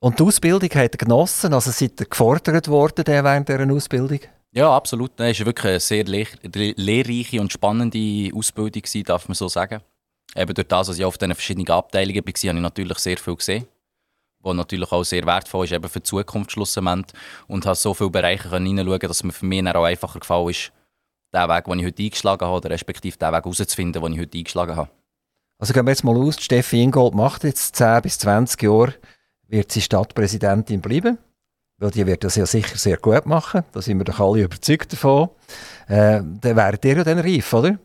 Und 0.00 0.18
die 0.18 0.24
Ausbildung 0.24 0.70
hat 0.70 0.94
er 0.94 0.98
genossen? 0.98 1.54
Also 1.54 1.70
seid 1.70 2.00
ihr 2.00 2.06
gefordert 2.06 2.66
worden 2.68 3.04
während 3.06 3.48
dieser 3.48 3.70
Ausbildung? 3.70 4.20
Ja, 4.54 4.76
absolut. 4.76 5.18
Es 5.18 5.38
war 5.40 5.46
wirklich 5.46 5.64
eine 5.64 5.80
sehr 5.80 6.04
lehr 6.04 6.26
lehrreiche 6.76 7.40
und 7.40 7.50
spannende 7.50 8.30
Ausbildung, 8.34 8.82
darf 9.04 9.26
man 9.26 9.34
so 9.34 9.48
sagen. 9.48 9.80
Eben 10.36 10.52
durch 10.52 10.68
das, 10.68 10.88
dass 10.88 10.98
ich 10.98 11.04
auf 11.06 11.16
diesen 11.16 11.34
verschiedenen 11.34 11.70
Abteilungen 11.70 12.16
war, 12.16 12.32
habe 12.32 12.58
ich 12.58 12.62
natürlich 12.62 12.98
sehr 12.98 13.16
viel 13.16 13.36
gesehen. 13.36 13.66
Was 14.40 14.54
natürlich 14.54 14.92
auch 14.92 15.04
sehr 15.04 15.24
wertvoll 15.24 15.64
ist 15.64 15.72
eben 15.72 15.88
für 15.88 16.00
die 16.00 16.04
Zukunft 16.04 16.52
schlussendlich. 16.52 17.18
Und 17.46 17.64
habe 17.64 17.76
so 17.76 17.94
viele 17.94 18.10
Bereiche 18.10 18.50
hineinschauen 18.50 18.98
dass 18.98 19.24
mir 19.24 19.32
für 19.32 19.46
mich 19.46 19.66
auch 19.66 19.84
einfacher 19.84 20.20
gefallen 20.20 20.50
ist, 20.50 20.70
den 21.32 21.48
Weg, 21.48 21.64
den 21.64 21.78
ich 21.78 21.86
heute 21.86 22.02
eingeschlagen 22.02 22.44
habe, 22.44 22.56
oder 22.56 22.70
respektive 22.70 23.16
den 23.16 23.32
Weg 23.32 23.44
herauszufinden, 23.44 24.02
den 24.02 24.12
ich 24.12 24.20
heute 24.20 24.36
eingeschlagen 24.36 24.76
habe. 24.76 24.90
Also 25.58 25.72
gehen 25.72 25.86
wir 25.86 25.92
jetzt 25.92 26.04
mal 26.04 26.16
aus, 26.16 26.42
Steffi 26.42 26.82
Ingold 26.82 27.14
macht 27.14 27.44
jetzt 27.44 27.76
10 27.76 28.02
bis 28.02 28.18
20 28.18 28.60
Jahre, 28.62 28.94
wird 29.48 29.72
sie 29.72 29.80
Stadtpräsidentin 29.80 30.82
bleiben 30.82 31.16
weil 31.82 31.90
die 31.90 32.06
wird 32.06 32.22
das 32.22 32.36
ja 32.36 32.46
sicher 32.46 32.76
sehr 32.76 32.96
gut 32.96 33.26
machen, 33.26 33.64
da 33.72 33.82
sind 33.82 33.98
wir 33.98 34.04
doch 34.04 34.20
alle 34.20 34.42
überzeugt 34.42 34.92
davon. 34.92 35.30
Äh, 35.88 36.20
dann 36.40 36.56
wäret 36.56 36.84
ihr 36.84 36.98
ja 36.98 37.04
dann 37.04 37.18
reif, 37.18 37.52
oder? 37.52 37.76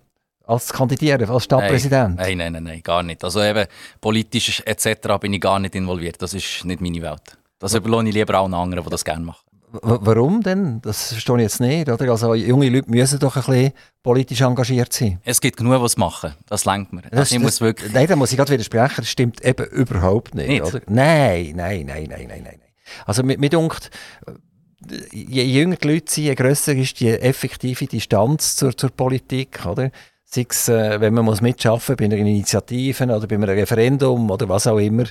Als 0.46 0.72
Kandidieren, 0.72 1.28
als 1.28 1.46
Stadtpräsident? 1.46 2.16
Nein, 2.16 2.38
nein, 2.38 2.54
nein, 2.54 2.64
nein, 2.64 2.82
gar 2.84 3.02
nicht. 3.02 3.24
Also 3.24 3.42
eben 3.42 3.66
politisch 4.00 4.62
etc. 4.66 5.18
bin 5.20 5.34
ich 5.34 5.42
gar 5.42 5.60
nicht 5.60 5.76
involviert. 5.76 6.22
Das 6.22 6.34
ist 6.34 6.64
nicht 6.64 6.80
meine 6.80 7.02
Welt. 7.02 7.38
Das 7.60 7.74
überlasse 7.74 8.08
ich 8.10 8.14
lieber 8.14 8.40
auch 8.40 8.46
anderen, 8.46 8.84
die 8.84 8.90
das 8.90 9.04
gerne 9.04 9.26
machen. 9.26 9.42
Warum 9.82 10.42
denn? 10.42 10.80
Das 10.82 11.10
verstehe 11.10 11.36
ich 11.38 11.42
jetzt 11.42 11.60
nicht. 11.60 11.90
Oder? 11.90 12.12
Also 12.12 12.36
junge 12.36 12.70
Leute 12.70 12.90
müssen 12.90 13.20
doch 13.20 13.36
ein 13.36 13.44
bisschen 13.44 13.74
politisch 14.02 14.42
engagiert 14.42 14.94
sein. 14.94 15.20
Es 15.26 15.42
gibt 15.42 15.58
genug, 15.58 15.82
was 15.82 15.98
machen. 15.98 16.34
Das 16.48 16.64
lenkt 16.64 16.94
mir. 16.94 17.02
Das, 17.02 17.30
das, 17.30 17.40
muss 17.40 17.60
wirklich... 17.60 17.92
Nein, 17.92 18.08
da 18.08 18.16
muss 18.16 18.32
ich 18.32 18.38
gerade 18.38 18.54
widersprechen. 18.54 18.96
Das 18.98 19.10
stimmt 19.10 19.44
eben 19.44 19.66
überhaupt 19.66 20.36
nicht. 20.36 20.48
nicht. 20.48 20.62
Oder? 20.62 20.82
Nein, 20.88 21.54
nein, 21.56 21.86
nein, 21.88 22.08
nein, 22.10 22.28
nein, 22.30 22.44
nein. 22.44 22.67
Also 23.06 23.24
mir, 23.24 23.38
mir 23.38 23.50
dunkt, 23.50 23.90
je 25.12 25.44
jünger 25.44 25.76
die 25.76 25.88
Leute 25.88 26.12
sind, 26.12 26.26
je 26.26 26.36
grösser 26.36 26.76
ist 26.76 27.00
die 27.00 27.10
effektive 27.10 27.88
Distanz 27.88 28.56
zur, 28.56 28.76
zur 28.76 28.92
Politik. 28.92 29.66
Oder? 29.66 29.92
Sei 30.24 30.46
es, 30.50 30.68
äh, 30.70 31.00
wenn 31.00 31.14
man 31.14 31.26
muss 31.26 31.42
mitschaffen 31.42 31.96
bei 31.96 32.06
einer 32.06 32.18
Initiative 32.18 33.04
oder 33.06 33.28
bei 33.28 33.36
einem 33.36 33.50
Referendum 33.50 34.30
oder 34.30 34.50
was 34.50 34.68
auch 34.68 34.78
immer, 34.78 35.06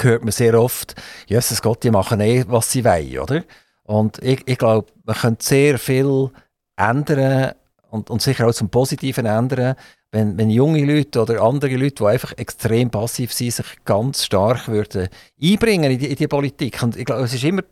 hört 0.00 0.22
man 0.22 0.32
sehr 0.32 0.54
oft, 0.60 0.94
Jesus 1.26 1.62
Gott, 1.62 1.82
die 1.82 1.90
machen 1.90 2.20
eh, 2.20 2.44
was 2.48 2.70
sie 2.70 2.84
wollen, 2.84 3.18
oder? 3.18 3.44
Und 3.84 4.22
ich, 4.22 4.42
ich 4.46 4.58
glaube, 4.58 4.88
man 5.04 5.16
könnte 5.16 5.44
sehr 5.44 5.78
viel 5.78 6.30
ändern 6.76 7.54
und, 7.90 8.10
und 8.10 8.22
sicher 8.22 8.46
auch 8.46 8.52
zum 8.52 8.68
Positiven 8.68 9.26
ändern, 9.26 9.74
wenn, 10.10 10.38
wenn 10.38 10.50
junge 10.50 10.84
Leute 10.84 11.20
oder 11.20 11.42
andere 11.42 11.76
Leute, 11.76 11.96
die 11.96 12.04
einfach 12.06 12.32
extrem 12.36 12.90
passiv 12.90 13.32
sind, 13.32 13.52
sich 13.52 13.66
ganz 13.84 14.24
stark 14.24 14.68
würden 14.68 15.08
einbringen 15.42 15.92
in 15.92 15.98
die, 15.98 16.10
in 16.10 16.16
die 16.16 16.28
Politik. 16.28 16.82
Und 16.82 16.96
ich 16.96 17.04
glaube, 17.04 17.24
es 17.24 17.34
ist 17.34 17.44
immer 17.44 17.62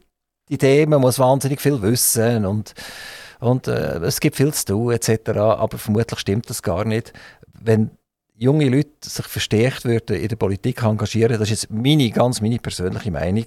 die 0.49 0.55
Idee, 0.55 0.87
man 0.87 1.01
muss 1.01 1.19
wahnsinnig 1.19 1.61
viel 1.61 1.81
wissen 1.83 2.45
und, 2.45 2.75
und 3.41 3.67
äh, 3.69 3.99
es 3.99 4.21
gibt 4.21 4.37
viel 4.37 4.53
zu 4.53 4.65
tun 4.67 4.93
etc. 4.93 5.31
Aber 5.31 5.79
vermutlich 5.79 6.19
stimmt 6.19 6.49
das 6.51 6.63
gar 6.63 6.85
nicht. 6.85 7.13
Wenn 7.53 7.91
junge 8.35 8.69
Leute 8.69 8.91
sich 9.03 9.27
verstärkt 9.27 9.85
würden 9.85 10.17
in 10.17 10.29
der 10.29 10.37
Politik 10.37 10.83
engagieren, 10.83 11.39
das 11.39 11.51
ist 11.51 11.63
jetzt 11.63 11.71
meine, 11.71 12.11
ganz 12.11 12.41
meine 12.41 12.59
persönliche 12.59 13.11
Meinung, 13.11 13.47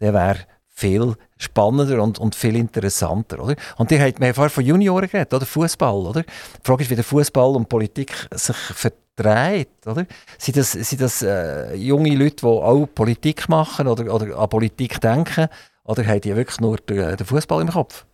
der 0.00 0.14
wäre 0.14 0.38
viel 0.80 1.14
spannender 1.38 2.02
und, 2.02 2.18
und 2.18 2.34
viel 2.34 2.56
interessanter, 2.56 3.42
oder? 3.42 3.54
Und 3.76 3.90
ihr 3.92 4.02
habt 4.02 4.18
mir 4.18 4.34
vorher 4.34 4.50
von 4.50 4.64
Junioren 4.64 5.08
geredet, 5.08 5.32
oder? 5.34 5.46
Fußball, 5.46 6.06
oder? 6.06 6.22
Die 6.22 6.64
Frage 6.64 6.82
ist, 6.82 6.90
wie 6.90 6.94
der 6.94 7.04
Fußball 7.04 7.54
und 7.56 7.68
Politik 7.68 8.28
sich 8.32 8.56
verdreht, 8.56 9.86
oder? 9.86 10.06
Sind 10.38 10.56
das, 10.56 10.72
sind 10.72 11.00
das 11.00 11.22
äh, 11.22 11.74
junge 11.74 12.14
Leute, 12.16 12.36
die 12.36 12.46
auch 12.46 12.86
Politik 12.94 13.48
machen 13.48 13.86
oder, 13.86 14.12
oder 14.12 14.38
an 14.38 14.48
Politik 14.48 15.00
denken, 15.00 15.48
oder 15.84 16.06
haben 16.06 16.20
die 16.20 16.34
wirklich 16.34 16.60
nur 16.60 16.76
den, 16.78 17.18
Fußball 17.18 17.62
im 17.62 17.68
Kopf? 17.68 18.06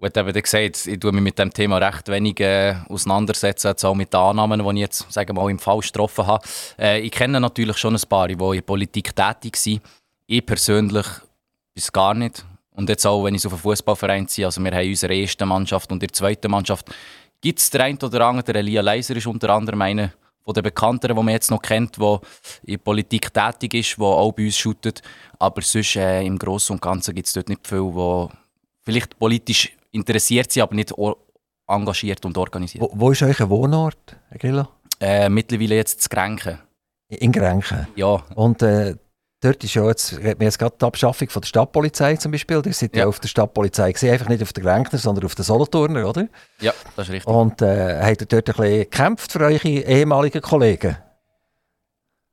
Gut, 0.00 0.16
eben 0.16 0.32
gesagt, 0.32 0.86
ich 0.86 0.98
tue 0.98 1.12
mich 1.12 1.22
mit 1.22 1.38
dem 1.38 1.52
Thema 1.52 1.76
recht 1.76 2.08
wenig 2.08 2.40
äh, 2.40 2.74
auseinandersetzen, 2.88 3.68
jetzt 3.68 3.84
auch 3.84 3.94
mit 3.94 4.14
den 4.14 4.20
Annahmen, 4.20 4.64
die 4.64 4.74
ich 4.76 4.80
jetzt 4.80 5.12
sagen 5.12 5.36
wir 5.36 5.42
mal, 5.42 5.50
im 5.50 5.58
Fall 5.58 5.80
getroffen 5.80 6.26
habe. 6.26 6.42
Äh, 6.78 7.00
ich 7.00 7.10
kenne 7.10 7.38
natürlich 7.38 7.76
schon 7.76 7.94
ein 7.94 8.08
paar, 8.08 8.28
die 8.28 8.56
in 8.56 8.62
Politik 8.62 9.14
tätig 9.14 9.58
sind. 9.58 9.82
Ich 10.32 10.46
persönlich 10.46 11.06
bis 11.74 11.90
gar 11.90 12.14
nicht. 12.14 12.46
Und 12.70 12.88
jetzt 12.88 13.04
auch, 13.04 13.24
wenn 13.24 13.34
ich 13.34 13.44
auf 13.44 13.52
einen 13.52 13.62
Fußballverein 13.62 14.28
ziehe, 14.28 14.46
also 14.46 14.62
wir 14.62 14.70
haben 14.70 14.88
unsere 14.88 15.12
erste 15.12 15.44
Mannschaft 15.44 15.90
und 15.90 16.00
die 16.00 16.06
zweite 16.06 16.48
Mannschaft, 16.48 16.88
gibt 17.40 17.58
es 17.58 17.68
der 17.68 17.82
eine 17.82 17.98
oder 17.98 18.26
andere, 18.26 18.52
der 18.52 18.60
Elia 18.60 18.80
Leiser 18.80 19.16
ist 19.16 19.26
unter 19.26 19.50
anderem 19.50 19.82
einer 19.82 20.12
von 20.44 20.54
den 20.54 20.62
Bekannteren, 20.62 21.16
die 21.16 21.22
man 21.24 21.34
jetzt 21.34 21.50
noch 21.50 21.60
kennt, 21.60 22.00
der 22.00 22.20
in 22.62 22.78
Politik 22.78 23.34
tätig 23.34 23.74
ist, 23.74 23.98
der 23.98 24.06
auch 24.06 24.30
bei 24.30 24.44
uns 24.44 24.56
shootet. 24.56 25.02
Aber 25.40 25.62
sonst 25.62 25.96
äh, 25.96 26.22
im 26.22 26.38
Großen 26.38 26.74
und 26.74 26.80
Ganzen 26.80 27.12
gibt 27.12 27.26
es 27.26 27.32
dort 27.32 27.48
nicht 27.48 27.66
viel, 27.66 27.90
die 27.92 28.28
vielleicht 28.82 29.18
politisch 29.18 29.76
interessiert 29.90 30.52
sind, 30.52 30.62
aber 30.62 30.76
nicht 30.76 30.94
engagiert 31.66 32.24
und 32.24 32.38
organisiert. 32.38 32.84
Wo, 32.84 32.92
wo 32.94 33.10
ist 33.10 33.22
euer 33.22 33.50
Wohnort, 33.50 34.16
Herr 34.28 34.38
Grillo? 34.38 34.68
Äh, 35.00 35.28
mittlerweile 35.28 35.74
jetzt 35.74 36.02
zu 36.02 36.08
Grenken. 36.08 36.60
In 37.08 37.32
Grenken? 37.32 37.88
Ja. 37.96 38.22
Und 38.36 38.62
äh, 38.62 38.94
dort 39.40 39.64
ist 39.64 39.74
ja 39.74 39.86
jetzt, 39.86 40.12
hat 40.12 40.38
man 40.38 40.42
jetzt 40.42 40.58
gerade 40.58 40.76
die 40.80 40.84
Abschaffung 40.84 41.28
von 41.28 41.42
der 41.42 41.48
Stadtpolizei 41.48 42.16
zum 42.16 42.32
Beispiel. 42.32 42.62
Ihr 42.64 42.72
seid 42.72 42.94
ja. 42.94 43.02
ja 43.02 43.08
auf 43.08 43.20
der 43.20 43.28
Stadtpolizei 43.28 43.92
gesehen, 43.92 44.12
einfach 44.12 44.28
nicht 44.28 44.42
auf 44.42 44.52
der 44.52 44.62
Grenkner, 44.62 44.98
sondern 44.98 45.24
auf 45.24 45.34
der 45.34 45.44
Solothurner, 45.44 46.08
oder? 46.08 46.28
Ja, 46.60 46.72
das 46.96 47.08
ist 47.08 47.14
richtig. 47.14 47.34
Und 47.34 47.62
äh, 47.62 48.00
habt 48.02 48.20
ihr 48.20 48.26
dort 48.26 48.48
ein 48.48 48.54
bisschen 48.54 48.78
gekämpft 48.80 49.32
für 49.32 49.40
eure 49.40 49.68
ehemaligen 49.68 50.40
Kollegen? 50.40 50.96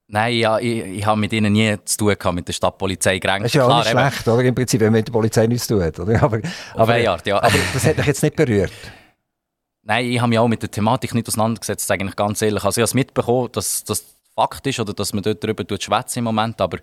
Nein, 0.09 0.37
ja, 0.37 0.57
ich, 0.57 0.85
ich 0.85 1.05
habe 1.05 1.19
mit 1.19 1.33
ihnen 1.33 1.51
nie 1.51 1.75
zu 1.83 1.97
tun 1.97 2.15
gehabt, 2.17 2.35
mit 2.35 2.47
der 2.47 2.53
Stadtpolizei 2.53 3.19
Grenken. 3.19 3.43
Das 3.43 3.51
ist 3.51 3.55
ja 3.55 3.67
auch 3.67 3.77
nicht 3.79 3.89
schlecht, 3.89 4.27
oder? 4.27 4.43
Im 4.43 4.55
Prinzip, 4.55 4.79
wenn 4.79 4.87
man 4.87 4.99
mit 4.99 5.07
der 5.07 5.11
Polizei 5.11 5.47
nichts 5.47 5.67
zu 5.67 5.75
tun 5.75 5.83
hat. 5.83 5.99
Oder? 5.99 6.23
Aber, 6.23 6.39
aber, 6.75 7.09
Art, 7.09 7.27
ja. 7.27 7.41
aber 7.41 7.57
das 7.73 7.85
hat 7.85 7.97
mich 7.97 8.05
jetzt 8.05 8.23
nicht 8.23 8.35
berührt. 8.37 8.71
Nein, 9.83 10.05
ich 10.05 10.19
habe 10.19 10.29
mich 10.29 10.39
auch 10.39 10.47
mit 10.47 10.61
der 10.61 10.71
Thematik 10.71 11.13
nicht 11.13 11.27
auseinandergesetzt, 11.27 11.89
eigentlich 11.91 12.15
ganz 12.15 12.41
ehrlich. 12.41 12.63
Also 12.63 12.79
ich 12.79 12.83
habe 12.83 12.89
es 12.89 12.93
mitbekommen, 12.93 13.49
dass 13.51 13.83
das 13.83 14.16
Fakt 14.37 14.67
ist 14.67 14.79
oder 14.79 14.93
dass 14.93 15.13
man 15.13 15.23
dort 15.23 15.43
darüber 15.43 15.63
schwätzen 15.79 16.19
im 16.19 16.25
Moment, 16.25 16.61
aber 16.61 16.77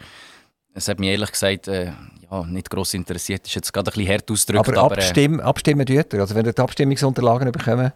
es 0.74 0.88
hat 0.88 0.98
mich 0.98 1.10
ehrlich 1.10 1.30
gesagt 1.30 1.68
äh, 1.68 1.92
ja, 2.28 2.42
nicht 2.42 2.68
gross 2.68 2.94
interessiert. 2.94 3.46
Ist 3.46 3.54
jetzt 3.54 3.72
gerade 3.72 3.92
ein 3.92 3.94
bisschen 3.94 4.12
hart 4.12 4.28
ausgedrückt. 4.28 4.68
Aber, 4.70 4.80
aber 4.80 4.96
abstimmen, 4.96 5.38
äh, 5.38 5.42
abstimmen 5.42 5.86
tut 5.86 6.12
ihr? 6.12 6.20
Also 6.20 6.34
wenn 6.34 6.44
ihr 6.44 6.52
die 6.52 6.60
Abstimmungsunterlagen 6.60 7.52
bekommen, 7.52 7.92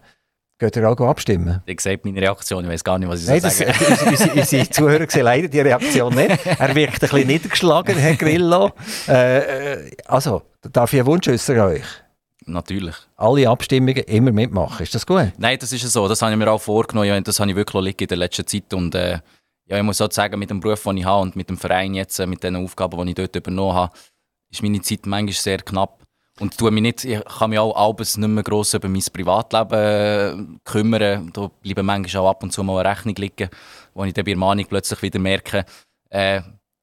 Geht 0.61 0.75
ihr 0.75 0.91
auch 0.91 0.99
abstimmen? 1.03 1.63
Ich 1.67 1.81
sehe 1.81 2.01
meine 2.03 2.21
Reaktion, 2.21 2.65
ich 2.65 2.71
weiß 2.71 2.83
gar 2.83 2.99
nicht, 2.99 3.09
was 3.09 3.23
ich 3.23 3.29
Nein, 3.29 3.41
soll 3.41 3.51
sagen. 3.51 3.75
Das, 3.79 4.03
unsere, 4.03 4.33
unsere 4.33 4.71
Zuhörer 4.71 5.09
sehen 5.09 5.23
leider 5.23 5.47
die 5.47 5.61
Reaktion 5.61 6.13
nicht. 6.13 6.37
Er 6.47 6.75
wirkt 6.75 6.95
ein 6.95 6.99
bisschen 6.99 7.27
niedergeschlagen, 7.29 7.97
Herr 7.97 8.17
Grillo. 8.17 8.73
Äh, 9.07 9.85
äh 9.85 9.97
also, 10.07 10.43
darf 10.73 10.93
ich 10.93 10.99
einen 10.99 11.07
Wunsch 11.07 11.29
äußern 11.29 11.61
euch? 11.61 11.85
Natürlich. 12.45 12.97
Alle 13.15 13.49
Abstimmungen 13.49 14.03
immer 14.03 14.33
mitmachen, 14.33 14.83
ist 14.83 14.97
das 14.97 15.07
gut? 15.07 15.31
Nein, 15.39 15.59
das 15.61 15.73
ist 15.73 15.89
so. 15.93 16.09
Das 16.09 16.23
habe 16.23 16.33
ich 16.33 16.39
mir 16.39 16.51
auch 16.51 16.61
vorgenommen. 16.61 17.23
Das 17.23 17.39
habe 17.39 17.51
ich 17.51 17.57
wirklich 17.57 18.01
in 18.01 18.09
der 18.09 18.17
letzten 18.17 18.45
Zeit. 18.45 18.75
Und 18.75 18.97
äh, 18.97 19.19
ja, 19.69 19.77
ich 19.77 19.83
muss 19.83 20.01
auch 20.01 20.11
sagen, 20.11 20.39
mit 20.39 20.51
dem 20.51 20.61
Beruf, 20.61 20.83
den 20.83 20.97
ich 20.97 21.05
habe 21.05 21.23
und 21.23 21.37
mit 21.37 21.49
dem 21.49 21.59
Verein 21.59 21.95
jetzt, 21.95 22.19
äh, 22.19 22.27
mit 22.27 22.43
den 22.43 22.57
Aufgaben, 22.57 23.01
die 23.05 23.11
ich 23.11 23.15
dort 23.15 23.37
übernommen 23.37 23.75
habe, 23.75 23.93
ist 24.51 24.63
meine 24.63 24.81
Zeit 24.81 25.07
manchmal 25.07 25.35
sehr 25.35 25.59
knapp. 25.59 26.03
Und 26.41 26.57
tue 26.57 26.71
mich 26.71 26.83
nicht, 26.83 27.05
ich 27.05 27.23
kann 27.25 27.51
mich 27.51 27.59
auch 27.59 27.77
abends 27.77 28.17
nicht 28.17 28.29
mehr 28.29 28.45
gross 28.45 28.73
über 28.73 28.89
mein 28.89 29.03
Privatleben 29.13 30.59
äh, 30.59 30.59
kümmern. 30.65 31.31
Da 31.33 31.51
bleiben 31.61 31.85
manchmal 31.85 32.23
auch 32.23 32.31
ab 32.31 32.43
und 32.43 32.53
zu 32.53 32.63
mal 32.63 32.79
eine 32.79 32.91
Rechnung 32.91 33.17
liegen, 33.17 33.51
wo 33.93 34.05
ich 34.05 34.15
dann 34.15 34.25
bei 34.25 34.31
der 34.31 34.39
Mahnung 34.39 34.65
plötzlich 34.67 35.03
wieder 35.03 35.19
merke, 35.19 35.65
äh, 36.11 36.41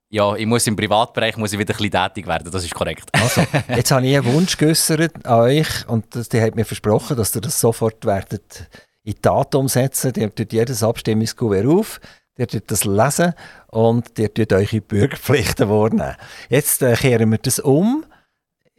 ja, 0.10 0.36
ich 0.36 0.45
muss 0.45 0.67
im 0.67 0.76
Privatbereich 0.76 1.36
muss 1.38 1.52
ich 1.52 1.60
wieder 1.60 1.74
ein 1.74 1.78
bisschen 1.78 1.91
tätig 1.91 2.28
werden, 2.28 2.52
das 2.52 2.63
ist 2.63 2.74
korrekt. 2.74 3.10
Also, 3.13 3.43
jetzt 3.76 3.91
habe 3.91 4.06
ich 4.06 4.15
einen 4.15 4.34
Wunsch 4.34 4.56
geäußert 4.56 5.26
an 5.26 5.39
euch 5.41 5.88
und 5.88 6.06
die 6.32 6.41
hat 6.41 6.56
mir 6.56 6.65
versprochen, 6.65 7.17
dass 7.17 7.36
ihr 7.36 7.41
das 7.41 7.60
sofort 7.60 8.06
werdet 8.06 8.69
in 9.04 9.13
die 9.13 9.21
Tat 9.21 9.56
umsetzen. 9.56 10.13
Ihr 10.15 10.34
tut 10.34 10.54
jedes 10.54 10.84
Abstimmungskuvert 10.84 11.65
auf, 11.65 12.00
ihr 12.38 12.48
tut 12.48 12.69
das 12.71 12.84
lesen 12.84 13.34
und 13.67 14.17
ihr 14.19 14.34
tut 14.34 14.54
eure 14.54 14.82
Bürgerpflichten 14.82 15.69
wahrnehmen. 15.69 16.15
Jetzt 16.50 16.82
äh, 16.82 16.95
kehren 16.95 17.32
wir 17.32 17.38
das 17.38 17.60
um 17.60 18.06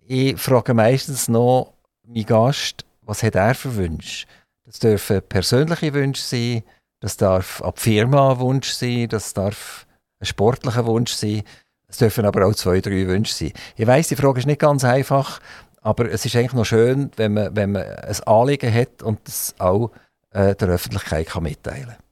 ich 0.09 0.41
frage 0.41 0.73
meistens 0.73 1.27
noch 1.27 1.75
meinen 2.07 2.27
Gast, 2.27 2.85
was 3.03 3.25
hat 3.25 3.35
er 3.35 3.55
für 3.55 3.75
Wünsche? 3.75 4.27
Das 4.65 4.79
dürfen 4.79 5.21
persönliche 5.23 5.93
Wünsche 5.95 6.23
sein, 6.23 6.63
das 7.01 7.17
darf 7.17 7.61
ab 7.63 7.81
Firma 7.81 8.33
ein 8.33 8.39
Wunsch 8.39 8.71
sein, 8.71 9.09
das 9.09 9.35
darf 9.35 9.87
ein 10.21 10.27
sportlicher 10.27 10.87
Wunsch 10.87 11.13
sein, 11.13 11.43
es 11.89 11.99
dürfen 11.99 12.25
aber 12.25 12.47
auch 12.47 12.55
zwei, 12.55 12.81
drei 12.81 13.07
Wünsche 13.09 13.35
sein. 13.35 13.53
Ich 13.77 13.87
weiß, 13.87 14.09
die 14.09 14.17
Frage 14.17 14.39
ist 14.39 14.47
nicht 14.47 14.61
ganz 14.61 14.85
einfach, 14.85 15.41
aber 15.83 16.11
es 16.11 16.25
ist 16.25 16.37
eigentlich 16.37 16.53
noch 16.53 16.65
schön, 16.65 17.11
wenn 17.17 17.35
man, 17.35 17.57
wenn 17.57 17.73
man 17.73 17.83
ein 17.83 18.23
Anliegen 18.25 18.73
hat 18.73 19.03
und 19.03 19.19
das 19.25 19.57
auch 19.59 19.91
äh, 20.31 20.55
der 20.55 20.69
Öffentlichkeit 20.69 21.27
kann 21.29 21.43
mitteilen 21.43 21.87
kann. 21.87 22.06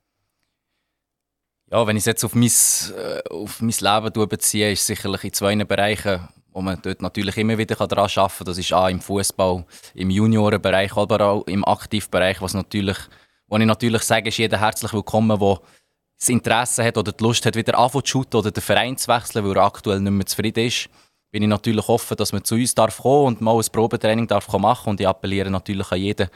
Ja, 1.70 1.86
wenn 1.86 1.96
ich 1.96 2.02
es 2.02 2.06
jetzt 2.06 2.24
auf 2.24 2.34
mein, 2.34 2.50
äh, 2.50 3.22
auf 3.30 3.60
mein 3.60 3.74
Leben 3.78 4.28
beziehe, 4.28 4.72
ist 4.72 4.80
es 4.80 4.86
sicherlich 4.86 5.24
in 5.24 5.32
zwei 5.32 5.56
Bereichen 5.64 6.28
wo 6.54 6.62
man 6.62 6.80
dort 6.80 7.02
natürlich 7.02 7.36
immer 7.36 7.58
wieder 7.58 7.74
daran 7.74 8.08
arbeiten 8.08 8.38
kann. 8.38 8.46
Das 8.46 8.58
ist 8.58 8.72
auch 8.72 8.88
im 8.88 9.00
Fußball, 9.00 9.64
im 9.94 10.10
Juniorenbereich, 10.10 10.96
aber 10.96 11.20
auch 11.20 11.46
im 11.46 11.64
Aktivbereich, 11.64 12.40
was 12.40 12.54
natürlich, 12.54 12.96
wo 13.48 13.56
ich 13.58 13.66
natürlich 13.66 14.02
sage, 14.02 14.28
ist 14.28 14.38
jeder 14.38 14.60
herzlich 14.60 14.92
willkommen, 14.92 15.38
der 15.38 15.58
das 16.16 16.28
Interesse 16.28 16.84
hat 16.84 16.96
oder 16.96 17.10
die 17.10 17.24
Lust 17.24 17.44
hat, 17.44 17.56
wieder 17.56 17.76
anfangen 17.76 18.04
zu 18.04 18.12
shooten 18.12 18.38
oder 18.38 18.52
den 18.52 18.62
Verein 18.62 18.96
zu 18.96 19.08
wechseln, 19.08 19.44
weil 19.44 19.56
er 19.56 19.64
aktuell 19.64 20.00
nicht 20.00 20.12
mehr 20.12 20.26
zufrieden 20.26 20.64
ist. 20.64 20.88
Bin 21.32 21.42
ich 21.42 21.48
natürlich 21.48 21.88
offen, 21.88 22.16
dass 22.16 22.32
man 22.32 22.44
zu 22.44 22.54
uns 22.54 22.72
darf 22.72 22.98
kommen 22.98 23.26
und 23.26 23.40
mal 23.40 23.56
ein 23.56 23.66
Probetraining 23.72 24.28
darf 24.28 24.46
machen 24.52 24.90
und 24.90 25.00
ich 25.00 25.08
appelliere 25.08 25.50
natürlich 25.50 25.90
an 25.90 25.98
jeden, 25.98 26.28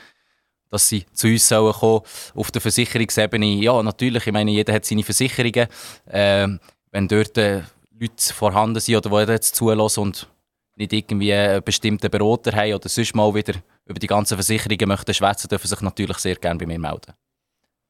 dass 0.70 0.88
sie 0.88 1.04
zu 1.12 1.28
uns 1.28 1.48
sollen 1.48 1.72
kommen. 1.72 2.02
Auf 2.34 2.50
der 2.50 2.60
Versicherungsebene, 2.60 3.46
ja, 3.46 3.82
natürlich, 3.82 4.26
ich 4.26 4.32
meine, 4.32 4.50
jeder 4.50 4.72
hat 4.72 4.84
seine 4.84 5.02
Versicherungen. 5.02 5.68
Äh, 6.06 6.48
wenn 6.90 7.08
dort 7.08 7.36
äh, 7.38 7.62
Leute 7.98 8.34
vorhanden 8.34 8.80
sind 8.80 8.96
oder 8.96 9.26
die 9.26 9.32
jetzt 9.32 9.56
zulassen 9.56 10.00
und 10.00 10.28
nicht 10.76 10.92
irgendwie 10.92 11.34
einen 11.34 11.62
bestimmten 11.62 12.10
Berater 12.10 12.52
haben 12.52 12.74
oder 12.74 12.88
sonst 12.88 13.14
mal 13.14 13.34
wieder 13.34 13.54
über 13.84 13.98
die 13.98 14.06
ganzen 14.06 14.36
Versicherungen 14.36 14.88
möchten 14.88 15.14
schwätzen, 15.14 15.48
dürfen 15.48 15.66
sich 15.66 15.80
natürlich 15.80 16.18
sehr 16.18 16.36
gerne 16.36 16.58
bei 16.58 16.66
mir 16.66 16.78
melden. 16.78 17.12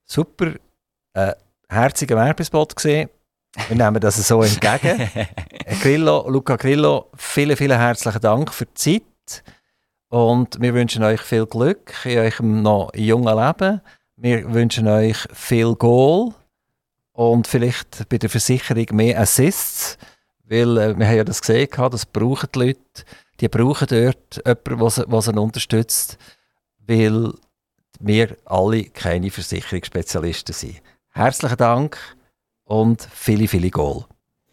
Super. 0.05 0.55
Äh, 1.13 1.35
herziger 1.69 2.17
Werbespot 2.17 2.75
gesehen. 2.75 3.11
Wir 3.69 3.77
nehmen 3.77 4.01
das 4.01 4.17
so 4.27 4.43
entgegen. 4.43 5.11
Grillo, 5.83 6.29
Luca 6.29 6.57
Grillo, 6.57 7.11
vielen, 7.15 7.57
vielen 7.57 7.79
herzlichen 7.79 8.21
Dank 8.21 8.53
für 8.53 8.67
die 8.67 8.75
Zeit. 8.75 9.43
Und 10.09 10.61
wir 10.61 10.73
wünschen 10.73 11.05
euch 11.05 11.21
viel 11.21 11.45
Glück 11.45 11.95
in 12.05 12.19
eurem 12.19 12.63
noch 12.63 12.95
jungen 12.95 13.37
Leben. 13.37 13.83
Wir 14.17 14.53
wünschen 14.53 14.89
euch 14.89 15.19
viel 15.33 15.75
Goal 15.75 16.33
und 17.13 17.47
vielleicht 17.47 18.09
bei 18.09 18.17
der 18.17 18.31
Versicherung 18.31 18.87
mehr 18.93 19.21
Assists, 19.21 19.99
weil 20.45 20.79
äh, 20.79 20.99
wir 20.99 21.07
haben 21.07 21.17
ja 21.17 21.25
das 21.25 21.41
gesehen, 21.41 21.69
das 21.91 22.07
brauchen 22.07 22.49
die 22.55 22.59
Leute, 22.59 23.05
die 23.41 23.49
brauchen 23.49 23.87
dort 23.89 24.43
jemanden, 24.47 25.11
der 25.11 25.21
sie, 25.21 25.33
unterstützt, 25.33 26.19
weil 26.87 27.33
wir 28.01 28.37
alle 28.47 28.85
keine 28.85 29.31
Versicherungsspezialisten 29.31 30.55
sind. 30.55 30.81
Herzlichen 31.11 31.57
Dank 31.59 31.99
und 32.65 33.07
viele, 33.13 33.47
viele 33.47 33.71
Goal. 33.71 34.05